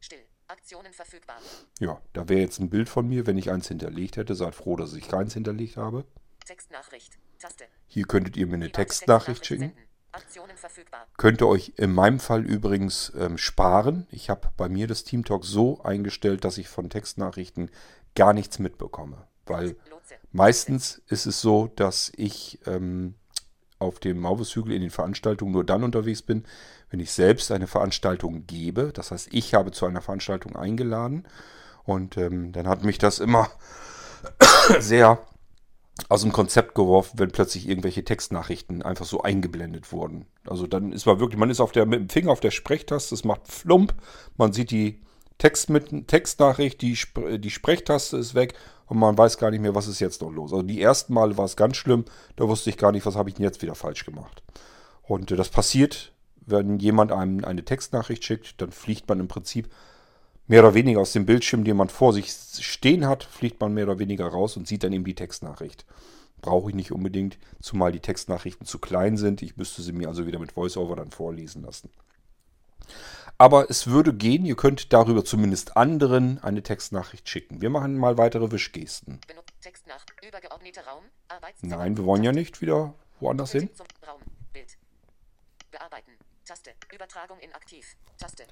Still. 0.00 0.24
Aktionen 0.46 0.92
verfügbar. 0.92 1.36
Ja, 1.80 2.00
da 2.12 2.28
wäre 2.28 2.40
jetzt 2.40 2.60
ein 2.60 2.70
Bild 2.70 2.88
von 2.88 3.08
mir, 3.08 3.26
wenn 3.26 3.38
ich 3.38 3.50
eins 3.50 3.68
hinterlegt 3.68 4.16
hätte. 4.16 4.34
Seid 4.34 4.54
froh, 4.54 4.76
dass 4.76 4.94
ich 4.94 5.08
keins 5.08 5.34
hinterlegt 5.34 5.76
habe. 5.76 6.04
Textnachricht. 6.44 7.18
Taste. 7.38 7.64
Hier 7.86 8.06
könntet 8.06 8.36
ihr 8.36 8.46
mir 8.46 8.54
eine 8.54 8.70
Textnachricht 8.70 9.44
schicken. 9.44 9.68
senden. 9.68 9.84
Aktionen 10.12 10.56
verfügbar. 10.56 11.08
Könnt 11.16 11.42
ihr 11.42 11.48
euch 11.48 11.72
in 11.76 11.92
meinem 11.92 12.20
Fall 12.20 12.44
übrigens 12.44 13.12
ähm, 13.18 13.36
sparen. 13.36 14.06
Ich 14.10 14.30
habe 14.30 14.52
bei 14.56 14.68
mir 14.68 14.86
das 14.86 15.02
TeamTalk 15.02 15.44
so 15.44 15.82
eingestellt, 15.82 16.44
dass 16.44 16.56
ich 16.56 16.68
von 16.68 16.88
Textnachrichten 16.88 17.70
gar 18.14 18.32
nichts 18.32 18.60
mitbekomme. 18.60 19.26
Weil 19.46 19.76
meistens 20.32 21.02
ist 21.08 21.26
es 21.26 21.40
so, 21.40 21.70
dass 21.76 22.12
ich 22.16 22.58
ähm, 22.66 23.14
auf 23.78 24.00
dem 24.00 24.20
Maushügel 24.20 24.72
in 24.72 24.82
den 24.82 24.90
Veranstaltungen 24.90 25.52
nur 25.52 25.64
dann 25.64 25.84
unterwegs 25.84 26.22
bin, 26.22 26.44
wenn 26.90 27.00
ich 27.00 27.12
selbst 27.12 27.50
eine 27.50 27.66
Veranstaltung 27.66 28.46
gebe. 28.46 28.92
Das 28.92 29.10
heißt, 29.10 29.28
ich 29.32 29.54
habe 29.54 29.72
zu 29.72 29.86
einer 29.86 30.00
Veranstaltung 30.00 30.56
eingeladen 30.56 31.26
und 31.84 32.16
ähm, 32.16 32.52
dann 32.52 32.68
hat 32.68 32.84
mich 32.84 32.98
das 32.98 33.18
immer 33.18 33.50
sehr 34.78 35.18
aus 36.08 36.22
dem 36.22 36.32
Konzept 36.32 36.74
geworfen, 36.74 37.18
wenn 37.18 37.30
plötzlich 37.30 37.68
irgendwelche 37.68 38.04
Textnachrichten 38.04 38.82
einfach 38.82 39.06
so 39.06 39.22
eingeblendet 39.22 39.92
wurden. 39.92 40.26
Also 40.46 40.66
dann 40.66 40.92
ist 40.92 41.06
man 41.06 41.20
wirklich, 41.20 41.38
man 41.38 41.50
ist 41.50 41.60
auf 41.60 41.72
der, 41.72 41.86
mit 41.86 42.00
dem 42.00 42.08
Finger 42.08 42.32
auf 42.32 42.40
der 42.40 42.50
Sprechtaste, 42.50 43.14
es 43.14 43.24
macht 43.24 43.46
Flump, 43.46 43.94
man 44.36 44.52
sieht 44.52 44.70
die 44.70 45.00
Text 45.38 45.70
mit, 45.70 46.08
Textnachricht, 46.08 46.80
die, 46.80 46.98
die 47.38 47.50
Sprechtaste 47.50 48.16
ist 48.16 48.34
weg 48.34 48.54
und 48.86 48.98
man 48.98 49.16
weiß 49.16 49.38
gar 49.38 49.50
nicht 49.50 49.60
mehr, 49.60 49.74
was 49.74 49.88
ist 49.88 50.00
jetzt 50.00 50.20
noch 50.20 50.30
los. 50.30 50.52
Also 50.52 50.62
die 50.62 50.80
ersten 50.80 51.14
Male 51.14 51.36
war 51.36 51.44
es 51.44 51.56
ganz 51.56 51.76
schlimm, 51.76 52.04
da 52.36 52.48
wusste 52.48 52.70
ich 52.70 52.76
gar 52.76 52.92
nicht, 52.92 53.06
was 53.06 53.16
habe 53.16 53.28
ich 53.28 53.36
denn 53.36 53.44
jetzt 53.44 53.62
wieder 53.62 53.74
falsch 53.74 54.04
gemacht. 54.04 54.42
Und 55.02 55.30
äh, 55.30 55.36
das 55.36 55.48
passiert, 55.48 56.12
wenn 56.46 56.78
jemand 56.78 57.12
einem 57.12 57.44
eine 57.44 57.64
Textnachricht 57.64 58.24
schickt, 58.24 58.60
dann 58.60 58.70
fliegt 58.70 59.08
man 59.08 59.20
im 59.20 59.28
Prinzip 59.28 59.68
mehr 60.46 60.60
oder 60.60 60.74
weniger 60.74 61.00
aus 61.00 61.12
dem 61.12 61.26
Bildschirm, 61.26 61.64
den 61.64 61.76
man 61.76 61.88
vor 61.88 62.12
sich 62.12 62.30
stehen 62.30 63.06
hat, 63.06 63.24
fliegt 63.24 63.60
man 63.60 63.72
mehr 63.72 63.84
oder 63.84 63.98
weniger 63.98 64.26
raus 64.26 64.56
und 64.56 64.68
sieht 64.68 64.84
dann 64.84 64.92
eben 64.92 65.04
die 65.04 65.14
Textnachricht. 65.14 65.86
Brauche 66.42 66.68
ich 66.68 66.76
nicht 66.76 66.92
unbedingt, 66.92 67.38
zumal 67.60 67.92
die 67.92 68.00
Textnachrichten 68.00 68.66
zu 68.66 68.78
klein 68.78 69.16
sind. 69.16 69.40
Ich 69.40 69.56
müsste 69.56 69.80
sie 69.80 69.92
mir 69.92 70.08
also 70.08 70.26
wieder 70.26 70.38
mit 70.38 70.54
VoiceOver 70.54 70.96
dann 70.96 71.10
vorlesen 71.10 71.62
lassen. 71.62 71.88
Aber 73.36 73.68
es 73.68 73.88
würde 73.88 74.14
gehen, 74.14 74.44
ihr 74.46 74.56
könnt 74.56 74.92
darüber 74.92 75.24
zumindest 75.24 75.76
anderen 75.76 76.42
eine 76.42 76.62
Textnachricht 76.62 77.28
schicken. 77.28 77.60
Wir 77.60 77.70
machen 77.70 77.96
mal 77.98 78.16
weitere 78.16 78.50
Wischgesten. 78.50 79.20
Raum. 80.86 81.04
Nein, 81.62 81.96
wir 81.96 82.04
wollen 82.04 82.22
ja 82.22 82.32
nicht 82.32 82.60
wieder 82.60 82.94
woanders 83.20 83.52
hin. 83.52 83.70
Raum. 84.06 84.20
Taste. 86.44 86.74
Übertragung 86.92 87.38
in 87.40 87.52
aktiv. 87.54 87.96
Taste. 88.18 88.44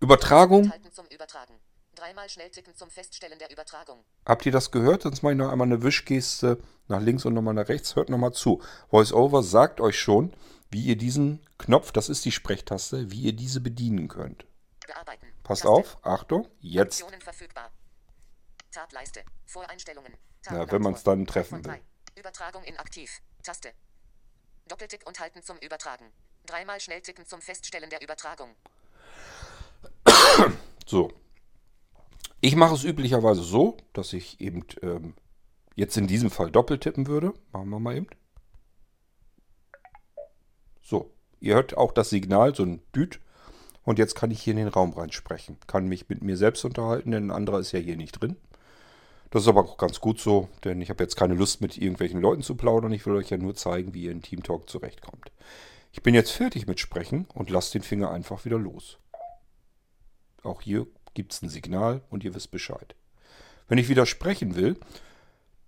Übertragung 0.00 0.70
Übertragen. 1.10 1.54
Dreimal 1.94 2.28
schnell 2.28 2.50
tippen 2.50 2.74
zum 2.74 2.90
Feststellen 2.90 3.38
der 3.38 3.50
Übertragung. 3.50 4.04
Habt 4.26 4.44
ihr 4.44 4.52
das 4.52 4.70
gehört? 4.70 5.02
Sonst 5.02 5.22
mache 5.22 5.32
ich 5.32 5.38
noch 5.38 5.50
einmal 5.50 5.66
eine 5.66 5.82
Wischgeste 5.82 6.58
nach 6.88 7.00
links 7.00 7.24
und 7.24 7.32
nochmal 7.32 7.54
nach 7.54 7.68
rechts. 7.68 7.96
Hört 7.96 8.10
nochmal 8.10 8.32
zu. 8.32 8.60
VoiceOver 8.90 9.42
sagt 9.42 9.80
euch 9.80 9.98
schon, 9.98 10.34
wie 10.70 10.84
ihr 10.84 10.96
diesen 10.96 11.44
Knopf, 11.58 11.92
das 11.92 12.08
ist 12.08 12.24
die 12.24 12.32
Sprechtaste, 12.32 13.10
wie 13.10 13.22
ihr 13.22 13.32
diese 13.32 13.60
bedienen 13.60 14.08
könnt. 14.08 14.46
Bearbeiten. 14.86 15.26
Passt 15.42 15.62
Taste. 15.62 15.68
auf, 15.68 15.98
Achtung, 16.04 16.48
jetzt. 16.60 17.04
Tableiste. 18.70 19.24
Voreinstellungen. 19.46 20.12
Ja, 20.50 20.70
wenn 20.70 20.82
man's 20.82 21.02
dann 21.02 21.26
treffen 21.26 21.62
drei. 21.62 21.80
Übertragung 22.16 22.62
inaktiv. 22.64 23.20
Taste. 23.42 23.72
Doppeltipp 24.68 25.06
und 25.06 25.18
halten 25.20 25.42
zum 25.42 25.56
Übertragen. 25.58 26.12
Dreimal 26.44 26.80
schnell 26.80 27.00
tippen 27.00 27.26
zum 27.26 27.40
Feststellen 27.40 27.90
der 27.90 28.02
Übertragung. 28.02 28.50
So. 30.88 31.12
Ich 32.40 32.54
mache 32.54 32.74
es 32.74 32.84
üblicherweise 32.84 33.42
so, 33.42 33.76
dass 33.92 34.12
ich 34.12 34.40
eben 34.40 34.64
ähm, 34.82 35.14
jetzt 35.74 35.96
in 35.96 36.06
diesem 36.06 36.30
Fall 36.30 36.52
doppelt 36.52 36.82
tippen 36.82 37.08
würde. 37.08 37.34
Machen 37.50 37.70
wir 37.70 37.80
mal 37.80 37.96
eben. 37.96 38.06
So. 40.86 41.10
Ihr 41.40 41.56
hört 41.56 41.76
auch 41.76 41.92
das 41.92 42.10
Signal, 42.10 42.54
so 42.54 42.62
ein 42.62 42.80
Düt. 42.94 43.20
Und 43.82 43.98
jetzt 43.98 44.14
kann 44.14 44.30
ich 44.30 44.40
hier 44.42 44.52
in 44.52 44.58
den 44.58 44.68
Raum 44.68 44.92
reinsprechen. 44.92 45.58
Kann 45.66 45.88
mich 45.88 46.08
mit 46.08 46.22
mir 46.22 46.36
selbst 46.36 46.64
unterhalten, 46.64 47.10
denn 47.10 47.26
ein 47.26 47.30
anderer 47.36 47.58
ist 47.58 47.72
ja 47.72 47.78
hier 47.78 47.96
nicht 47.96 48.12
drin. 48.12 48.36
Das 49.30 49.42
ist 49.42 49.48
aber 49.48 49.60
auch 49.60 49.76
ganz 49.78 50.00
gut 50.00 50.20
so, 50.20 50.48
denn 50.64 50.80
ich 50.80 50.88
habe 50.88 51.02
jetzt 51.02 51.16
keine 51.16 51.34
Lust 51.34 51.60
mit 51.60 51.76
irgendwelchen 51.76 52.20
Leuten 52.20 52.42
zu 52.42 52.54
plaudern. 52.54 52.92
Ich 52.92 53.04
will 53.04 53.16
euch 53.16 53.30
ja 53.30 53.36
nur 53.36 53.56
zeigen, 53.56 53.92
wie 53.94 54.04
ihr 54.04 54.12
in 54.12 54.22
Teamtalk 54.22 54.70
zurechtkommt. 54.70 55.32
Ich 55.92 56.02
bin 56.02 56.14
jetzt 56.14 56.30
fertig 56.30 56.66
mit 56.66 56.78
Sprechen 56.78 57.26
und 57.34 57.50
lasst 57.50 57.74
den 57.74 57.82
Finger 57.82 58.10
einfach 58.10 58.44
wieder 58.44 58.58
los. 58.58 58.98
Auch 60.42 60.62
hier 60.62 60.86
gibt 61.14 61.32
es 61.32 61.42
ein 61.42 61.48
Signal 61.48 62.02
und 62.10 62.22
ihr 62.22 62.34
wisst 62.34 62.52
Bescheid. 62.52 62.94
Wenn 63.68 63.78
ich 63.78 63.88
wieder 63.88 64.06
sprechen 64.06 64.54
will, 64.54 64.76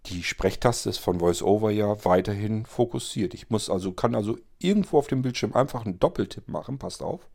die 0.07 0.23
Sprechtaste 0.23 0.89
ist 0.89 0.99
von 0.99 1.21
VoiceOver 1.21 1.71
ja 1.71 2.05
weiterhin 2.05 2.65
fokussiert. 2.65 3.35
Ich 3.35 3.51
muss 3.51 3.69
also, 3.69 3.93
kann 3.93 4.15
also 4.15 4.39
irgendwo 4.59 4.99
auf 4.99 5.07
dem 5.07 5.23
Bildschirm 5.23 5.55
einfach 5.55 5.85
einen 5.85 5.99
Doppeltipp 5.99 6.49
machen. 6.49 6.79
Passt 6.79 7.03
auf. 7.03 7.29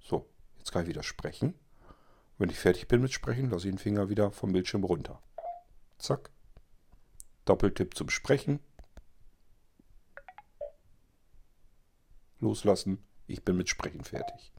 So, 0.00 0.28
jetzt 0.58 0.72
kann 0.72 0.82
ich 0.82 0.88
wieder 0.88 1.02
sprechen. 1.02 1.54
Wenn 2.38 2.50
ich 2.50 2.58
fertig 2.58 2.86
bin 2.86 3.00
mit 3.00 3.12
Sprechen, 3.12 3.48
lasse 3.48 3.66
ich 3.68 3.74
den 3.74 3.78
Finger 3.78 4.10
wieder 4.10 4.30
vom 4.30 4.52
Bildschirm 4.52 4.84
runter. 4.84 5.22
Zack. 5.98 6.30
Doppeltipp 7.46 7.96
zum 7.96 8.10
Sprechen. 8.10 8.60
Loslassen. 12.40 12.98
Ich 13.26 13.42
bin 13.42 13.56
mit 13.56 13.70
Sprechen 13.70 14.04
fertig. 14.04 14.52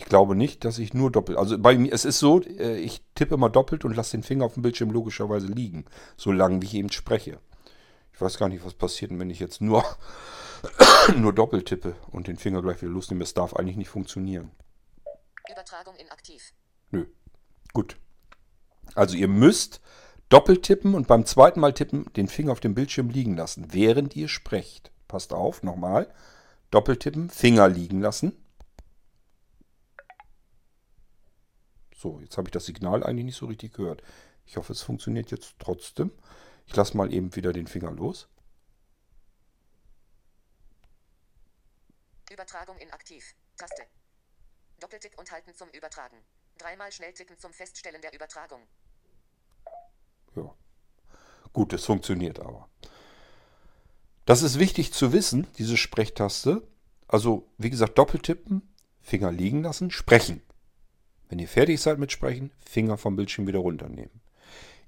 Ich 0.00 0.06
glaube 0.06 0.34
nicht, 0.34 0.64
dass 0.64 0.78
ich 0.78 0.94
nur 0.94 1.12
doppelt. 1.12 1.36
Also 1.36 1.58
bei 1.58 1.76
mir, 1.76 1.92
es 1.92 2.06
ist 2.06 2.20
so, 2.20 2.40
äh, 2.40 2.78
ich 2.78 3.02
tippe 3.14 3.34
immer 3.34 3.50
doppelt 3.50 3.84
und 3.84 3.94
lasse 3.94 4.12
den 4.12 4.22
Finger 4.22 4.46
auf 4.46 4.54
dem 4.54 4.62
Bildschirm 4.62 4.90
logischerweise 4.90 5.46
liegen, 5.46 5.84
solange 6.16 6.62
wie 6.62 6.66
ich 6.66 6.74
eben 6.74 6.90
spreche. 6.90 7.38
Ich 8.14 8.20
weiß 8.20 8.38
gar 8.38 8.48
nicht, 8.48 8.64
was 8.64 8.72
passiert, 8.72 9.10
wenn 9.18 9.28
ich 9.28 9.40
jetzt 9.40 9.60
nur, 9.60 9.84
nur 11.16 11.34
doppelt 11.34 11.66
tippe 11.66 11.96
und 12.12 12.28
den 12.28 12.38
Finger 12.38 12.62
gleich 12.62 12.80
wieder 12.80 12.90
losnehme. 12.90 13.22
Es 13.22 13.34
darf 13.34 13.54
eigentlich 13.54 13.76
nicht 13.76 13.90
funktionieren. 13.90 14.50
Übertragung 15.52 15.94
inaktiv. 15.96 16.54
Nö. 16.92 17.04
Gut. 17.74 17.98
Also 18.94 19.18
ihr 19.18 19.28
müsst 19.28 19.82
doppelt 20.30 20.62
tippen 20.62 20.94
und 20.94 21.08
beim 21.08 21.26
zweiten 21.26 21.60
Mal 21.60 21.74
tippen 21.74 22.10
den 22.16 22.26
Finger 22.26 22.52
auf 22.52 22.60
dem 22.60 22.74
Bildschirm 22.74 23.10
liegen 23.10 23.36
lassen, 23.36 23.66
während 23.74 24.16
ihr 24.16 24.28
sprecht. 24.28 24.92
Passt 25.08 25.34
auf, 25.34 25.62
nochmal. 25.62 26.10
Doppelt 26.70 27.00
tippen, 27.00 27.28
Finger 27.28 27.68
liegen 27.68 28.00
lassen. 28.00 28.39
So, 32.00 32.18
jetzt 32.20 32.38
habe 32.38 32.48
ich 32.48 32.52
das 32.52 32.64
Signal 32.64 33.04
eigentlich 33.04 33.26
nicht 33.26 33.36
so 33.36 33.44
richtig 33.44 33.74
gehört. 33.74 34.02
Ich 34.46 34.56
hoffe, 34.56 34.72
es 34.72 34.80
funktioniert 34.80 35.30
jetzt 35.30 35.56
trotzdem. 35.58 36.10
Ich 36.66 36.74
lasse 36.74 36.96
mal 36.96 37.12
eben 37.12 37.36
wieder 37.36 37.52
den 37.52 37.66
Finger 37.66 37.90
los. 37.90 38.26
Übertragung 42.30 42.78
inaktiv. 42.78 43.34
Taste. 43.58 43.82
Doppeltipp 44.78 45.18
und 45.18 45.30
halten 45.30 45.52
zum 45.54 45.68
Übertragen. 45.72 46.16
Dreimal 46.56 46.90
schnell 46.90 47.12
tippen 47.12 47.36
zum 47.36 47.52
Feststellen 47.52 48.00
der 48.00 48.14
Übertragung. 48.14 48.62
Ja. 50.36 50.54
Gut, 51.52 51.74
es 51.74 51.84
funktioniert 51.84 52.40
aber. 52.40 52.70
Das 54.24 54.40
ist 54.40 54.58
wichtig 54.58 54.94
zu 54.94 55.12
wissen, 55.12 55.48
diese 55.58 55.76
Sprechtaste. 55.76 56.66
Also, 57.08 57.46
wie 57.58 57.68
gesagt, 57.68 57.98
doppeltippen, 57.98 58.74
Finger 59.02 59.30
liegen 59.30 59.62
lassen, 59.62 59.90
sprechen. 59.90 60.40
Wenn 61.30 61.38
ihr 61.38 61.48
fertig 61.48 61.80
seid 61.80 61.98
mit 62.00 62.10
Sprechen, 62.10 62.50
Finger 62.58 62.98
vom 62.98 63.14
Bildschirm 63.14 63.46
wieder 63.46 63.60
runternehmen. 63.60 64.20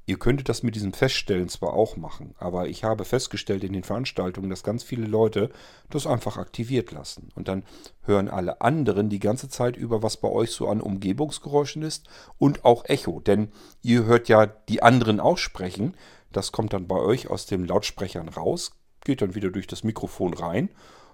Ihr 0.04 0.18
könntet 0.18 0.48
das 0.48 0.64
mit 0.64 0.74
diesem 0.74 0.92
Feststellen 0.92 1.48
zwar 1.48 1.74
auch 1.74 1.96
machen, 1.96 2.34
aber 2.36 2.66
ich 2.66 2.82
habe 2.82 3.04
festgestellt 3.04 3.62
in 3.62 3.72
den 3.72 3.84
Veranstaltungen, 3.84 4.50
dass 4.50 4.64
ganz 4.64 4.82
viele 4.82 5.06
Leute 5.06 5.50
das 5.88 6.08
einfach 6.08 6.38
aktiviert 6.38 6.90
lassen. 6.90 7.28
Und 7.36 7.46
dann 7.46 7.62
hören 8.02 8.28
alle 8.28 8.60
anderen 8.60 9.08
die 9.08 9.20
ganze 9.20 9.48
Zeit 9.48 9.76
über, 9.76 10.02
was 10.02 10.16
bei 10.16 10.28
euch 10.28 10.50
so 10.50 10.66
an 10.66 10.80
Umgebungsgeräuschen 10.80 11.82
ist 11.82 12.08
und 12.38 12.64
auch 12.64 12.84
Echo. 12.86 13.20
Denn 13.20 13.52
ihr 13.80 14.04
hört 14.04 14.28
ja 14.28 14.46
die 14.46 14.82
anderen 14.82 15.20
auch 15.20 15.38
sprechen. 15.38 15.94
Das 16.32 16.50
kommt 16.50 16.72
dann 16.72 16.88
bei 16.88 16.98
euch 16.98 17.30
aus 17.30 17.46
den 17.46 17.64
Lautsprechern 17.64 18.28
raus, 18.28 18.72
geht 19.04 19.22
dann 19.22 19.36
wieder 19.36 19.50
durch 19.50 19.68
das 19.68 19.84
Mikrofon 19.84 20.34
rein 20.34 20.70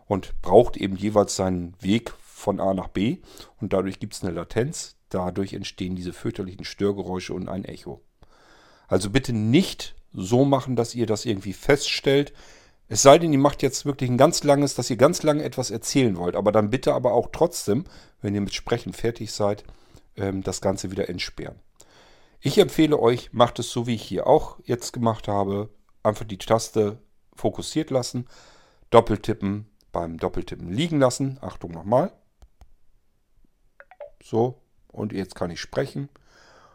und 0.06 0.40
braucht 0.40 0.78
eben 0.78 0.96
jeweils 0.96 1.36
seinen 1.36 1.74
Weg 1.80 2.14
von 2.22 2.58
A 2.58 2.72
nach 2.72 2.88
B. 2.88 3.18
Und 3.60 3.74
dadurch 3.74 4.00
gibt 4.00 4.14
es 4.14 4.24
eine 4.24 4.32
Latenz. 4.32 4.97
Dadurch 5.08 5.52
entstehen 5.54 5.96
diese 5.96 6.12
fürchterlichen 6.12 6.64
Störgeräusche 6.64 7.34
und 7.34 7.48
ein 7.48 7.64
Echo. 7.64 8.02
Also 8.88 9.10
bitte 9.10 9.32
nicht 9.32 9.94
so 10.12 10.44
machen, 10.44 10.76
dass 10.76 10.94
ihr 10.94 11.06
das 11.06 11.24
irgendwie 11.24 11.52
feststellt. 11.52 12.32
Es 12.88 13.02
sei 13.02 13.18
denn, 13.18 13.32
ihr 13.32 13.38
macht 13.38 13.62
jetzt 13.62 13.84
wirklich 13.84 14.10
ein 14.10 14.16
ganz 14.16 14.42
langes, 14.44 14.74
dass 14.74 14.90
ihr 14.90 14.96
ganz 14.96 15.22
lange 15.22 15.44
etwas 15.44 15.70
erzählen 15.70 16.16
wollt. 16.16 16.36
Aber 16.36 16.52
dann 16.52 16.70
bitte 16.70 16.94
aber 16.94 17.12
auch 17.12 17.28
trotzdem, 17.32 17.84
wenn 18.22 18.34
ihr 18.34 18.40
mit 18.40 18.54
Sprechen 18.54 18.92
fertig 18.92 19.32
seid, 19.32 19.64
ähm, 20.16 20.42
das 20.42 20.60
Ganze 20.60 20.90
wieder 20.90 21.08
entsperren. 21.08 21.60
Ich 22.40 22.58
empfehle 22.58 22.98
euch, 22.98 23.32
macht 23.32 23.58
es 23.58 23.70
so, 23.70 23.86
wie 23.86 23.94
ich 23.94 24.02
hier 24.02 24.26
auch 24.26 24.58
jetzt 24.64 24.92
gemacht 24.92 25.28
habe. 25.28 25.70
Einfach 26.02 26.24
die 26.24 26.38
Taste 26.38 26.98
fokussiert 27.34 27.90
lassen, 27.90 28.26
doppeltippen, 28.90 29.70
beim 29.92 30.16
Doppeltippen 30.16 30.70
liegen 30.70 30.98
lassen. 30.98 31.38
Achtung 31.40 31.72
nochmal. 31.72 32.12
So, 34.22 34.60
und 34.98 35.12
jetzt 35.12 35.34
kann 35.34 35.50
ich 35.50 35.60
sprechen. 35.60 36.08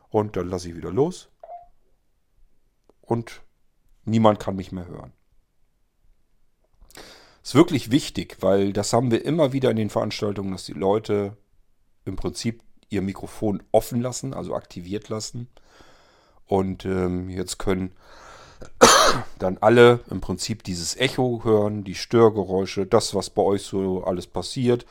Und 0.09 0.35
dann 0.37 0.47
lasse 0.47 0.69
ich 0.69 0.75
wieder 0.75 0.91
los 0.91 1.29
und 3.01 3.41
niemand 4.05 4.39
kann 4.39 4.55
mich 4.55 4.71
mehr 4.71 4.87
hören. 4.87 5.11
Ist 7.43 7.55
wirklich 7.55 7.91
wichtig, 7.91 8.37
weil 8.39 8.73
das 8.73 8.93
haben 8.93 9.11
wir 9.11 9.25
immer 9.25 9.51
wieder 9.51 9.69
in 9.69 9.75
den 9.75 9.89
Veranstaltungen, 9.89 10.51
dass 10.51 10.65
die 10.65 10.73
Leute 10.73 11.35
im 12.05 12.15
Prinzip 12.15 12.61
ihr 12.89 13.01
Mikrofon 13.01 13.61
offen 13.71 14.01
lassen, 14.01 14.33
also 14.33 14.55
aktiviert 14.55 15.09
lassen. 15.09 15.49
Und 16.45 16.85
ähm, 16.85 17.29
jetzt 17.29 17.57
können 17.59 17.91
dann 19.39 19.57
alle 19.59 19.99
im 20.09 20.21
Prinzip 20.21 20.63
dieses 20.63 20.95
Echo 20.95 21.41
hören, 21.43 21.83
die 21.83 21.95
Störgeräusche, 21.95 22.85
das, 22.85 23.13
was 23.13 23.29
bei 23.29 23.41
euch 23.41 23.63
so 23.63 24.03
alles 24.03 24.27
passiert. 24.27 24.85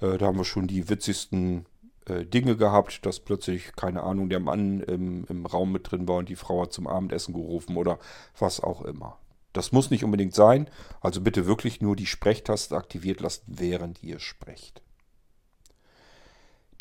Äh, 0.00 0.18
da 0.18 0.26
haben 0.26 0.38
wir 0.38 0.44
schon 0.44 0.68
die 0.68 0.88
witzigsten 0.88 1.66
Dinge 2.08 2.56
gehabt, 2.56 3.04
dass 3.04 3.20
plötzlich, 3.20 3.72
keine 3.74 4.02
Ahnung, 4.02 4.28
der 4.28 4.40
Mann 4.40 4.80
im, 4.80 5.24
im 5.28 5.46
Raum 5.46 5.72
mit 5.72 5.90
drin 5.90 6.06
war 6.06 6.16
und 6.16 6.28
die 6.28 6.36
Frau 6.36 6.62
hat 6.62 6.72
zum 6.72 6.86
Abendessen 6.86 7.34
gerufen 7.34 7.76
oder 7.76 7.98
was 8.38 8.60
auch 8.60 8.82
immer. 8.82 9.18
Das 9.52 9.72
muss 9.72 9.90
nicht 9.90 10.04
unbedingt 10.04 10.34
sein, 10.34 10.68
also 11.00 11.20
bitte 11.20 11.46
wirklich 11.46 11.80
nur 11.80 11.96
die 11.96 12.06
Sprechtaste 12.06 12.76
aktiviert 12.76 13.20
lassen, 13.20 13.42
während 13.46 14.02
ihr 14.02 14.20
sprecht. 14.20 14.82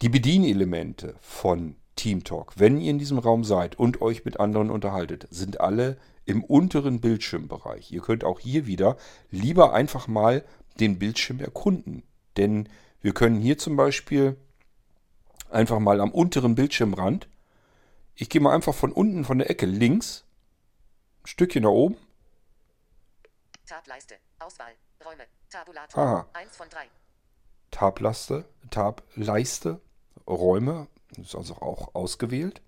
Die 0.02 0.10
Bedienelemente 0.10 1.16
von 1.22 1.76
TeamTalk, 1.96 2.60
wenn 2.60 2.82
ihr 2.82 2.92
in 2.92 3.00
diesem 3.00 3.18
Raum 3.18 3.46
seid 3.46 3.80
und 3.80 4.02
euch 4.02 4.26
mit 4.26 4.40
anderen 4.40 4.70
unterhaltet, 4.70 5.28
sind 5.32 5.62
alle 5.62 5.98
im 6.26 6.44
unteren 6.44 7.00
Bildschirmbereich. 7.00 7.92
Ihr 7.92 8.02
könnt 8.02 8.24
auch 8.26 8.40
hier 8.40 8.68
wieder 8.68 8.98
lieber 9.32 9.74
einfach 9.74 10.08
mal 10.08 10.44
den 10.80 11.00
Bildschirm 11.00 11.40
erkunden. 11.40 12.04
Denn 12.36 12.68
wir 13.02 13.14
können 13.14 13.40
hier 13.40 13.58
zum 13.58 13.78
Beispiel 13.78 14.36
einfach 15.50 15.80
mal 15.80 16.02
am 16.02 16.12
unteren 16.12 16.56
Bildschirmrand. 16.56 17.28
Ich 18.16 18.30
gehe 18.30 18.42
mal 18.42 18.54
einfach 18.54 18.74
von 18.74 18.92
unten 18.92 19.26
von 19.26 19.40
der 19.40 19.50
Ecke 19.50 19.66
links, 19.66 20.24
ein 21.24 21.28
Stückchen 21.28 21.64
nach 21.64 21.70
oben. 21.70 21.98
Tableiste. 23.66 24.16
Auswahl. 24.40 24.74
Räume. 25.04 25.24
Tabulator. 25.50 26.04
Aha. 26.04 26.30
1 26.34 26.56
von 26.56 26.70
3. 26.70 26.88
Tablaste, 27.72 28.46
Tableiste, 28.70 29.82
Räume, 30.28 30.88
ist 31.18 31.36
also 31.36 31.56
auch 31.56 31.94
ausgewählt. 31.94 32.62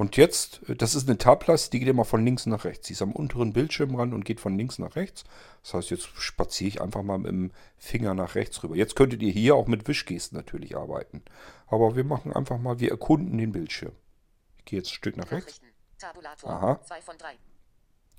Und 0.00 0.16
jetzt, 0.16 0.66
äh, 0.66 0.74
das 0.74 0.94
ist 0.94 1.10
eine 1.10 1.18
Tableiste, 1.18 1.72
die 1.72 1.80
geht 1.80 1.88
immer 1.88 2.06
von 2.06 2.24
links 2.24 2.46
nach 2.46 2.64
rechts. 2.64 2.86
Sie 2.86 2.94
ist 2.94 3.02
am 3.02 3.12
unteren 3.12 3.52
Bildschirmrand 3.52 4.14
und 4.14 4.24
geht 4.24 4.40
von 4.40 4.56
links 4.56 4.78
nach 4.78 4.96
rechts. 4.96 5.24
Das 5.62 5.74
heißt, 5.74 5.90
jetzt 5.90 6.08
spaziere 6.16 6.68
ich 6.68 6.80
einfach 6.80 7.02
mal 7.02 7.18
mit 7.18 7.30
dem 7.30 7.50
Finger 7.76 8.14
nach 8.14 8.34
rechts 8.34 8.62
rüber. 8.62 8.76
Jetzt 8.76 8.96
könntet 8.96 9.20
ihr 9.20 9.30
hier 9.30 9.56
auch 9.56 9.66
mit 9.66 9.86
Wischgesten 9.88 10.38
natürlich 10.38 10.74
arbeiten. 10.74 11.22
Aber 11.66 11.96
wir 11.96 12.04
machen 12.04 12.32
einfach 12.32 12.56
mal, 12.56 12.80
wir 12.80 12.90
erkunden 12.90 13.36
den 13.36 13.52
Bildschirm. 13.52 13.92
Ich 14.60 14.64
gehe 14.64 14.78
jetzt 14.78 14.88
ein 14.88 14.94
Stück 14.94 15.18
nach 15.18 15.30
rechts. 15.32 15.60
Aha. 16.44 16.80
2 16.82 17.02
von 17.02 17.18
3. 17.18 17.34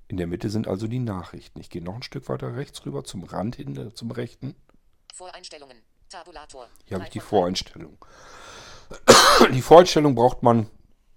In 0.08 0.18
der 0.18 0.28
Mitte 0.28 0.52
sind 0.52 0.68
also 0.68 0.86
die 0.86 1.00
Nachrichten. 1.00 1.60
Ich 1.62 1.72
gehe 1.72 1.84
noch 1.84 1.96
ein 1.96 2.04
Stück 2.04 2.30
weiter 2.30 2.56
rechts 2.56 2.86
rüber 2.86 3.06
zum 3.06 3.24
Rand 3.24 3.56
hin, 3.56 3.76
äh, 3.76 3.92
zum 3.96 4.12
rechten. 4.12 4.54
Voreinstellungen. 5.16 5.78
Tabulator. 6.10 6.68
Hier 6.86 6.98
habe 6.98 7.06
ich 7.06 7.12
die. 7.12 7.22
Voreinstellung. 7.22 7.98
Die 9.52 9.62
Voreinstellung 9.64 10.14
braucht 10.14 10.44
man 10.44 10.70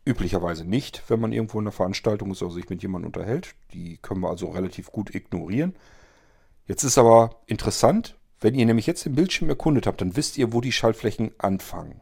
üblicherweise 0.05 0.64
nicht, 0.64 1.02
wenn 1.09 1.20
man 1.20 1.32
irgendwo 1.32 1.59
in 1.59 1.64
einer 1.64 1.72
Veranstaltung 1.72 2.30
ist 2.30 2.42
oder 2.42 2.52
sich 2.52 2.68
mit 2.68 2.82
jemandem 2.82 3.09
unterhält. 3.09 3.55
Die 3.72 3.96
können 3.98 4.20
wir 4.20 4.30
also 4.30 4.50
relativ 4.50 4.92
gut 4.92 5.14
ignorieren. 5.14 5.74
Jetzt 6.66 6.84
ist 6.84 6.98
aber 6.98 7.42
interessant, 7.46 8.16
wenn 8.40 8.55
ihr 8.55 8.66
nämlich 8.66 8.86
jetzt 8.86 9.05
den 9.05 9.14
Bildschirm 9.14 9.48
erkundet 9.48 9.86
habt, 9.86 10.00
dann 10.00 10.16
wisst 10.16 10.36
ihr, 10.36 10.52
wo 10.52 10.61
die 10.61 10.72
Schaltflächen 10.72 11.32
anfangen. 11.38 12.00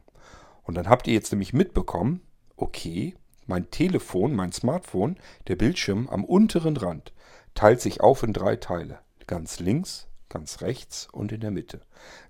Und 0.63 0.75
dann 0.75 0.89
habt 0.89 1.07
ihr 1.07 1.15
jetzt 1.15 1.33
nämlich 1.33 1.53
mitbekommen, 1.53 2.23
okay, 2.57 3.15
mein 3.47 3.71
Telefon, 3.71 4.35
mein 4.35 4.53
Smartphone, 4.53 5.19
der 5.49 5.57
Bildschirm 5.57 6.09
am 6.09 6.25
unteren 6.25 6.77
Rand 6.77 7.13
teilt 7.55 7.81
sich 7.81 8.01
auf 8.01 8.23
in 8.23 8.33
drei 8.33 8.57
Teile. 8.57 9.01
Ganz 9.27 9.61
links, 9.61 10.09
ganz 10.29 10.63
rechts 10.63 11.09
und 11.13 11.33
in 11.33 11.41
der 11.41 11.51
Mitte. 11.51 11.83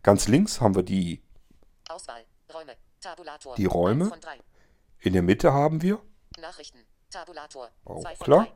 Ganz 0.02 0.28
links 0.28 0.60
haben 0.60 0.74
wir 0.74 0.82
die, 0.82 1.22
Auswahl. 1.88 2.24
Räume. 2.52 2.72
Tabulator. 3.00 3.56
Die 3.56 3.66
Räume? 3.66 4.10
In 5.02 5.14
der 5.14 5.22
Mitte 5.22 5.52
haben 5.52 5.82
wir, 5.82 6.00
Nachrichten. 6.40 6.78
Tabulator. 7.10 7.70
auch 7.84 8.04
klar, 8.20 8.46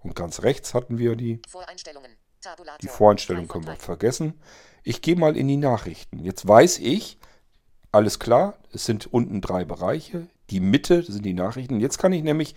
und 0.00 0.14
ganz 0.14 0.42
rechts 0.42 0.74
hatten 0.74 0.98
wir 0.98 1.16
die 1.16 1.40
Voreinstellungen. 1.48 2.10
Tabulator. 2.42 2.78
Die 2.82 2.88
Voreinstellung 2.88 3.48
können 3.48 3.66
wir 3.66 3.76
vergessen. 3.76 4.38
Ich 4.82 5.00
gehe 5.00 5.16
mal 5.16 5.34
in 5.34 5.48
die 5.48 5.56
Nachrichten. 5.56 6.18
Jetzt 6.18 6.46
weiß 6.46 6.78
ich, 6.80 7.18
alles 7.90 8.18
klar, 8.18 8.58
es 8.70 8.84
sind 8.84 9.06
unten 9.06 9.40
drei 9.40 9.64
Bereiche. 9.64 10.28
Die 10.50 10.60
Mitte 10.60 11.02
sind 11.02 11.24
die 11.24 11.32
Nachrichten. 11.32 11.80
Jetzt 11.80 11.96
kann 11.96 12.12
ich 12.12 12.22
nämlich 12.22 12.54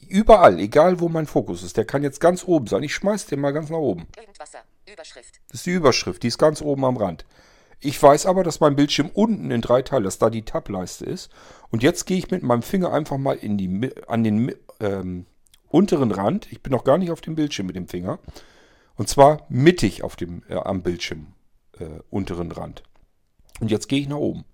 überall, 0.00 0.58
egal 0.58 0.98
wo 0.98 1.08
mein 1.08 1.26
Fokus 1.26 1.62
ist, 1.62 1.76
der 1.76 1.84
kann 1.84 2.02
jetzt 2.02 2.20
ganz 2.20 2.42
oben 2.42 2.66
sein. 2.66 2.82
Ich 2.82 2.94
schmeiß 2.94 3.26
den 3.26 3.38
mal 3.38 3.52
ganz 3.52 3.70
nach 3.70 3.78
oben. 3.78 4.08
Irgendwasser. 4.16 4.64
Überschrift. 4.92 5.40
Das 5.46 5.60
ist 5.60 5.66
die 5.66 5.70
Überschrift, 5.70 6.24
die 6.24 6.28
ist 6.28 6.38
ganz 6.38 6.60
oben 6.60 6.84
am 6.84 6.96
Rand. 6.96 7.24
Ich 7.84 8.02
weiß 8.02 8.26
aber, 8.26 8.44
dass 8.44 8.60
mein 8.60 8.76
Bildschirm 8.76 9.10
unten 9.12 9.50
in 9.50 9.60
drei 9.60 9.82
Teile, 9.82 10.04
dass 10.04 10.18
da 10.18 10.30
die 10.30 10.44
Tableiste 10.44 11.04
ist. 11.04 11.30
Und 11.70 11.82
jetzt 11.82 12.06
gehe 12.06 12.16
ich 12.16 12.30
mit 12.30 12.42
meinem 12.42 12.62
Finger 12.62 12.92
einfach 12.92 13.18
mal 13.18 13.36
in 13.36 13.58
die, 13.58 13.90
an 14.06 14.24
den 14.24 14.54
ähm, 14.80 15.26
unteren 15.68 16.10
Rand. 16.10 16.50
Ich 16.50 16.62
bin 16.62 16.70
noch 16.70 16.84
gar 16.84 16.96
nicht 16.96 17.10
auf 17.10 17.20
dem 17.20 17.34
Bildschirm 17.34 17.66
mit 17.66 17.76
dem 17.76 17.88
Finger. 17.88 18.20
Und 18.96 19.08
zwar 19.08 19.44
mittig 19.50 20.02
auf 20.02 20.16
dem, 20.16 20.42
äh, 20.48 20.54
am 20.54 20.82
Bildschirm 20.82 21.34
äh, 21.78 22.00
unteren 22.08 22.52
Rand. 22.52 22.82
Und 23.60 23.70
jetzt 23.70 23.88
gehe 23.88 24.00
ich 24.00 24.08
nach 24.08 24.16
oben 24.16 24.44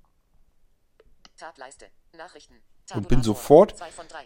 Tableiste. 1.36 1.86
Nachrichten. 2.16 2.54
und 2.94 3.08
bin 3.08 3.22
sofort 3.22 3.74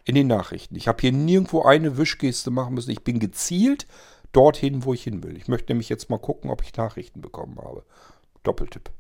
in 0.05 0.15
den 0.15 0.27
Nachrichten. 0.27 0.75
Ich 0.75 0.89
habe 0.89 1.01
hier 1.01 1.13
nirgendwo 1.13 1.63
eine 1.63 1.99
Wischgeste 1.99 2.51
machen 2.51 2.75
müssen. 2.75 2.91
Ich 2.91 3.05
bin 3.05 3.21
gezielt 3.21 3.87
dorthin, 4.33 4.85
wo 4.85 4.95
ich 4.95 5.05
hin 5.05 5.23
will. 5.23 5.37
Ich 5.37 5.47
möchte 5.47 5.73
nämlich 5.73 5.89
jetzt 5.89 6.11
mal 6.11 6.19
gucken, 6.19 6.51
ob 6.51 6.63
ich 6.63 6.75
Nachrichten 6.75 7.21
bekommen 7.21 7.59
habe. 7.59 7.85
Doppeltipp. 8.45 8.91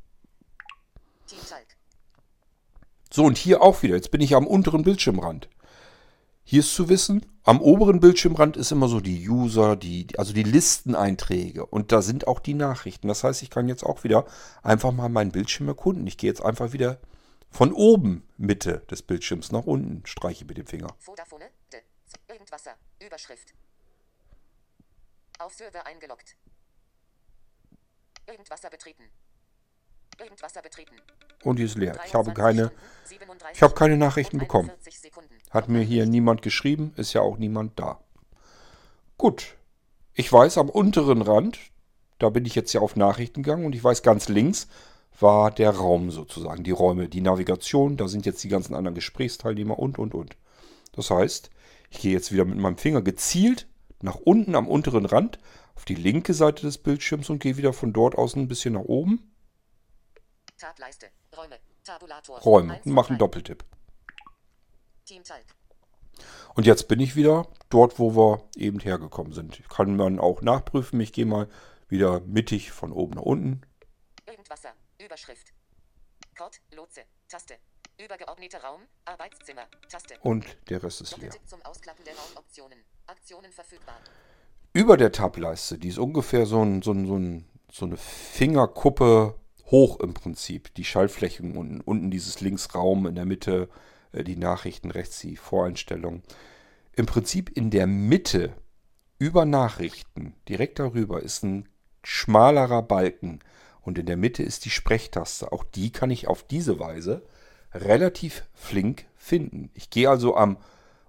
So, 3.14 3.24
und 3.24 3.38
hier 3.38 3.62
auch 3.62 3.82
wieder. 3.84 3.94
Jetzt 3.94 4.10
bin 4.10 4.20
ich 4.20 4.34
am 4.34 4.44
unteren 4.44 4.82
Bildschirmrand. 4.82 5.48
Hier 6.42 6.60
ist 6.60 6.74
zu 6.74 6.88
wissen, 6.88 7.24
am 7.44 7.60
oberen 7.60 8.00
Bildschirmrand 8.00 8.56
ist 8.56 8.72
immer 8.72 8.88
so 8.88 9.00
die 9.00 9.28
User, 9.28 9.76
die, 9.76 10.08
also 10.18 10.32
die 10.32 10.42
Listeneinträge. 10.42 11.64
Und 11.64 11.92
da 11.92 12.02
sind 12.02 12.26
auch 12.26 12.40
die 12.40 12.54
Nachrichten. 12.54 13.06
Das 13.06 13.22
heißt, 13.22 13.42
ich 13.42 13.50
kann 13.50 13.68
jetzt 13.68 13.84
auch 13.84 14.02
wieder 14.02 14.26
einfach 14.64 14.90
mal 14.90 15.08
meinen 15.08 15.30
Bildschirm 15.30 15.68
erkunden. 15.68 16.06
Ich 16.08 16.18
gehe 16.18 16.28
jetzt 16.28 16.44
einfach 16.44 16.72
wieder 16.72 16.98
von 17.50 17.72
oben 17.72 18.26
Mitte 18.36 18.80
des 18.90 19.02
Bildschirms 19.02 19.52
nach 19.52 19.64
unten, 19.64 20.04
streiche 20.06 20.44
mit 20.44 20.58
dem 20.58 20.66
Finger. 20.66 20.88
Vodafone. 20.98 21.50
De. 21.72 21.80
Irgendwasser. 22.28 22.74
Überschrift. 23.00 23.54
Auf 25.38 25.54
Server 25.54 25.86
eingeloggt. 25.86 26.36
Irgendwasser 28.26 28.70
betreten. 28.70 29.04
Und 31.42 31.58
die 31.58 31.64
ist 31.64 31.76
leer. 31.76 31.98
Ich 32.06 32.14
habe 32.14 32.32
23 32.32 32.34
keine, 32.34 32.66
Stunden, 32.66 32.80
37 33.04 33.56
ich 33.56 33.62
habe 33.62 33.74
keine 33.74 33.96
Nachrichten 33.96 34.38
bekommen. 34.38 34.70
41 34.70 35.00
Sekunden. 35.00 35.34
Hat 35.50 35.68
mir 35.68 35.82
hier 35.82 36.06
niemand 36.06 36.42
geschrieben, 36.42 36.92
ist 36.96 37.12
ja 37.12 37.20
auch 37.20 37.38
niemand 37.38 37.78
da. 37.78 38.00
Gut. 39.18 39.56
Ich 40.14 40.32
weiß, 40.32 40.58
am 40.58 40.70
unteren 40.70 41.22
Rand, 41.22 41.58
da 42.18 42.30
bin 42.30 42.44
ich 42.44 42.54
jetzt 42.54 42.72
ja 42.72 42.80
auf 42.80 42.96
Nachrichten 42.96 43.42
gegangen 43.42 43.66
und 43.66 43.74
ich 43.74 43.82
weiß, 43.82 44.02
ganz 44.02 44.28
links 44.28 44.68
war 45.18 45.50
der 45.50 45.70
Raum 45.70 46.10
sozusagen, 46.10 46.64
die 46.64 46.70
Räume, 46.70 47.08
die 47.08 47.20
Navigation, 47.20 47.96
da 47.96 48.08
sind 48.08 48.26
jetzt 48.26 48.42
die 48.42 48.48
ganzen 48.48 48.74
anderen 48.74 48.94
Gesprächsteilnehmer 48.94 49.78
und, 49.78 49.98
und, 49.98 50.14
und. 50.14 50.36
Das 50.92 51.10
heißt, 51.10 51.50
ich 51.90 52.00
gehe 52.00 52.12
jetzt 52.12 52.32
wieder 52.32 52.44
mit 52.44 52.58
meinem 52.58 52.78
Finger 52.78 53.02
gezielt 53.02 53.66
nach 54.00 54.16
unten 54.16 54.54
am 54.54 54.68
unteren 54.68 55.06
Rand 55.06 55.38
auf 55.76 55.84
die 55.84 55.94
linke 55.94 56.34
Seite 56.34 56.62
des 56.62 56.78
Bildschirms 56.78 57.30
und 57.30 57.40
gehe 57.40 57.56
wieder 57.56 57.72
von 57.72 57.92
dort 57.92 58.16
aus 58.16 58.36
ein 58.36 58.48
bisschen 58.48 58.74
nach 58.74 58.82
oben. 58.82 59.33
Tableiste. 60.64 61.10
Räume. 61.36 61.58
Tabulator. 61.84 62.40
Räume 62.40 62.80
mache 62.84 63.10
einen. 63.10 63.18
Doppeltipp. 63.18 63.66
Team 65.04 65.22
Talk. 65.22 65.44
Und 66.54 66.64
jetzt 66.64 66.88
bin 66.88 67.00
ich 67.00 67.16
wieder 67.16 67.46
dort, 67.68 67.98
wo 67.98 68.16
wir 68.16 68.48
eben 68.56 68.80
hergekommen 68.80 69.34
sind. 69.34 69.68
Kann 69.68 69.94
man 69.94 70.18
auch 70.18 70.40
nachprüfen. 70.40 70.98
Ich 71.00 71.12
gehe 71.12 71.26
mal 71.26 71.50
wieder 71.88 72.20
mittig 72.20 72.72
von 72.72 72.92
oben 72.92 73.16
nach 73.16 73.22
unten. 73.22 73.60
Irgendwasser. 74.26 74.70
Überschrift. 74.98 75.52
Kord. 76.34 76.58
Lotse. 76.74 77.02
Taste. 77.28 77.56
Übergeordneter 78.02 78.62
Raum. 78.62 78.80
Arbeitszimmer. 79.04 79.66
Taste. 79.90 80.18
Und 80.22 80.46
der 80.70 80.82
Rest 80.82 81.02
ist 81.02 81.18
leer. 81.18 81.32
Zum 81.44 81.60
Ausklappen 81.60 82.06
der 82.06 82.14
Raumoptionen. 82.16 82.78
Aktionen 83.06 83.52
verfügbar. 83.52 83.98
Über 84.72 84.96
der 84.96 85.12
Tableiste, 85.12 85.76
die 85.76 85.88
ist 85.88 85.98
ungefähr 85.98 86.46
so, 86.46 86.62
ein, 86.62 86.80
so, 86.80 86.92
ein, 86.92 87.06
so, 87.06 87.16
ein, 87.18 87.48
so 87.70 87.84
eine 87.84 87.98
Fingerkuppe 87.98 89.38
hoch 89.66 90.00
im 90.00 90.14
Prinzip. 90.14 90.74
Die 90.74 90.84
Schaltflächen 90.84 91.56
unten, 91.56 91.80
unten 91.80 92.10
dieses 92.10 92.40
Linksraum, 92.40 93.06
in 93.06 93.14
der 93.14 93.24
Mitte 93.24 93.68
äh, 94.12 94.24
die 94.24 94.36
Nachrichten, 94.36 94.90
rechts 94.90 95.20
die 95.20 95.36
Voreinstellungen. 95.36 96.22
Im 96.96 97.06
Prinzip 97.06 97.50
in 97.56 97.70
der 97.70 97.86
Mitte 97.86 98.52
über 99.18 99.44
Nachrichten, 99.44 100.34
direkt 100.48 100.78
darüber, 100.78 101.22
ist 101.22 101.42
ein 101.42 101.68
schmalerer 102.02 102.82
Balken. 102.82 103.40
Und 103.80 103.98
in 103.98 104.06
der 104.06 104.16
Mitte 104.16 104.42
ist 104.42 104.64
die 104.64 104.70
Sprechtaste. 104.70 105.52
Auch 105.52 105.64
die 105.64 105.90
kann 105.90 106.10
ich 106.10 106.28
auf 106.28 106.42
diese 106.42 106.78
Weise 106.78 107.22
relativ 107.72 108.44
flink 108.54 109.06
finden. 109.16 109.70
Ich 109.74 109.90
gehe 109.90 110.08
also 110.08 110.36
am 110.36 110.56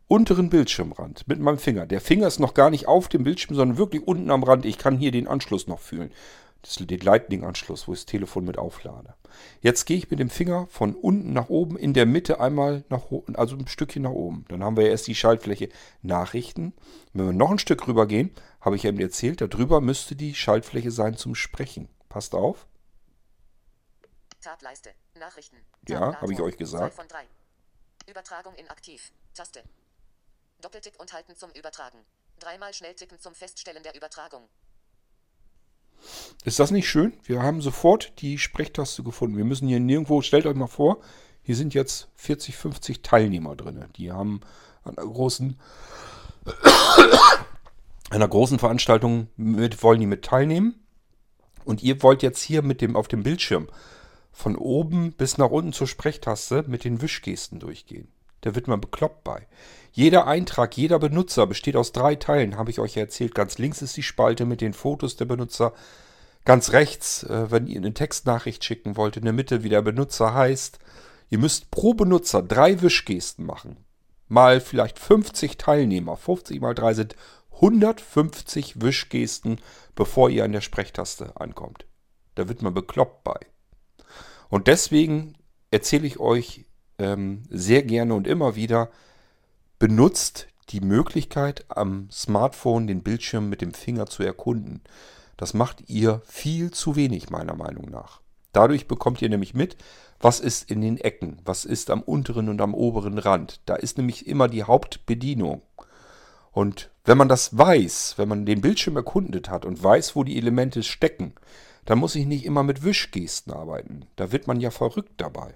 unteren 0.07 0.49
Bildschirmrand 0.49 1.27
mit 1.27 1.39
meinem 1.39 1.57
Finger. 1.57 1.85
Der 1.85 2.01
Finger 2.01 2.27
ist 2.27 2.39
noch 2.39 2.53
gar 2.53 2.69
nicht 2.69 2.87
auf 2.87 3.07
dem 3.07 3.23
Bildschirm, 3.23 3.55
sondern 3.55 3.77
wirklich 3.77 4.07
unten 4.07 4.29
am 4.29 4.43
Rand. 4.43 4.65
Ich 4.65 4.77
kann 4.77 4.97
hier 4.97 5.11
den 5.11 5.27
Anschluss 5.27 5.67
noch 5.67 5.79
fühlen. 5.79 6.11
Das 6.65 6.77
ist 6.77 6.89
den 6.89 6.99
Lightning-Anschluss, 6.99 7.87
wo 7.87 7.93
ich 7.93 7.99
das 7.99 8.05
Telefon 8.07 8.43
mit 8.43 8.57
auflade. 8.57 9.13
Jetzt 9.61 9.85
gehe 9.85 9.97
ich 9.97 10.09
mit 10.09 10.19
dem 10.19 10.31
Finger 10.31 10.65
von 10.65 10.95
unten 10.95 11.31
nach 11.31 11.47
oben, 11.47 11.77
in 11.77 11.93
der 11.93 12.07
Mitte 12.07 12.39
einmal 12.39 12.83
nach 12.89 13.11
oben, 13.11 13.35
also 13.35 13.55
ein 13.55 13.67
Stückchen 13.67 14.01
nach 14.01 14.09
oben. 14.09 14.45
Dann 14.47 14.63
haben 14.63 14.75
wir 14.75 14.89
erst 14.89 15.05
die 15.05 15.13
Schaltfläche 15.13 15.69
Nachrichten. 16.01 16.73
Wenn 17.13 17.27
wir 17.27 17.33
noch 17.33 17.51
ein 17.51 17.59
Stück 17.59 17.87
rüber 17.87 18.07
gehen, 18.07 18.33
habe 18.61 18.77
ich 18.77 18.85
eben 18.85 18.99
erzählt, 18.99 19.41
darüber 19.41 19.79
müsste 19.79 20.15
die 20.15 20.33
Schaltfläche 20.33 20.89
sein 20.89 21.15
zum 21.15 21.35
Sprechen. 21.35 21.87
Passt 22.09 22.33
auf. 22.33 22.65
Tableiste. 24.41 24.89
Nachrichten. 25.19 25.57
Ja, 25.87 26.19
habe 26.19 26.33
ich 26.33 26.41
euch 26.41 26.57
gesagt. 26.57 26.99
Übertragung 28.07 28.55
in 28.55 28.67
aktiv. 28.71 29.11
Taste. 29.35 29.61
Doppeltipp 30.61 30.99
und 30.99 31.13
halten 31.13 31.35
zum 31.35 31.51
Übertragen. 31.51 31.99
Dreimal 32.39 32.73
schnell 32.73 32.95
tippen 32.95 33.19
zum 33.19 33.35
Feststellen 33.35 33.83
der 33.83 33.95
Übertragung. 33.95 34.49
Ist 36.43 36.59
das 36.59 36.71
nicht 36.71 36.87
schön? 36.87 37.13
Wir 37.23 37.41
haben 37.41 37.61
sofort 37.61 38.13
die 38.21 38.37
Sprechtaste 38.37 39.03
gefunden. 39.03 39.37
Wir 39.37 39.45
müssen 39.45 39.67
hier 39.67 39.79
nirgendwo, 39.79 40.21
stellt 40.21 40.45
euch 40.45 40.55
mal 40.55 40.67
vor, 40.67 40.99
hier 41.41 41.55
sind 41.55 41.73
jetzt 41.73 42.09
40, 42.15 42.55
50 42.55 43.01
Teilnehmer 43.01 43.55
drin. 43.55 43.85
Die 43.97 44.11
haben 44.11 44.41
an 44.83 44.97
einer 44.97 45.07
großen, 45.07 45.59
einer 48.09 48.27
großen 48.27 48.59
Veranstaltung 48.59 49.27
mit, 49.35 49.81
wollen 49.83 49.99
die 49.99 50.07
mit 50.07 50.25
teilnehmen. 50.25 50.75
Und 51.65 51.81
ihr 51.81 52.01
wollt 52.03 52.21
jetzt 52.21 52.41
hier 52.41 52.61
mit 52.61 52.81
dem, 52.81 52.95
auf 52.95 53.07
dem 53.07 53.23
Bildschirm 53.23 53.67
von 54.31 54.55
oben 54.55 55.13
bis 55.13 55.37
nach 55.37 55.49
unten 55.49 55.73
zur 55.73 55.87
Sprechtaste 55.87 56.65
mit 56.67 56.83
den 56.83 57.01
Wischgesten 57.01 57.59
durchgehen. 57.59 58.07
Da 58.45 58.53
wird 58.53 58.67
man 58.67 58.79
bekloppt 58.79 59.23
bei. 59.23 59.47
Jeder 59.91 60.27
Eintrag, 60.27 60.77
jeder 60.77 60.99
Benutzer 60.99 61.47
besteht 61.47 61.75
aus 61.75 61.93
drei 61.93 62.13
Teilen, 62.13 62.57
habe 62.57 62.69
ich 62.69 62.79
euch 62.79 62.95
erzählt. 62.95 63.33
Ganz 63.33 63.57
links 63.57 63.81
ist 63.81 63.97
die 63.97 64.03
Spalte 64.03 64.45
mit 64.45 64.61
den 64.61 64.73
Fotos 64.73 65.15
der 65.15 65.25
Benutzer. 65.25 65.73
Ganz 66.43 66.71
rechts, 66.71 67.23
äh, 67.23 67.49
wenn 67.49 67.65
ihr 67.65 67.77
eine 67.77 67.95
Textnachricht 67.95 68.63
schicken 68.63 68.97
wollt, 68.97 69.17
in 69.17 69.23
der 69.23 69.33
Mitte, 69.33 69.63
wie 69.63 69.69
der 69.69 69.81
Benutzer 69.81 70.35
heißt. 70.35 70.77
Ihr 71.31 71.39
müsst 71.39 71.71
pro 71.71 71.95
Benutzer 71.95 72.43
drei 72.43 72.83
Wischgesten 72.83 73.47
machen. 73.47 73.77
mal 74.27 74.61
vielleicht 74.61 74.99
50 74.99 75.57
Teilnehmer. 75.57 76.15
50 76.15 76.61
mal 76.61 76.75
3 76.75 76.93
sind 76.93 77.15
150 77.53 78.79
Wischgesten, 78.79 79.59
bevor 79.95 80.29
ihr 80.29 80.43
an 80.43 80.51
der 80.51 80.61
Sprechtaste 80.61 81.35
ankommt. 81.41 81.87
Da 82.35 82.47
wird 82.47 82.61
man 82.61 82.75
bekloppt 82.75 83.23
bei. 83.23 83.39
Und 84.49 84.67
deswegen 84.67 85.33
erzähle 85.71 86.05
ich 86.05 86.19
euch 86.19 86.65
ähm, 86.99 87.43
sehr 87.49 87.83
gerne 87.83 88.13
und 88.13 88.27
immer 88.27 88.55
wieder, 88.55 88.89
benutzt 89.79 90.47
die 90.69 90.81
Möglichkeit 90.81 91.65
am 91.69 92.09
Smartphone 92.11 92.87
den 92.87 93.03
Bildschirm 93.03 93.49
mit 93.49 93.61
dem 93.61 93.73
Finger 93.73 94.07
zu 94.07 94.23
erkunden. 94.23 94.81
Das 95.37 95.53
macht 95.53 95.89
ihr 95.89 96.21
viel 96.25 96.71
zu 96.71 96.95
wenig 96.95 97.29
meiner 97.29 97.55
Meinung 97.55 97.89
nach. 97.89 98.21
Dadurch 98.53 98.87
bekommt 98.87 99.21
ihr 99.21 99.29
nämlich 99.29 99.53
mit, 99.53 99.75
was 100.19 100.39
ist 100.39 100.71
in 100.71 100.81
den 100.81 100.97
Ecken, 100.97 101.39
was 101.43 101.65
ist 101.65 101.89
am 101.89 102.01
unteren 102.01 102.47
und 102.47 102.61
am 102.61 102.73
oberen 102.73 103.17
Rand. 103.17 103.59
Da 103.65 103.75
ist 103.75 103.97
nämlich 103.97 104.27
immer 104.27 104.47
die 104.47 104.63
Hauptbedienung. 104.63 105.61
Und 106.51 106.89
wenn 107.03 107.17
man 107.17 107.27
das 107.27 107.57
weiß, 107.57 108.13
wenn 108.17 108.29
man 108.29 108.45
den 108.45 108.61
Bildschirm 108.61 108.95
erkundet 108.95 109.49
hat 109.49 109.65
und 109.65 109.83
weiß, 109.83 110.15
wo 110.15 110.23
die 110.23 110.37
Elemente 110.37 110.83
stecken, 110.83 111.33
dann 111.83 111.99
muss 111.99 112.15
ich 112.15 112.25
nicht 112.25 112.45
immer 112.45 112.63
mit 112.63 112.83
Wischgesten 112.83 113.51
arbeiten. 113.51 114.05
Da 114.15 114.31
wird 114.31 114.47
man 114.47 114.61
ja 114.61 114.71
verrückt 114.71 115.13
dabei. 115.17 115.53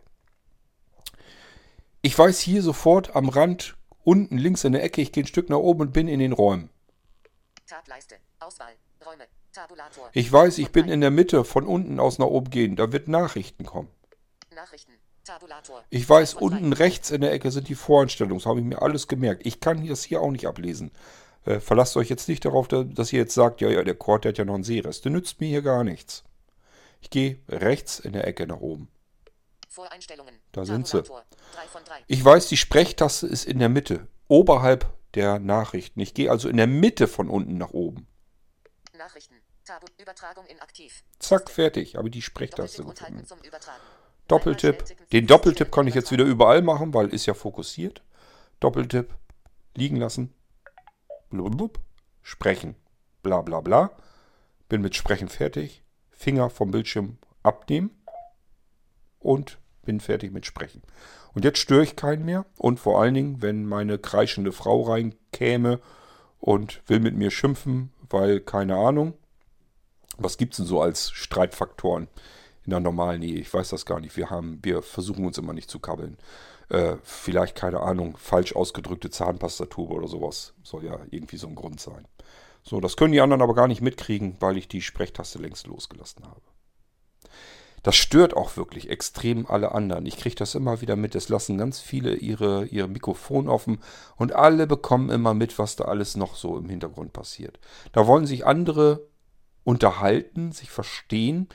Ich 2.01 2.17
weiß 2.17 2.39
hier 2.39 2.61
sofort 2.61 3.15
am 3.15 3.29
Rand, 3.29 3.75
unten 4.03 4.37
links 4.37 4.63
in 4.63 4.71
der 4.73 4.83
Ecke, 4.83 5.01
ich 5.01 5.11
gehe 5.11 5.23
ein 5.23 5.27
Stück 5.27 5.49
nach 5.49 5.57
oben 5.57 5.81
und 5.81 5.93
bin 5.93 6.07
in 6.07 6.19
den 6.19 6.31
Räumen. 6.33 6.69
Tableiste. 7.67 8.15
Auswahl. 8.39 8.73
Räume. 9.05 9.25
Tabulator. 9.53 10.09
Ich 10.13 10.31
weiß, 10.31 10.57
ich 10.59 10.69
bin 10.71 10.87
in 10.89 11.01
der 11.01 11.11
Mitte 11.11 11.43
von 11.43 11.65
unten 11.65 11.99
aus 11.99 12.19
nach 12.19 12.27
oben 12.27 12.49
gehen. 12.49 12.75
Da 12.75 12.91
wird 12.91 13.07
Nachrichten 13.07 13.65
kommen. 13.65 13.89
Nachrichten. 14.55 14.93
Tabulator. 15.25 15.83
Ich 15.89 16.07
weiß, 16.07 16.35
unten 16.35 16.71
rechts 16.73 17.11
in 17.11 17.21
der 17.21 17.31
Ecke 17.33 17.51
sind 17.51 17.67
die 17.67 17.75
Voreinstellungen. 17.75 18.39
Das 18.39 18.45
habe 18.45 18.59
ich 18.59 18.65
mir 18.65 18.81
alles 18.81 19.07
gemerkt. 19.07 19.45
Ich 19.45 19.59
kann 19.59 19.85
das 19.85 20.03
hier 20.03 20.21
auch 20.21 20.31
nicht 20.31 20.47
ablesen. 20.47 20.91
Äh, 21.45 21.59
verlasst 21.59 21.97
euch 21.97 22.09
jetzt 22.09 22.29
nicht 22.29 22.45
darauf, 22.45 22.67
da- 22.67 22.83
dass 22.83 23.11
ihr 23.13 23.19
jetzt 23.19 23.33
sagt, 23.33 23.61
ja, 23.61 23.69
ja, 23.69 23.83
der 23.83 23.95
Cord, 23.95 24.23
der 24.23 24.29
hat 24.31 24.37
ja 24.37 24.45
noch 24.45 24.55
einen 24.55 24.63
Seerest. 24.63 25.03
Der 25.05 25.11
nützt 25.11 25.39
mir 25.39 25.47
hier 25.47 25.61
gar 25.61 25.83
nichts. 25.83 26.23
Ich 27.01 27.09
gehe 27.09 27.39
rechts 27.47 27.99
in 27.99 28.13
der 28.13 28.25
Ecke 28.27 28.45
nach 28.47 28.59
oben. 28.59 28.87
Da 30.51 30.65
sind 30.65 30.88
sie. 30.88 31.03
Ich 32.07 32.24
weiß, 32.24 32.47
die 32.47 32.57
Sprechtaste 32.57 33.28
ist 33.28 33.45
in 33.45 33.59
der 33.59 33.70
Mitte, 33.70 34.07
oberhalb 34.28 34.91
der 35.13 35.39
Nachrichten. 35.39 35.99
Ich 35.99 36.13
gehe 36.13 36.32
also 36.32 36.49
in 36.49 36.57
der 36.57 36.67
Mitte 36.67 37.07
von 37.07 37.30
unten 37.30 37.57
nach 37.57 37.72
oben. 37.72 38.07
Nachrichten. 38.97 39.36
Tabu. 39.65 39.86
Übertragung 39.99 40.45
inaktiv. 40.47 41.03
Zack, 41.20 41.49
fertig. 41.51 41.95
Habe 41.95 42.09
die 42.09 42.22
Sprechtaste 42.22 42.84
gefunden. 42.84 43.26
Doppeltipp. 44.28 44.84
Den 45.11 45.28
Doppeltipp 45.28 45.72
kann 45.72 45.88
ich 45.88 45.95
jetzt 45.95 46.11
wieder 46.11 46.24
überall 46.26 46.61
machen, 46.61 46.93
weil 46.93 47.09
ist 47.09 47.26
ja 47.26 47.34
fokussiert. 47.34 48.01
Doppeltipp. 48.59 49.15
Liegen 49.76 49.97
lassen. 49.97 50.34
Blub, 51.30 51.80
Sprechen. 52.22 52.76
Bla 53.22 53.41
bla 53.41 53.61
bla. 53.61 53.91
Bin 54.67 54.82
mit 54.82 54.95
Sprechen 54.95 55.30
fertig. 55.30 55.84
Finger 56.09 56.49
vom 56.49 56.72
Bildschirm 56.72 57.17
abnehmen. 57.43 57.98
Und 59.20 59.59
bin 59.84 59.99
fertig 59.99 60.32
mit 60.32 60.45
Sprechen. 60.45 60.82
Und 61.34 61.45
jetzt 61.45 61.59
störe 61.59 61.84
ich 61.84 61.95
keinen 61.95 62.26
mehr. 62.26 62.45
Und 62.57 62.80
vor 62.80 63.01
allen 63.01 63.13
Dingen, 63.13 63.41
wenn 63.41 63.65
meine 63.65 63.97
kreischende 63.97 64.51
Frau 64.51 64.82
reinkäme 64.82 65.80
und 66.39 66.82
will 66.88 66.99
mit 66.99 67.15
mir 67.15 67.32
schimpfen, 67.32 67.91
weil 68.09 68.39
keine 68.39 68.76
Ahnung, 68.76 69.13
was 70.17 70.38
gibt 70.38 70.53
es 70.53 70.57
denn 70.57 70.65
so 70.65 70.82
als 70.82 71.11
Streitfaktoren 71.11 72.07
in 72.65 72.72
der 72.72 72.80
normalen 72.80 73.22
Ehe? 73.22 73.39
Ich 73.39 73.53
weiß 73.53 73.70
das 73.70 73.86
gar 73.86 73.99
nicht. 73.99 74.17
Wir 74.17 74.30
haben, 74.30 74.59
wir 74.63 74.82
versuchen 74.82 75.26
uns 75.26 75.38
immer 75.38 75.53
nicht 75.53 75.70
zu 75.70 75.80
kabbeln. 75.80 76.17
Äh, 76.70 76.97
vielleicht, 77.03 77.55
keine 77.55 77.80
Ahnung, 77.80 78.17
falsch 78.17 78.55
ausgedrückte 78.55 79.09
Zahnpastatube 79.09 79.93
oder 79.93 80.07
sowas. 80.07 80.53
Soll 80.63 80.86
ja 80.86 80.99
irgendwie 81.09 81.38
so 81.38 81.47
ein 81.47 81.55
Grund 81.55 81.80
sein. 81.80 82.07
So, 82.63 82.80
das 82.80 82.97
können 82.97 83.13
die 83.13 83.22
anderen 83.22 83.41
aber 83.41 83.55
gar 83.55 83.67
nicht 83.67 83.82
mitkriegen, 83.82 84.36
weil 84.39 84.57
ich 84.57 84.67
die 84.67 84.82
Sprechtaste 84.82 85.39
längst 85.39 85.67
losgelassen 85.67 86.26
habe. 86.26 86.41
Das 87.84 87.95
stört 87.95 88.36
auch 88.36 88.57
wirklich 88.57 88.89
extrem 88.89 89.45
alle 89.45 89.73
anderen. 89.73 90.05
Ich 90.05 90.17
kriege 90.17 90.36
das 90.36 90.55
immer 90.55 90.82
wieder 90.82 90.95
mit. 90.95 91.15
Es 91.15 91.30
lassen 91.30 91.57
ganz 91.57 91.80
viele 91.80 92.15
ihre, 92.15 92.65
ihre 92.65 92.88
Mikrofon 92.88 93.47
offen 93.47 93.80
und 94.17 94.34
alle 94.34 94.67
bekommen 94.67 95.09
immer 95.09 95.34
mit, 95.34 95.57
was 95.59 95.75
da 95.75 95.86
alles 95.86 96.15
noch 96.15 96.36
so 96.36 96.57
im 96.57 96.69
Hintergrund 96.69 97.13
passiert. 97.13 97.59
Da 97.91 98.07
wollen 98.07 98.25
sich 98.25 98.45
andere 98.45 99.07
unterhalten, 99.63 100.51
sich 100.51 100.71
verstehen 100.71 101.47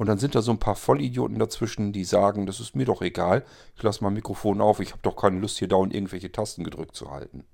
und 0.00 0.06
dann 0.06 0.18
sind 0.18 0.34
da 0.34 0.42
so 0.42 0.50
ein 0.50 0.58
paar 0.58 0.76
Vollidioten 0.76 1.38
dazwischen, 1.38 1.92
die 1.92 2.04
sagen, 2.04 2.46
das 2.46 2.58
ist 2.58 2.74
mir 2.74 2.86
doch 2.86 3.02
egal, 3.02 3.44
ich 3.76 3.82
lasse 3.82 4.02
mein 4.02 4.14
Mikrofon 4.14 4.60
auf, 4.60 4.80
ich 4.80 4.92
habe 4.92 5.02
doch 5.02 5.14
keine 5.14 5.38
Lust 5.38 5.58
hier 5.58 5.68
dauernd 5.68 5.94
irgendwelche 5.94 6.32
Tasten 6.32 6.64
gedrückt 6.64 6.96
zu 6.96 7.10
halten. 7.10 7.44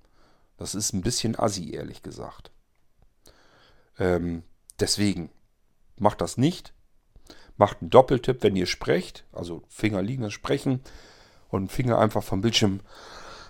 Das 0.56 0.74
ist 0.74 0.92
ein 0.92 1.02
bisschen 1.02 1.38
assi, 1.38 1.72
ehrlich 1.74 2.02
gesagt. 2.02 2.52
Ähm, 3.98 4.42
deswegen, 4.78 5.30
macht 5.98 6.20
das 6.20 6.38
nicht. 6.38 6.72
Macht 7.56 7.80
einen 7.80 7.90
Doppeltipp, 7.90 8.42
wenn 8.42 8.56
ihr 8.56 8.66
sprecht, 8.66 9.24
also 9.32 9.62
Finger 9.68 10.02
liegen 10.02 10.24
und 10.24 10.30
sprechen 10.30 10.80
und 11.48 11.72
Finger 11.72 11.98
einfach 11.98 12.22
vom 12.22 12.40
Bildschirm 12.40 12.80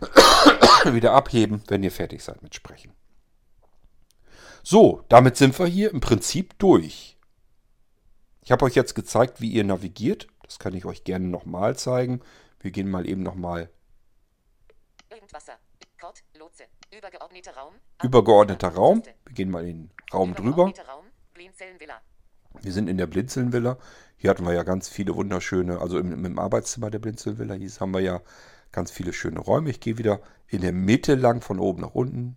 wieder 0.84 1.12
abheben, 1.12 1.62
wenn 1.68 1.82
ihr 1.82 1.90
fertig 1.90 2.22
seid 2.22 2.42
mit 2.42 2.54
Sprechen. 2.54 2.92
So, 4.62 5.02
damit 5.08 5.36
sind 5.36 5.58
wir 5.58 5.66
hier 5.66 5.90
im 5.90 6.00
Prinzip 6.00 6.58
durch. 6.58 7.16
Ich 8.42 8.52
habe 8.52 8.64
euch 8.64 8.74
jetzt 8.74 8.94
gezeigt, 8.94 9.40
wie 9.40 9.50
ihr 9.50 9.64
navigiert. 9.64 10.28
Das 10.42 10.58
kann 10.58 10.74
ich 10.74 10.84
euch 10.84 11.04
gerne 11.04 11.26
nochmal 11.26 11.76
zeigen. 11.76 12.20
Wir 12.60 12.70
gehen 12.70 12.88
mal 12.88 13.08
eben 13.08 13.22
nochmal. 13.22 13.70
Lotse. 16.34 16.64
Übergeordneter 16.92 17.56
Raum. 17.56 17.74
übergeordneter 18.02 18.68
Raum. 18.68 19.02
Wir 19.04 19.34
gehen 19.34 19.50
mal 19.50 19.66
in 19.66 19.88
den 19.88 19.90
Raum 20.12 20.34
drüber. 20.34 20.68
Übergeordneter 20.68 20.88
Raum. 20.88 21.06
Wir 22.62 22.72
sind 22.72 22.88
in 22.88 22.98
der 22.98 23.06
Blinzelnvilla. 23.06 23.78
Hier 24.16 24.30
hatten 24.30 24.44
wir 24.44 24.52
ja 24.54 24.62
ganz 24.62 24.88
viele 24.88 25.14
wunderschöne, 25.14 25.80
also 25.80 25.98
im, 25.98 26.24
im 26.24 26.38
Arbeitszimmer 26.38 26.90
der 26.90 26.98
Blinzelnvilla, 26.98 27.54
hier 27.54 27.70
haben 27.80 27.92
wir 27.92 28.00
ja 28.00 28.20
ganz 28.72 28.90
viele 28.90 29.12
schöne 29.12 29.40
Räume. 29.40 29.70
Ich 29.70 29.80
gehe 29.80 29.98
wieder 29.98 30.20
in 30.48 30.60
der 30.62 30.72
Mitte 30.72 31.14
lang 31.14 31.40
von 31.40 31.58
oben 31.58 31.82
nach 31.82 31.94
unten. 31.94 32.36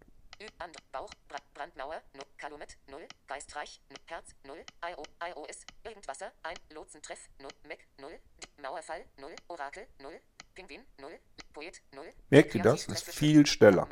Bauch. 0.92 1.10
Bra 1.28 1.38
Brandmauer. 1.54 2.02
No, 2.16 2.24
Kalumet. 2.38 2.78
0. 2.90 3.00
Geistreich. 3.28 3.82
Herz. 4.06 4.30
0. 4.46 4.56
IO. 4.92 5.04
IOS. 5.30 5.66
Irgendwasser. 5.84 6.32
1. 6.44 6.60
Lotsentreff. 6.74 7.30
0. 7.40 7.50
Meck. 7.68 7.88
0. 8.00 8.10
D- 8.10 8.62
Mauerfall. 8.62 9.02
0. 9.20 9.30
Orakel. 9.48 9.84
0. 10.02 10.12
Pinguin. 10.56 10.82
0. 11.00 11.12
Poet. 11.54 11.82
0. 11.94 12.04
Merkt 12.30 12.56
ihr 12.56 12.62
das? 12.64 12.88
Das 12.88 13.04
ist 13.04 13.14
viel 13.16 13.46
schneller. 13.46 13.88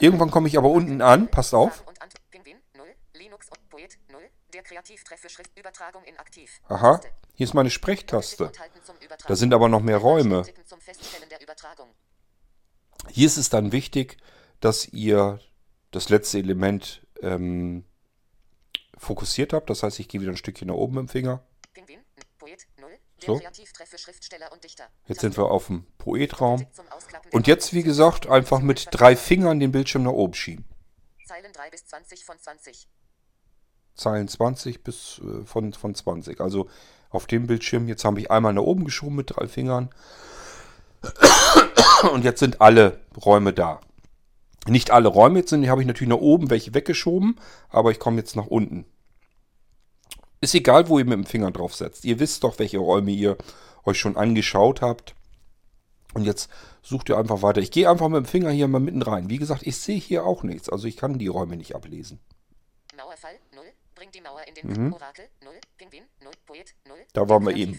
Irgendwann 0.00 0.30
komme 0.30 0.48
ich 0.48 0.56
aber 0.56 0.70
unten 0.70 1.02
an. 1.02 1.28
Passt 1.28 1.54
auf. 1.54 1.76
Fragen 1.76 1.88
und 1.88 2.02
Ant 2.02 2.14
Pinguin 2.30 2.56
0, 2.76 2.86
Und 3.50 3.68
Poet 3.70 3.98
0, 4.10 4.20
der 4.52 4.62
Kreativtreff 4.62 5.20
für 5.20 5.28
Schriftübertragung 5.28 6.04
inaktiv. 6.04 6.60
Aha, 6.68 7.00
hier 7.34 7.44
ist 7.44 7.54
meine 7.54 7.70
Sprechtaste. 7.70 8.52
Da 9.26 9.36
sind 9.36 9.54
aber 9.54 9.68
noch 9.68 9.80
mehr 9.80 9.96
Räume. 9.98 10.44
Hier 13.08 13.26
ist 13.26 13.36
es 13.38 13.48
dann 13.48 13.72
wichtig, 13.72 14.18
dass 14.60 14.86
ihr 14.88 15.40
das 15.90 16.08
letzte 16.10 16.38
Element 16.38 17.06
ähm, 17.22 17.84
fokussiert 18.98 19.52
habt. 19.52 19.70
Das 19.70 19.82
heißt, 19.82 19.98
ich 20.00 20.08
gehe 20.08 20.20
wieder 20.20 20.32
ein 20.32 20.36
Stückchen 20.36 20.68
nach 20.68 20.74
oben 20.74 20.96
mit 20.96 21.02
dem 21.02 21.08
Finger. 21.08 21.42
Pinguin, 21.72 21.98
N- 21.98 22.04
Poet 22.38 22.66
0, 22.78 22.90
der 23.22 23.26
So. 23.26 23.40
Jetzt 25.06 25.20
sind 25.20 25.36
wir 25.36 25.46
auf 25.50 25.66
dem 25.68 25.86
Poetraum. 25.98 26.66
Und 27.32 27.46
jetzt, 27.46 27.72
wie 27.72 27.82
gesagt, 27.82 28.28
einfach 28.28 28.60
mit 28.60 28.88
drei 28.90 29.16
Fingern 29.16 29.60
den 29.60 29.72
Bildschirm 29.72 30.02
nach 30.04 30.12
oben 30.12 30.34
schieben. 30.34 30.64
Zeilen 31.26 31.52
3 31.52 31.70
bis 31.70 31.86
20 31.86 32.24
von 32.24 32.38
20. 32.38 32.88
Zeilen 34.00 34.28
20 34.28 34.82
bis 34.82 35.20
äh, 35.24 35.44
von, 35.44 35.72
von 35.72 35.94
20. 35.94 36.40
Also 36.40 36.68
auf 37.10 37.26
dem 37.26 37.46
Bildschirm, 37.46 37.88
jetzt 37.88 38.04
habe 38.04 38.20
ich 38.20 38.30
einmal 38.30 38.52
nach 38.52 38.62
oben 38.62 38.84
geschoben 38.84 39.16
mit 39.16 39.36
drei 39.36 39.46
Fingern. 39.46 39.90
Und 42.12 42.24
jetzt 42.24 42.40
sind 42.40 42.60
alle 42.60 43.00
Räume 43.24 43.52
da. 43.52 43.80
Nicht 44.66 44.90
alle 44.90 45.08
Räume 45.08 45.40
jetzt 45.40 45.50
sind, 45.50 45.62
die 45.62 45.70
habe 45.70 45.80
ich 45.80 45.86
natürlich 45.86 46.10
nach 46.10 46.20
oben 46.20 46.50
welche 46.50 46.74
weggeschoben, 46.74 47.36
aber 47.70 47.90
ich 47.90 47.98
komme 47.98 48.18
jetzt 48.18 48.36
nach 48.36 48.46
unten. 48.46 48.84
Ist 50.40 50.54
egal, 50.54 50.88
wo 50.88 50.98
ihr 50.98 51.04
mit 51.04 51.14
dem 51.14 51.26
Finger 51.26 51.50
drauf 51.50 51.74
setzt. 51.74 52.04
Ihr 52.04 52.18
wisst 52.18 52.44
doch, 52.44 52.58
welche 52.58 52.78
Räume 52.78 53.10
ihr 53.10 53.36
euch 53.84 53.98
schon 53.98 54.16
angeschaut 54.16 54.80
habt. 54.80 55.14
Und 56.14 56.24
jetzt 56.24 56.50
sucht 56.82 57.08
ihr 57.08 57.18
einfach 57.18 57.42
weiter. 57.42 57.60
Ich 57.60 57.70
gehe 57.70 57.88
einfach 57.88 58.08
mit 58.08 58.24
dem 58.24 58.26
Finger 58.26 58.50
hier 58.50 58.68
mal 58.68 58.80
mitten 58.80 59.02
rein. 59.02 59.30
Wie 59.30 59.38
gesagt, 59.38 59.66
ich 59.66 59.78
sehe 59.78 59.98
hier 59.98 60.24
auch 60.24 60.42
nichts. 60.42 60.68
Also 60.68 60.86
ich 60.88 60.96
kann 60.96 61.18
die 61.18 61.28
Räume 61.28 61.56
nicht 61.56 61.74
ablesen. 61.74 62.18
Mauerfall 62.96 63.38
0, 64.00 64.00
bringt 64.00 64.14
die 64.14 64.20
Mauer 64.20 64.46
in 64.46 64.54
den 64.54 64.92
Orakel 64.92 65.28
0, 65.44 65.60
Pinguin 65.76 66.04
0, 66.22 66.32
Poet 66.46 66.74
0. 66.86 66.96
Mhm. 66.96 67.02
Da 67.12 67.28
waren 67.28 67.44
wir 67.44 67.54
eben. 67.54 67.78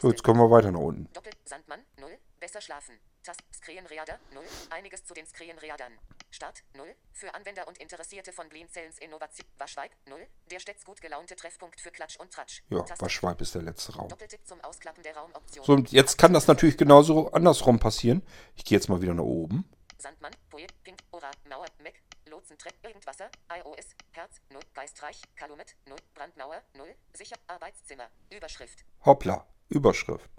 So, 0.00 0.10
jetzt 0.10 0.22
kommen 0.22 0.40
wir 0.40 0.50
weiter 0.50 0.70
nach 0.70 0.78
unten. 0.78 1.12
Doppel 1.12 1.32
Sandmann 1.44 1.80
0, 1.98 2.16
besser 2.38 2.60
schlafen. 2.60 2.94
Tast 3.22 3.42
Screenreader 3.52 4.18
0. 4.32 4.42
Einiges 4.70 5.04
zu 5.04 5.12
den 5.12 5.26
Screenreadern. 5.26 5.92
Start 6.30 6.62
0. 6.74 6.94
Für 7.12 7.34
Anwender 7.34 7.66
und 7.66 7.78
Interessierte 7.78 8.32
von 8.32 8.48
Blinzellens 8.48 8.98
Innovation. 8.98 9.46
Waschweib 9.58 9.90
0. 10.08 10.26
Der 10.50 10.60
stets 10.60 10.84
gut 10.84 11.00
gelaunte 11.00 11.36
Treffpunkt 11.36 11.80
für 11.80 11.90
Klatsch 11.90 12.16
und 12.18 12.32
Tratsch. 12.32 12.62
Ja, 12.70 12.82
Taste. 12.82 13.04
Waschweib 13.04 13.40
ist 13.40 13.54
der 13.54 13.62
letzte 13.62 13.94
Raum. 13.96 14.08
Doppeltipp 14.08 14.46
zum 14.46 14.60
Ausklappen 14.62 15.02
der 15.02 15.16
Raumoption. 15.16 15.64
So, 15.64 15.72
und 15.72 15.92
jetzt 15.92 16.16
kann 16.16 16.32
das 16.32 16.46
natürlich 16.46 16.78
genauso 16.78 17.32
andersrum 17.32 17.78
passieren. 17.78 18.22
Ich 18.56 18.64
gehe 18.64 18.78
jetzt 18.78 18.88
mal 18.88 19.02
wieder 19.02 19.14
nach 19.14 19.24
oben. 19.24 19.68
Sandmann, 19.98 20.32
Poet, 20.48 20.72
Pink, 20.82 20.98
Ora, 21.10 21.30
Mauer, 21.46 21.66
Mac, 21.82 21.94
Lotzentrepp, 22.30 22.74
Irgendwasser, 22.82 23.28
iOS, 23.52 23.88
Herz, 24.12 24.36
0, 24.50 24.60
Geistreich, 24.72 25.20
Kalumet, 25.34 25.76
0, 25.86 25.96
Brandmauer, 26.14 26.62
0, 26.76 26.86
Sicher, 27.12 27.36
Arbeitszimmer, 27.48 28.08
Überschrift. 28.30 28.84
Hoppla, 29.04 29.46
Überschrift. 29.68 30.30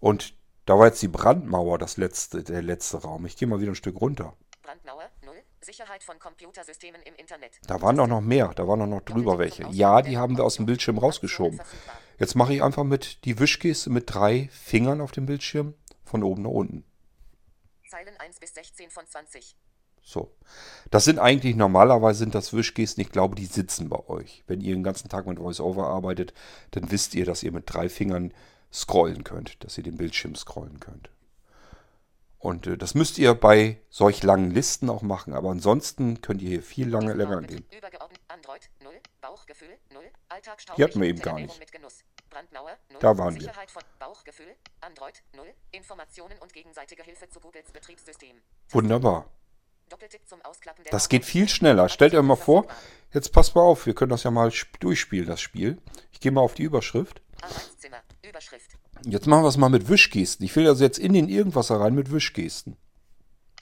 Und 0.00 0.34
da 0.66 0.78
war 0.78 0.86
jetzt 0.86 1.00
die 1.00 1.08
Brandmauer 1.08 1.78
das 1.78 1.96
letzte, 1.96 2.44
der 2.44 2.60
letzte 2.60 2.98
Raum. 2.98 3.24
Ich 3.24 3.36
gehe 3.36 3.48
mal 3.48 3.58
wieder 3.60 3.72
ein 3.72 3.74
Stück 3.74 4.00
runter. 4.00 4.36
Brandmauer, 4.62 5.08
0, 5.24 5.34
Sicherheit 5.62 6.02
von 6.02 6.18
Computersystemen 6.18 7.00
im 7.02 7.14
Internet. 7.14 7.58
Da 7.66 7.80
waren 7.80 7.96
doch 7.96 8.06
noch 8.06 8.20
mehr, 8.20 8.52
da 8.54 8.68
waren 8.68 8.80
doch 8.80 8.86
noch 8.86 9.00
drüber 9.00 9.38
welche. 9.38 9.66
Ja, 9.70 10.02
die 10.02 10.18
haben 10.18 10.36
wir 10.36 10.44
aus 10.44 10.56
dem 10.56 10.66
Bildschirm 10.66 10.98
rausgeschoben. 10.98 11.60
Jetzt 12.18 12.34
mache 12.34 12.52
ich 12.52 12.62
einfach 12.62 12.84
mit 12.84 13.24
die 13.24 13.38
Wischgeste 13.38 13.88
mit 13.88 14.12
drei 14.12 14.50
Fingern 14.52 15.00
auf 15.00 15.12
dem 15.12 15.24
Bildschirm 15.24 15.74
von 16.04 16.22
oben 16.22 16.42
nach 16.42 16.50
unten. 16.50 16.84
Zeilen 17.88 18.14
1 18.18 18.40
bis 18.40 18.52
16 18.52 18.90
von 18.90 19.06
20. 19.06 19.56
So. 20.08 20.32
Das 20.90 21.04
sind 21.04 21.18
eigentlich 21.18 21.54
normalerweise 21.54 22.20
sind 22.20 22.34
das 22.34 22.54
Wischgesten, 22.54 23.02
ich 23.02 23.12
glaube, 23.12 23.34
die 23.34 23.44
sitzen 23.44 23.90
bei 23.90 24.08
euch. 24.08 24.42
Wenn 24.46 24.62
ihr 24.62 24.74
den 24.74 24.82
ganzen 24.82 25.10
Tag 25.10 25.26
mit 25.26 25.38
VoiceOver 25.38 25.86
arbeitet, 25.86 26.32
dann 26.70 26.90
wisst 26.90 27.14
ihr, 27.14 27.26
dass 27.26 27.42
ihr 27.42 27.52
mit 27.52 27.64
drei 27.66 27.90
Fingern 27.90 28.32
scrollen 28.72 29.22
könnt, 29.22 29.62
dass 29.62 29.76
ihr 29.76 29.84
den 29.84 29.98
Bildschirm 29.98 30.34
scrollen 30.34 30.80
könnt. 30.80 31.10
Und 32.38 32.66
äh, 32.66 32.78
das 32.78 32.94
müsst 32.94 33.18
ihr 33.18 33.34
bei 33.34 33.82
solch 33.90 34.22
langen 34.22 34.50
Listen 34.50 34.88
auch 34.88 35.02
machen, 35.02 35.34
aber 35.34 35.50
ansonsten 35.50 36.22
könnt 36.22 36.40
ihr 36.40 36.48
hier 36.48 36.62
viel 36.62 36.88
lange 36.88 37.12
länger 37.12 37.42
gehen. 37.42 37.66
Android 38.28 38.70
0, 38.82 38.92
Bauchgefühl 39.20 39.76
0, 39.92 40.02
Alltag 40.30 40.58
Die 40.78 40.84
hatten 40.84 41.02
wir 41.02 41.08
eben 41.08 41.20
gar 41.20 41.38
nicht. 41.38 41.60
0, 42.50 42.62
Da 43.00 43.18
waren 43.18 43.38
wir. 43.38 43.52
Android 44.80 45.22
0, 45.36 45.52
Informationen 45.72 46.38
und 46.38 46.54
gegenseitige 46.54 47.02
Hilfe 47.02 47.28
zu 47.28 47.40
Googles 47.40 47.70
Betriebssystem. 47.72 48.36
Wunderbar. 48.70 49.26
Das 50.90 51.08
geht 51.08 51.24
viel 51.24 51.48
schneller. 51.48 51.88
Stellt 51.88 52.14
euch 52.14 52.22
mal 52.22 52.36
vor, 52.36 52.66
jetzt 53.12 53.32
passt 53.32 53.54
mal 53.54 53.62
auf, 53.62 53.86
wir 53.86 53.94
können 53.94 54.10
das 54.10 54.22
ja 54.22 54.30
mal 54.30 54.48
sp- 54.52 54.78
durchspielen, 54.80 55.26
das 55.26 55.40
Spiel. 55.40 55.80
Ich 56.12 56.20
gehe 56.20 56.32
mal 56.32 56.40
auf 56.40 56.54
die 56.54 56.62
Überschrift. 56.64 57.22
Arbeitszimmer, 57.42 58.02
Überschrift. 58.22 58.72
Jetzt 59.04 59.26
machen 59.26 59.44
wir 59.44 59.48
es 59.48 59.56
mal 59.56 59.68
mit 59.68 59.88
Wischgesten. 59.88 60.44
Ich 60.44 60.54
will 60.56 60.66
also 60.66 60.82
jetzt 60.84 60.98
in 60.98 61.12
den 61.12 61.28
irgendwas 61.28 61.70
rein 61.70 61.94
mit 61.94 62.10
Wischgesten. 62.10 62.76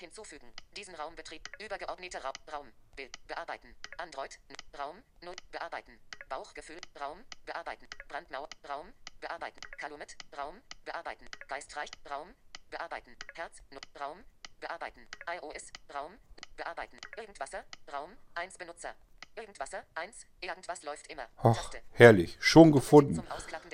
Hinzufügen. 0.01 0.47
Diesen 0.77 0.95
Raumbetrieb. 0.95 1.43
Übergeordneter 1.63 2.23
Raum. 2.23 2.33
Raum. 2.53 2.67
Bild. 2.97 3.17
Bearbeiten. 3.27 3.69
Android. 3.99 4.39
Raum. 4.79 4.97
0. 5.23 5.35
Bearbeiten. 5.53 5.93
Bauchgefühl. 6.29 6.81
Raum. 7.01 7.19
Bearbeiten. 7.45 7.87
Brandmauer. 8.09 8.49
Raum. 8.69 8.87
Bearbeiten. 9.21 9.61
Kalumet. 9.79 10.17
Raum. 10.37 10.55
Bearbeiten. 10.85 11.27
Geistreich. 11.49 11.91
Raum. 12.11 12.29
Bearbeiten. 12.71 13.15
Herz. 13.35 13.59
Raum. 13.99 14.19
Bearbeiten. 14.61 15.01
iOS. 15.27 15.73
Raum. 15.95 16.13
Bearbeiten. 16.57 16.99
Irgendwasser. 17.17 17.65
Raum. 17.93 18.11
1 18.35 18.59
Benutzer. 18.59 18.95
Irgendwasser. 19.37 19.83
1. 19.95 20.27
Irgendwas 20.41 20.83
läuft 20.83 21.11
immer. 21.11 21.27
Ach, 21.37 21.55
Taste. 21.55 21.83
herrlich. 21.91 22.37
Schon 22.41 22.73
gefunden. 22.73 23.23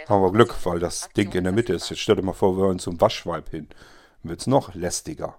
Haben 0.09 0.23
wir 0.23 0.33
Glück, 0.33 0.57
weil 0.65 0.81
das 0.81 1.05
Aktion 1.05 1.31
Ding 1.31 1.39
in 1.39 1.45
der 1.45 1.53
Mitte 1.53 1.73
ist. 1.73 1.91
Jetzt 1.91 2.01
stell 2.01 2.17
dir 2.17 2.23
mal 2.23 2.33
vor, 2.33 2.57
wir 2.57 2.65
hören 2.65 2.79
zum 2.79 3.01
Waschweib 3.01 3.51
hin. 3.51 3.69
Dann 4.23 4.31
wird 4.31 4.41
es 4.41 4.47
noch 4.47 4.75
lästiger. 4.75 5.39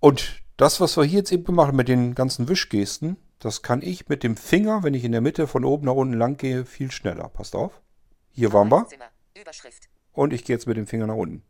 Und 0.00 0.42
das, 0.56 0.80
was 0.80 0.96
wir 0.96 1.04
hier 1.04 1.18
jetzt 1.18 1.32
eben 1.32 1.44
gemacht 1.44 1.68
haben 1.68 1.76
mit 1.76 1.88
den 1.88 2.14
ganzen 2.14 2.48
Wischgesten, 2.48 3.16
das 3.38 3.62
kann 3.62 3.82
ich 3.82 4.08
mit 4.08 4.22
dem 4.22 4.36
Finger, 4.36 4.82
wenn 4.82 4.94
ich 4.94 5.04
in 5.04 5.12
der 5.12 5.20
Mitte 5.20 5.46
von 5.46 5.64
oben 5.64 5.86
nach 5.86 5.94
unten 5.94 6.14
lang 6.14 6.38
gehe, 6.38 6.64
viel 6.64 6.90
schneller. 6.90 7.28
Passt 7.28 7.54
auf. 7.54 7.82
Hier 8.30 8.52
waren 8.52 8.70
wir. 8.70 8.86
Und 10.12 10.32
ich 10.32 10.44
gehe 10.44 10.56
jetzt 10.56 10.66
mit 10.66 10.76
dem 10.76 10.86
Finger 10.86 11.06
nach 11.06 11.16
unten. 11.16 11.42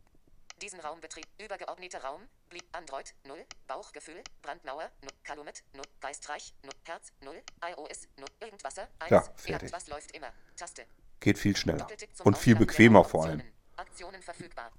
Diesen 0.61 0.79
Raumbetrieb. 0.79 1.25
Übergeordneter 1.37 1.99
Raum. 1.99 2.21
Blieb 2.49 2.63
Android 2.71 3.13
0. 3.27 3.37
Bauchgefühl. 3.67 4.23
Brandmauer 4.41 4.89
0. 5.01 5.11
Kalumet 5.23 5.63
0. 5.73 5.83
Geistreich 5.99 6.53
0. 6.63 6.71
Herz 6.85 7.11
0. 7.21 7.33
iOS 7.71 8.07
0. 8.17 8.25
Irgendwasser 8.39 8.87
1. 8.99 9.11
Ja, 9.11 9.21
fertig. 9.35 9.49
Irgendwas 9.49 9.87
läuft 9.89 10.15
immer. 10.15 10.31
Taste. 10.55 10.83
Geht 11.19 11.37
viel 11.37 11.57
schneller. 11.57 11.87
Und 12.23 12.37
viel 12.37 12.55
bequemer 12.55 13.03
vor 13.03 13.25
allem. 13.25 13.41
Aktionen 13.75 14.21
verfügbar. 14.21 14.71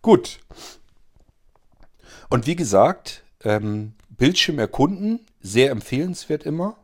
Gut. 0.00 0.40
Und 2.30 2.46
wie 2.46 2.56
gesagt, 2.56 3.24
ähm, 3.42 3.94
Bildschirm 4.08 4.58
erkunden, 4.58 5.26
sehr 5.40 5.70
empfehlenswert 5.70 6.44
immer. 6.44 6.78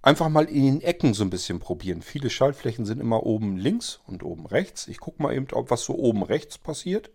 Einfach 0.00 0.28
mal 0.28 0.44
in 0.44 0.64
den 0.64 0.80
Ecken 0.82 1.12
so 1.12 1.24
ein 1.24 1.30
bisschen 1.30 1.58
probieren. 1.58 2.02
Viele 2.02 2.30
Schaltflächen 2.30 2.84
sind 2.84 3.00
immer 3.00 3.24
oben 3.24 3.56
links 3.56 4.00
und 4.06 4.22
oben 4.22 4.46
rechts. 4.46 4.86
Ich 4.86 5.00
gucke 5.00 5.20
mal 5.22 5.34
eben, 5.34 5.48
ob 5.52 5.70
was 5.70 5.82
so 5.82 5.94
oben 5.94 6.22
rechts 6.22 6.58
passiert. 6.58 7.10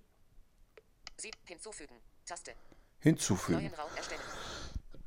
Sie 1.20 1.32
hinzufügen. 1.46 1.96
Taste. 2.26 2.52
Hinzufügen. 3.00 3.60
Neuen 3.62 3.74
Raum 3.74 3.90
erstellen. 3.96 4.22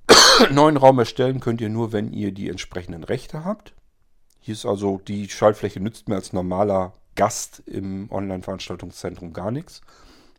Neuen 0.55 0.77
Raum 0.77 0.99
erstellen 0.99 1.41
könnt 1.41 1.61
ihr 1.61 1.69
nur, 1.69 1.93
wenn 1.93 2.13
ihr 2.13 2.33
die 2.33 2.49
entsprechenden 2.49 3.05
Rechte 3.05 3.45
habt. 3.45 3.75
Hier 4.41 4.55
ist 4.55 4.67
also 4.67 4.99
die 4.99 5.29
Schaltfläche 5.29 5.81
nützt 5.81 6.09
mir 6.09 6.17
als 6.17 6.33
normaler 6.33 6.93
Gast 7.15 7.63
im 7.67 8.11
Online-Veranstaltungszentrum 8.11 9.33
gar 9.33 9.51
nichts. 9.51 9.83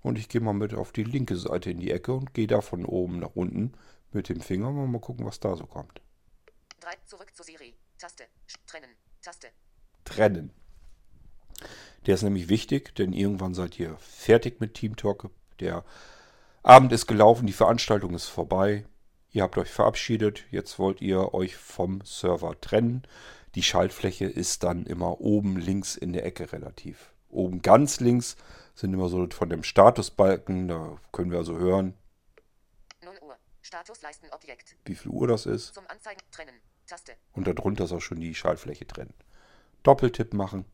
Und 0.01 0.17
ich 0.17 0.27
gehe 0.27 0.41
mal 0.41 0.53
mit 0.53 0.73
auf 0.73 0.91
die 0.91 1.03
linke 1.03 1.37
Seite 1.37 1.71
in 1.71 1.79
die 1.79 1.91
Ecke 1.91 2.13
und 2.13 2.33
gehe 2.33 2.47
da 2.47 2.61
von 2.61 2.85
oben 2.85 3.19
nach 3.19 3.35
unten 3.35 3.73
mit 4.11 4.29
dem 4.29 4.41
Finger. 4.41 4.71
Mal, 4.71 4.87
mal 4.87 4.99
gucken, 4.99 5.25
was 5.25 5.39
da 5.39 5.55
so 5.55 5.65
kommt. 5.65 6.01
3. 6.81 6.91
Zurück 7.05 7.33
zu 7.33 7.43
Siri. 7.43 7.73
Taste. 7.97 8.25
Trennen. 8.67 8.89
Taste. 9.21 9.47
Trennen. 10.03 10.51
Der 12.05 12.15
ist 12.15 12.23
nämlich 12.23 12.49
wichtig, 12.49 12.93
denn 12.95 13.13
irgendwann 13.13 13.53
seid 13.53 13.79
ihr 13.79 13.95
fertig 13.97 14.59
mit 14.59 14.73
Team 14.73 14.97
Talk. 14.97 15.29
Der 15.63 15.85
Abend 16.61 16.91
ist 16.91 17.07
gelaufen, 17.07 17.47
die 17.47 17.53
Veranstaltung 17.53 18.13
ist 18.13 18.27
vorbei. 18.27 18.85
Ihr 19.31 19.43
habt 19.43 19.57
euch 19.57 19.69
verabschiedet. 19.69 20.43
Jetzt 20.51 20.77
wollt 20.77 21.01
ihr 21.01 21.33
euch 21.33 21.55
vom 21.55 22.01
Server 22.03 22.59
trennen. 22.59 23.03
Die 23.55 23.63
Schaltfläche 23.63 24.25
ist 24.25 24.63
dann 24.63 24.85
immer 24.85 25.21
oben 25.21 25.55
links 25.57 25.95
in 25.95 26.11
der 26.11 26.25
Ecke 26.25 26.51
relativ. 26.51 27.13
Oben 27.29 27.61
ganz 27.61 28.01
links 28.01 28.35
sind 28.75 28.93
immer 28.93 29.07
so 29.07 29.25
von 29.29 29.49
dem 29.49 29.63
Statusbalken. 29.63 30.67
Da 30.67 30.97
können 31.13 31.31
wir 31.31 31.37
also 31.37 31.57
hören, 31.57 31.93
0 33.01 33.17
Uhr. 33.21 33.37
Statusleisten 33.61 34.29
Objekt. 34.31 34.75
wie 34.85 34.95
viel 34.95 35.11
Uhr 35.11 35.27
das 35.27 35.45
ist. 35.45 35.73
Zum 35.73 35.87
Anzeigen. 35.87 36.19
Trennen. 36.31 36.55
Taste. 36.85 37.13
Und 37.31 37.47
darunter 37.47 37.85
ist 37.85 37.93
auch 37.93 38.01
schon 38.01 38.19
die 38.19 38.35
Schaltfläche 38.35 38.83
drin. 38.85 39.13
Doppeltipp 39.83 40.33
machen 40.33 40.65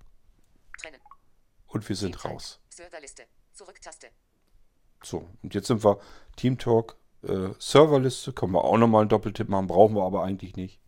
Trennen. 0.81 0.99
und 1.67 1.87
wir 1.87 1.95
sind 1.95 2.13
Teamzeit. 2.13 2.31
raus. 2.31 2.59
Serverliste. 2.69 3.23
Zurück-Taste. 3.53 4.07
So, 5.03 5.27
und 5.43 5.53
jetzt 5.53 5.67
sind 5.67 5.83
wir 5.83 5.99
Team 6.35 6.57
Talk, 6.57 6.97
äh, 7.23 7.49
Serverliste. 7.57 8.33
Können 8.33 8.53
wir 8.53 8.63
auch 8.63 8.77
nochmal 8.77 9.01
einen 9.01 9.09
Doppeltipp 9.09 9.49
machen, 9.49 9.67
brauchen 9.67 9.95
wir 9.95 10.03
aber 10.03 10.23
eigentlich 10.23 10.55
nicht. 10.55 10.79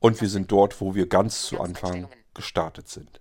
Und 0.00 0.20
wir 0.20 0.28
sind 0.28 0.50
dort, 0.50 0.80
wo 0.80 0.94
wir 0.94 1.08
ganz 1.08 1.42
zu 1.46 1.60
Anfang 1.60 2.08
gestartet 2.34 2.88
sind. 2.88 3.20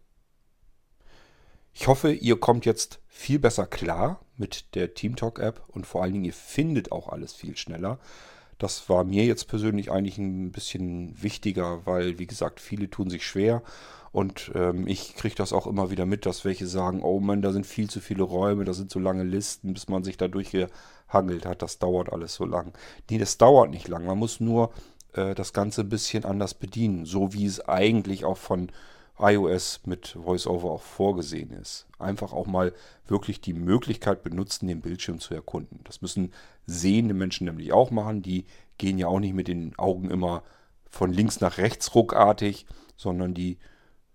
Ich 1.73 1.87
hoffe, 1.87 2.11
ihr 2.11 2.39
kommt 2.39 2.65
jetzt 2.65 2.99
viel 3.07 3.39
besser 3.39 3.65
klar 3.65 4.19
mit 4.37 4.75
der 4.75 4.93
TeamTalk 4.93 5.39
App 5.39 5.63
und 5.67 5.85
vor 5.85 6.03
allen 6.03 6.13
Dingen, 6.13 6.25
ihr 6.25 6.33
findet 6.33 6.91
auch 6.91 7.07
alles 7.09 7.33
viel 7.33 7.55
schneller. 7.55 7.99
Das 8.61 8.89
war 8.89 9.03
mir 9.03 9.25
jetzt 9.25 9.47
persönlich 9.47 9.91
eigentlich 9.91 10.19
ein 10.19 10.51
bisschen 10.51 11.19
wichtiger, 11.19 11.83
weil, 11.87 12.19
wie 12.19 12.27
gesagt, 12.27 12.59
viele 12.59 12.91
tun 12.91 13.09
sich 13.09 13.25
schwer. 13.25 13.63
Und 14.11 14.51
ähm, 14.53 14.85
ich 14.85 15.15
kriege 15.15 15.33
das 15.33 15.51
auch 15.51 15.65
immer 15.65 15.89
wieder 15.89 16.05
mit, 16.05 16.27
dass 16.27 16.45
welche 16.45 16.67
sagen, 16.67 17.01
oh 17.01 17.19
Mann, 17.19 17.41
da 17.41 17.51
sind 17.53 17.65
viel 17.65 17.89
zu 17.89 17.99
viele 17.99 18.21
Räume, 18.21 18.63
da 18.63 18.73
sind 18.73 18.91
so 18.91 18.99
lange 18.99 19.23
Listen, 19.23 19.73
bis 19.73 19.89
man 19.89 20.03
sich 20.03 20.15
da 20.17 20.27
durchgehangelt 20.27 21.47
hat, 21.47 21.63
das 21.63 21.79
dauert 21.79 22.13
alles 22.13 22.35
so 22.35 22.45
lang. 22.45 22.73
Nee, 23.09 23.17
das 23.17 23.39
dauert 23.39 23.71
nicht 23.71 23.87
lang, 23.87 24.05
man 24.05 24.19
muss 24.19 24.39
nur 24.39 24.71
äh, 25.13 25.33
das 25.33 25.53
Ganze 25.53 25.81
ein 25.81 25.89
bisschen 25.89 26.23
anders 26.23 26.53
bedienen, 26.53 27.05
so 27.05 27.33
wie 27.33 27.45
es 27.45 27.67
eigentlich 27.67 28.25
auch 28.25 28.37
von 28.37 28.71
iOS 29.21 29.81
mit 29.85 30.15
VoiceOver 30.15 30.71
auch 30.71 30.81
vorgesehen 30.81 31.51
ist. 31.51 31.87
Einfach 31.99 32.33
auch 32.33 32.47
mal 32.47 32.73
wirklich 33.05 33.41
die 33.41 33.53
Möglichkeit 33.53 34.23
benutzen, 34.23 34.67
den 34.67 34.81
Bildschirm 34.81 35.19
zu 35.19 35.33
erkunden. 35.33 35.81
Das 35.83 36.01
müssen 36.01 36.33
sehende 36.65 37.13
Menschen 37.13 37.45
nämlich 37.45 37.71
auch 37.71 37.91
machen. 37.91 38.21
Die 38.21 38.45
gehen 38.77 38.97
ja 38.97 39.07
auch 39.07 39.19
nicht 39.19 39.33
mit 39.33 39.47
den 39.47 39.77
Augen 39.77 40.09
immer 40.09 40.43
von 40.89 41.13
links 41.13 41.39
nach 41.39 41.57
rechts 41.57 41.93
ruckartig, 41.95 42.65
sondern 42.97 43.33
die 43.33 43.57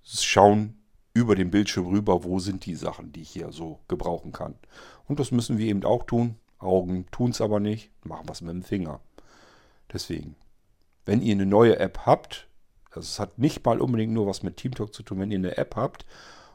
schauen 0.02 0.78
über 1.14 1.34
den 1.34 1.50
Bildschirm 1.50 1.86
rüber, 1.86 2.24
wo 2.24 2.38
sind 2.38 2.66
die 2.66 2.74
Sachen, 2.74 3.12
die 3.12 3.22
ich 3.22 3.30
hier 3.30 3.50
so 3.50 3.80
gebrauchen 3.88 4.32
kann. 4.32 4.54
Und 5.08 5.18
das 5.18 5.30
müssen 5.30 5.56
wir 5.56 5.66
eben 5.66 5.84
auch 5.84 6.04
tun. 6.04 6.36
Augen 6.58 7.06
tun 7.10 7.30
es 7.30 7.40
aber 7.40 7.60
nicht, 7.60 7.90
machen 8.04 8.28
es 8.30 8.40
mit 8.40 8.52
dem 8.52 8.62
Finger. 8.62 9.00
Deswegen, 9.92 10.36
wenn 11.04 11.22
ihr 11.22 11.32
eine 11.32 11.46
neue 11.46 11.78
App 11.78 12.00
habt, 12.06 12.48
also 12.96 13.06
es 13.06 13.18
hat 13.18 13.38
nicht 13.38 13.64
mal 13.64 13.80
unbedingt 13.80 14.12
nur 14.12 14.26
was 14.26 14.42
mit 14.42 14.56
TeamTalk 14.56 14.94
zu 14.94 15.02
tun, 15.02 15.20
wenn 15.20 15.30
ihr 15.30 15.38
eine 15.38 15.56
App 15.56 15.76
habt 15.76 16.06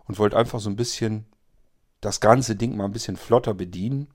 und 0.08 0.20
wollt 0.20 0.34
einfach 0.34 0.60
so 0.60 0.70
ein 0.70 0.76
bisschen 0.76 1.26
das 2.02 2.20
ganze 2.20 2.56
Ding 2.56 2.76
mal 2.76 2.86
ein 2.86 2.92
bisschen 2.92 3.16
flotter 3.16 3.54
bedienen, 3.54 4.08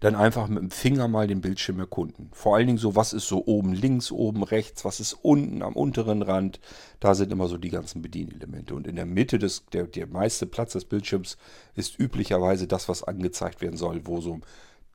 dann 0.00 0.14
einfach 0.14 0.48
mit 0.48 0.58
dem 0.58 0.70
Finger 0.70 1.08
mal 1.08 1.26
den 1.26 1.40
Bildschirm 1.40 1.78
erkunden. 1.78 2.30
Vor 2.32 2.56
allen 2.56 2.66
Dingen 2.66 2.78
so, 2.78 2.96
was 2.96 3.12
ist 3.12 3.28
so 3.28 3.46
oben 3.46 3.72
links, 3.72 4.10
oben 4.10 4.42
rechts, 4.42 4.84
was 4.84 5.00
ist 5.00 5.12
unten 5.12 5.62
am 5.62 5.74
unteren 5.74 6.22
Rand. 6.22 6.60
Da 6.98 7.14
sind 7.14 7.32
immer 7.32 7.48
so 7.48 7.56
die 7.56 7.70
ganzen 7.70 8.02
Bedienelemente. 8.02 8.74
Und 8.74 8.86
in 8.86 8.96
der 8.96 9.06
Mitte 9.06 9.38
des, 9.38 9.66
der, 9.66 9.86
der 9.86 10.06
meiste 10.06 10.46
Platz 10.46 10.72
des 10.72 10.84
Bildschirms 10.84 11.36
ist 11.76 11.98
üblicherweise 11.98 12.66
das, 12.66 12.88
was 12.88 13.04
angezeigt 13.04 13.60
werden 13.60 13.76
soll, 13.76 14.06
wo 14.06 14.20
so 14.20 14.40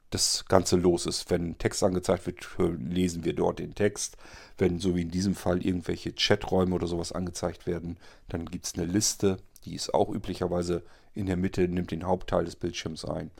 das 0.09 0.45
Ganze 0.45 0.75
los 0.75 1.05
ist. 1.05 1.29
Wenn 1.29 1.57
Text 1.57 1.83
angezeigt 1.83 2.27
wird, 2.27 2.47
lesen 2.79 3.25
wir 3.25 3.33
dort 3.33 3.59
den 3.59 3.75
Text. 3.75 4.17
Wenn, 4.57 4.79
so 4.79 4.95
wie 4.95 5.01
in 5.01 5.11
diesem 5.11 5.35
Fall, 5.35 5.65
irgendwelche 5.65 6.13
Chaträume 6.13 6.75
oder 6.75 6.87
sowas 6.87 7.11
angezeigt 7.11 7.67
werden, 7.67 7.97
dann 8.29 8.45
gibt 8.45 8.65
es 8.65 8.75
eine 8.75 8.85
Liste. 8.85 9.37
Die 9.65 9.75
ist 9.75 9.93
auch 9.93 10.09
üblicherweise 10.09 10.83
in 11.13 11.25
der 11.25 11.37
Mitte, 11.37 11.67
nimmt 11.67 11.91
den 11.91 12.05
Hauptteil 12.05 12.45
des 12.45 12.55
Bildschirms 12.55 13.05
ein. 13.05 13.31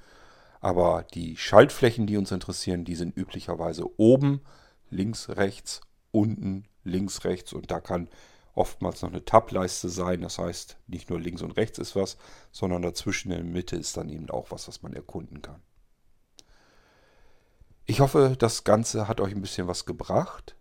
Aber 0.62 1.06
die 1.14 1.38
Schaltflächen, 1.38 2.08
die 2.08 2.18
uns 2.18 2.32
interessieren, 2.32 2.86
die 2.86 2.96
sind 2.96 3.16
üblicherweise 3.16 3.88
oben, 4.00 4.42
links, 4.90 5.30
rechts, 5.30 5.82
unten, 6.12 6.66
links, 6.84 7.24
rechts 7.24 7.54
und 7.54 7.70
da 7.70 7.80
kann 7.80 8.08
oftmals 8.56 9.02
noch 9.02 9.10
eine 9.10 9.26
Tab-Leiste 9.26 9.90
sein. 9.90 10.22
Das 10.22 10.40
heißt, 10.40 10.78
nicht 10.88 11.10
nur 11.10 11.20
links 11.20 11.42
und 11.42 11.52
rechts 11.52 11.78
ist 11.78 11.96
was, 11.96 12.18
sondern 12.52 12.82
dazwischen 12.82 13.32
in 13.32 13.38
der 13.38 13.46
Mitte 13.46 13.76
ist 13.76 13.98
dann 13.98 14.10
eben 14.10 14.30
auch 14.30 14.52
was, 14.52 14.68
was 14.68 14.82
man 14.82 14.94
erkunden 14.94 15.42
kann. 15.42 15.62
Ich 17.88 18.00
hoffe, 18.00 18.36
das 18.38 18.64
Ganze 18.64 19.08
hat 19.08 19.22
euch 19.22 19.34
ein 19.34 19.42
bisschen 19.42 19.68
was 19.68 19.86
gebracht. 19.86 20.56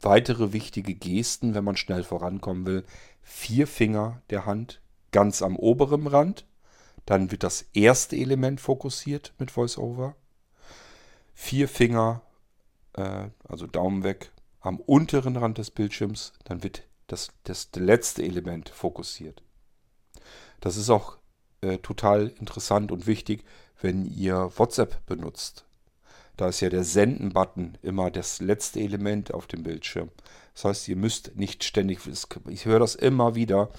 Weitere 0.00 0.52
wichtige 0.52 0.94
Gesten, 0.94 1.54
wenn 1.54 1.64
man 1.64 1.76
schnell 1.76 2.04
vorankommen 2.04 2.64
will. 2.64 2.84
Vier 3.22 3.66
Finger 3.66 4.22
der 4.30 4.46
Hand 4.46 4.80
ganz 5.12 5.42
am 5.42 5.56
oberen 5.56 6.06
Rand. 6.06 6.46
Dann 7.04 7.30
wird 7.30 7.42
das 7.42 7.66
erste 7.74 8.16
Element 8.16 8.60
fokussiert 8.60 9.34
mit 9.38 9.54
VoiceOver. 9.54 10.16
Vier 11.34 11.68
Finger, 11.68 12.22
äh, 12.94 13.28
also 13.46 13.66
Daumen 13.66 14.02
weg, 14.02 14.32
am 14.60 14.80
unteren 14.80 15.36
Rand 15.36 15.58
des 15.58 15.70
Bildschirms. 15.70 16.32
Dann 16.44 16.62
wird 16.62 16.84
das, 17.08 17.28
das 17.44 17.68
letzte 17.76 18.22
Element 18.22 18.70
fokussiert. 18.70 19.42
Das 20.60 20.78
ist 20.78 20.88
auch 20.88 21.18
äh, 21.60 21.76
total 21.78 22.28
interessant 22.28 22.90
und 22.90 23.06
wichtig, 23.06 23.44
wenn 23.82 24.06
ihr 24.06 24.50
WhatsApp 24.56 25.04
benutzt. 25.04 25.66
Da 26.36 26.48
ist 26.48 26.60
ja 26.60 26.68
der 26.68 26.84
Senden-Button 26.84 27.78
immer 27.82 28.10
das 28.10 28.40
letzte 28.40 28.80
Element 28.80 29.32
auf 29.32 29.46
dem 29.46 29.62
Bildschirm. 29.62 30.10
Das 30.54 30.64
heißt, 30.64 30.88
ihr 30.88 30.96
müsst 30.96 31.36
nicht 31.36 31.64
ständig, 31.64 32.00
ich 32.48 32.64
höre 32.64 32.80
das 32.80 32.94
immer 32.94 33.34
wieder, 33.34 33.70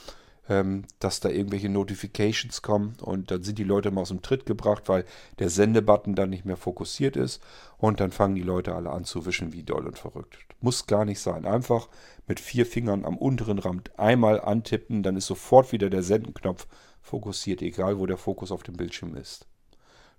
ähm, 0.48 0.84
dass 1.00 1.20
da 1.20 1.30
irgendwelche 1.30 1.70
Notifications 1.70 2.62
kommen 2.62 2.96
und 3.02 3.32
dann 3.32 3.44
sind 3.44 3.58
die 3.58 3.64
Leute 3.64 3.92
mal 3.92 4.02
aus 4.02 4.10
dem 4.10 4.22
Tritt 4.22 4.46
gebracht, 4.46 4.84
weil 4.88 5.06
der 5.40 5.50
Sendebutton 5.50 6.16
dann 6.16 6.30
nicht 6.30 6.46
mehr 6.46 6.58
fokussiert 6.58 7.16
ist 7.16 7.42
und 7.78 8.00
dann 8.00 8.12
fangen 8.12 8.36
die 8.36 8.44
Leute 8.44 8.76
alle 8.76 8.92
an 8.92 9.06
zu 9.06 9.26
wischen 9.26 9.54
wie 9.54 9.64
doll 9.64 9.88
und 9.88 9.98
verrückt. 9.98 10.38
Muss 10.62 10.88
gar 10.88 11.06
nicht 11.06 11.20
sein. 11.20 11.46
Einfach 11.46 11.90
mit 12.28 12.40
vier 12.40 12.66
Fingern 12.66 13.06
am 13.06 13.18
unteren 13.18 13.60
Rand 13.60 13.98
einmal 14.00 14.40
antippen, 14.40 15.04
dann 15.04 15.18
ist 15.18 15.28
sofort 15.28 15.72
wieder 15.72 15.90
der 15.90 16.04
Sendenknopf 16.04 16.68
fokussiert, 17.02 17.62
egal 17.62 18.00
wo 18.00 18.06
der 18.06 18.18
Fokus 18.18 18.52
auf 18.52 18.64
dem 18.64 18.78
Bildschirm 18.78 19.16
ist. 19.16 19.48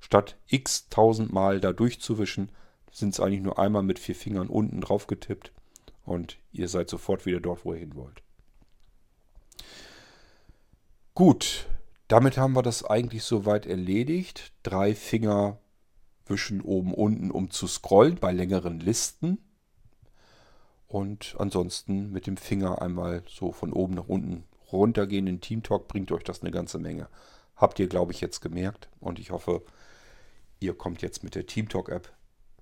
Statt 0.01 0.37
x 0.47 0.89
tausendmal 0.89 1.61
da 1.61 1.73
durchzuwischen, 1.73 2.51
sind 2.93 3.13
es 3.13 3.21
eigentlich 3.21 3.43
nur 3.43 3.59
einmal 3.59 3.83
mit 3.83 3.99
vier 3.99 4.15
Fingern 4.15 4.49
unten 4.49 4.81
drauf 4.81 5.07
getippt 5.07 5.53
und 6.05 6.39
ihr 6.53 6.69
seid 6.69 6.89
sofort 6.89 7.27
wieder 7.27 7.41
dort, 7.41 7.65
wo 7.65 7.75
ihr 7.75 7.81
hin 7.81 7.95
wollt. 7.95 8.23
Gut, 11.15 11.67
damit 12.09 12.37
haben 12.37 12.55
wir 12.55 12.63
das 12.63 12.85
eigentlich 12.85 13.25
soweit 13.25 13.67
erledigt. 13.67 14.53
Drei 14.63 14.95
Finger 14.95 15.59
wischen 16.27 16.61
oben 16.61 16.95
unten, 16.95 17.31
um 17.31 17.51
zu 17.51 17.67
scrollen 17.67 18.17
bei 18.17 18.33
längeren 18.33 18.81
Listen. 18.81 19.39
Und 20.87 21.35
ansonsten 21.39 22.13
mit 22.13 22.27
dem 22.27 22.37
Finger 22.37 22.81
einmal 22.81 23.23
so 23.29 23.51
von 23.51 23.73
oben 23.73 23.95
nach 23.95 24.09
unten 24.09 24.45
runtergehen 24.73 25.27
in 25.27 25.41
Teamtalk 25.41 25.89
bringt 25.89 26.13
euch 26.13 26.23
das 26.23 26.43
eine 26.43 26.51
ganze 26.51 26.79
Menge. 26.79 27.09
Habt 27.57 27.79
ihr, 27.79 27.89
glaube 27.89 28.13
ich, 28.13 28.21
jetzt 28.21 28.41
gemerkt. 28.41 28.89
Und 29.01 29.19
ich 29.19 29.31
hoffe, 29.31 29.63
ihr 30.61 30.75
kommt 30.75 31.03
jetzt 31.03 31.25
mit 31.25 31.35
der 31.35 31.47
Teamtalk-App 31.47 32.13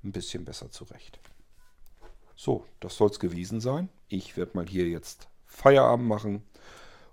ein 0.03 0.13
bisschen 0.13 0.45
besser 0.45 0.71
zurecht. 0.71 1.21
So, 2.37 2.67
das 2.81 2.97
soll 2.97 3.11
es 3.11 3.21
gewesen 3.21 3.61
sein. 3.61 3.89
Ich 4.09 4.37
werde 4.37 4.53
mal 4.55 4.67
hier 4.67 4.89
jetzt 4.89 5.29
Feierabend 5.47 6.09
machen 6.09 6.43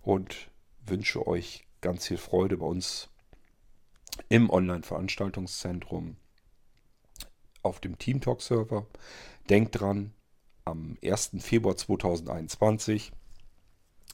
und 0.02 0.50
wünsche 0.86 1.26
euch 1.28 1.66
ganz 1.80 2.08
viel 2.08 2.18
Freude 2.18 2.58
bei 2.58 2.66
uns 2.66 3.10
im 4.30 4.50
Online-Veranstaltungszentrum 4.50 6.18
auf 7.62 7.80
dem 7.80 7.98
TeamTalk-Server. 7.98 8.88
Denkt 9.50 9.80
dran, 9.80 10.14
am 10.66 10.98
1. 11.04 11.32
Februar 11.40 11.78
2021, 11.78 13.12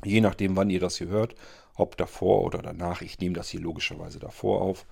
je 0.03 0.21
nachdem, 0.21 0.55
wann 0.55 0.69
ihr 0.69 0.79
das 0.79 0.97
hier 0.97 1.07
hört, 1.07 1.35
ob 1.75 1.97
davor 1.97 2.43
oder 2.43 2.61
danach, 2.61 3.01
ich 3.01 3.19
nehme 3.19 3.35
das 3.35 3.49
hier 3.49 3.59
logischerweise 3.59 4.19
davor 4.19 4.61
auf, 4.61 4.85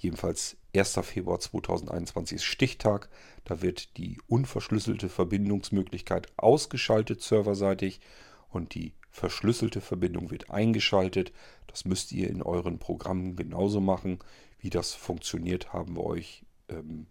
jedenfalls 0.00 0.56
1. 0.74 0.98
Februar 1.02 1.38
2021 1.38 2.36
ist 2.36 2.44
Stichtag, 2.44 3.08
da 3.44 3.62
wird 3.62 3.96
die 3.96 4.18
unverschlüsselte 4.26 5.08
Verbindungsmöglichkeit 5.08 6.28
ausgeschaltet 6.36 7.22
serverseitig 7.22 8.00
und 8.48 8.74
die 8.74 8.92
verschlüsselte 9.10 9.80
Verbindung 9.80 10.30
wird 10.30 10.50
eingeschaltet. 10.50 11.32
Das 11.66 11.84
müsst 11.84 12.12
ihr 12.12 12.30
in 12.30 12.42
euren 12.42 12.78
Programmen 12.78 13.36
genauso 13.36 13.80
machen. 13.80 14.18
Wie 14.58 14.70
das 14.70 14.94
funktioniert, 14.94 15.72
haben 15.72 15.96
wir 15.96 16.04
euch 16.04 16.44
ähm, 16.68 17.06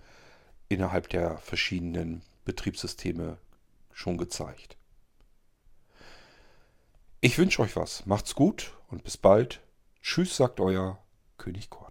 innerhalb 0.69 1.09
der 1.09 1.37
verschiedenen 1.37 2.21
Betriebssysteme 2.45 3.37
schon 3.91 4.17
gezeigt. 4.17 4.77
Ich 7.19 7.37
wünsche 7.37 7.61
euch 7.61 7.75
was. 7.75 8.05
Macht's 8.05 8.33
gut 8.33 8.75
und 8.87 9.03
bis 9.03 9.17
bald. 9.17 9.61
Tschüss, 10.01 10.35
sagt 10.35 10.59
euer 10.59 10.97
König 11.37 11.69
Kort. 11.69 11.90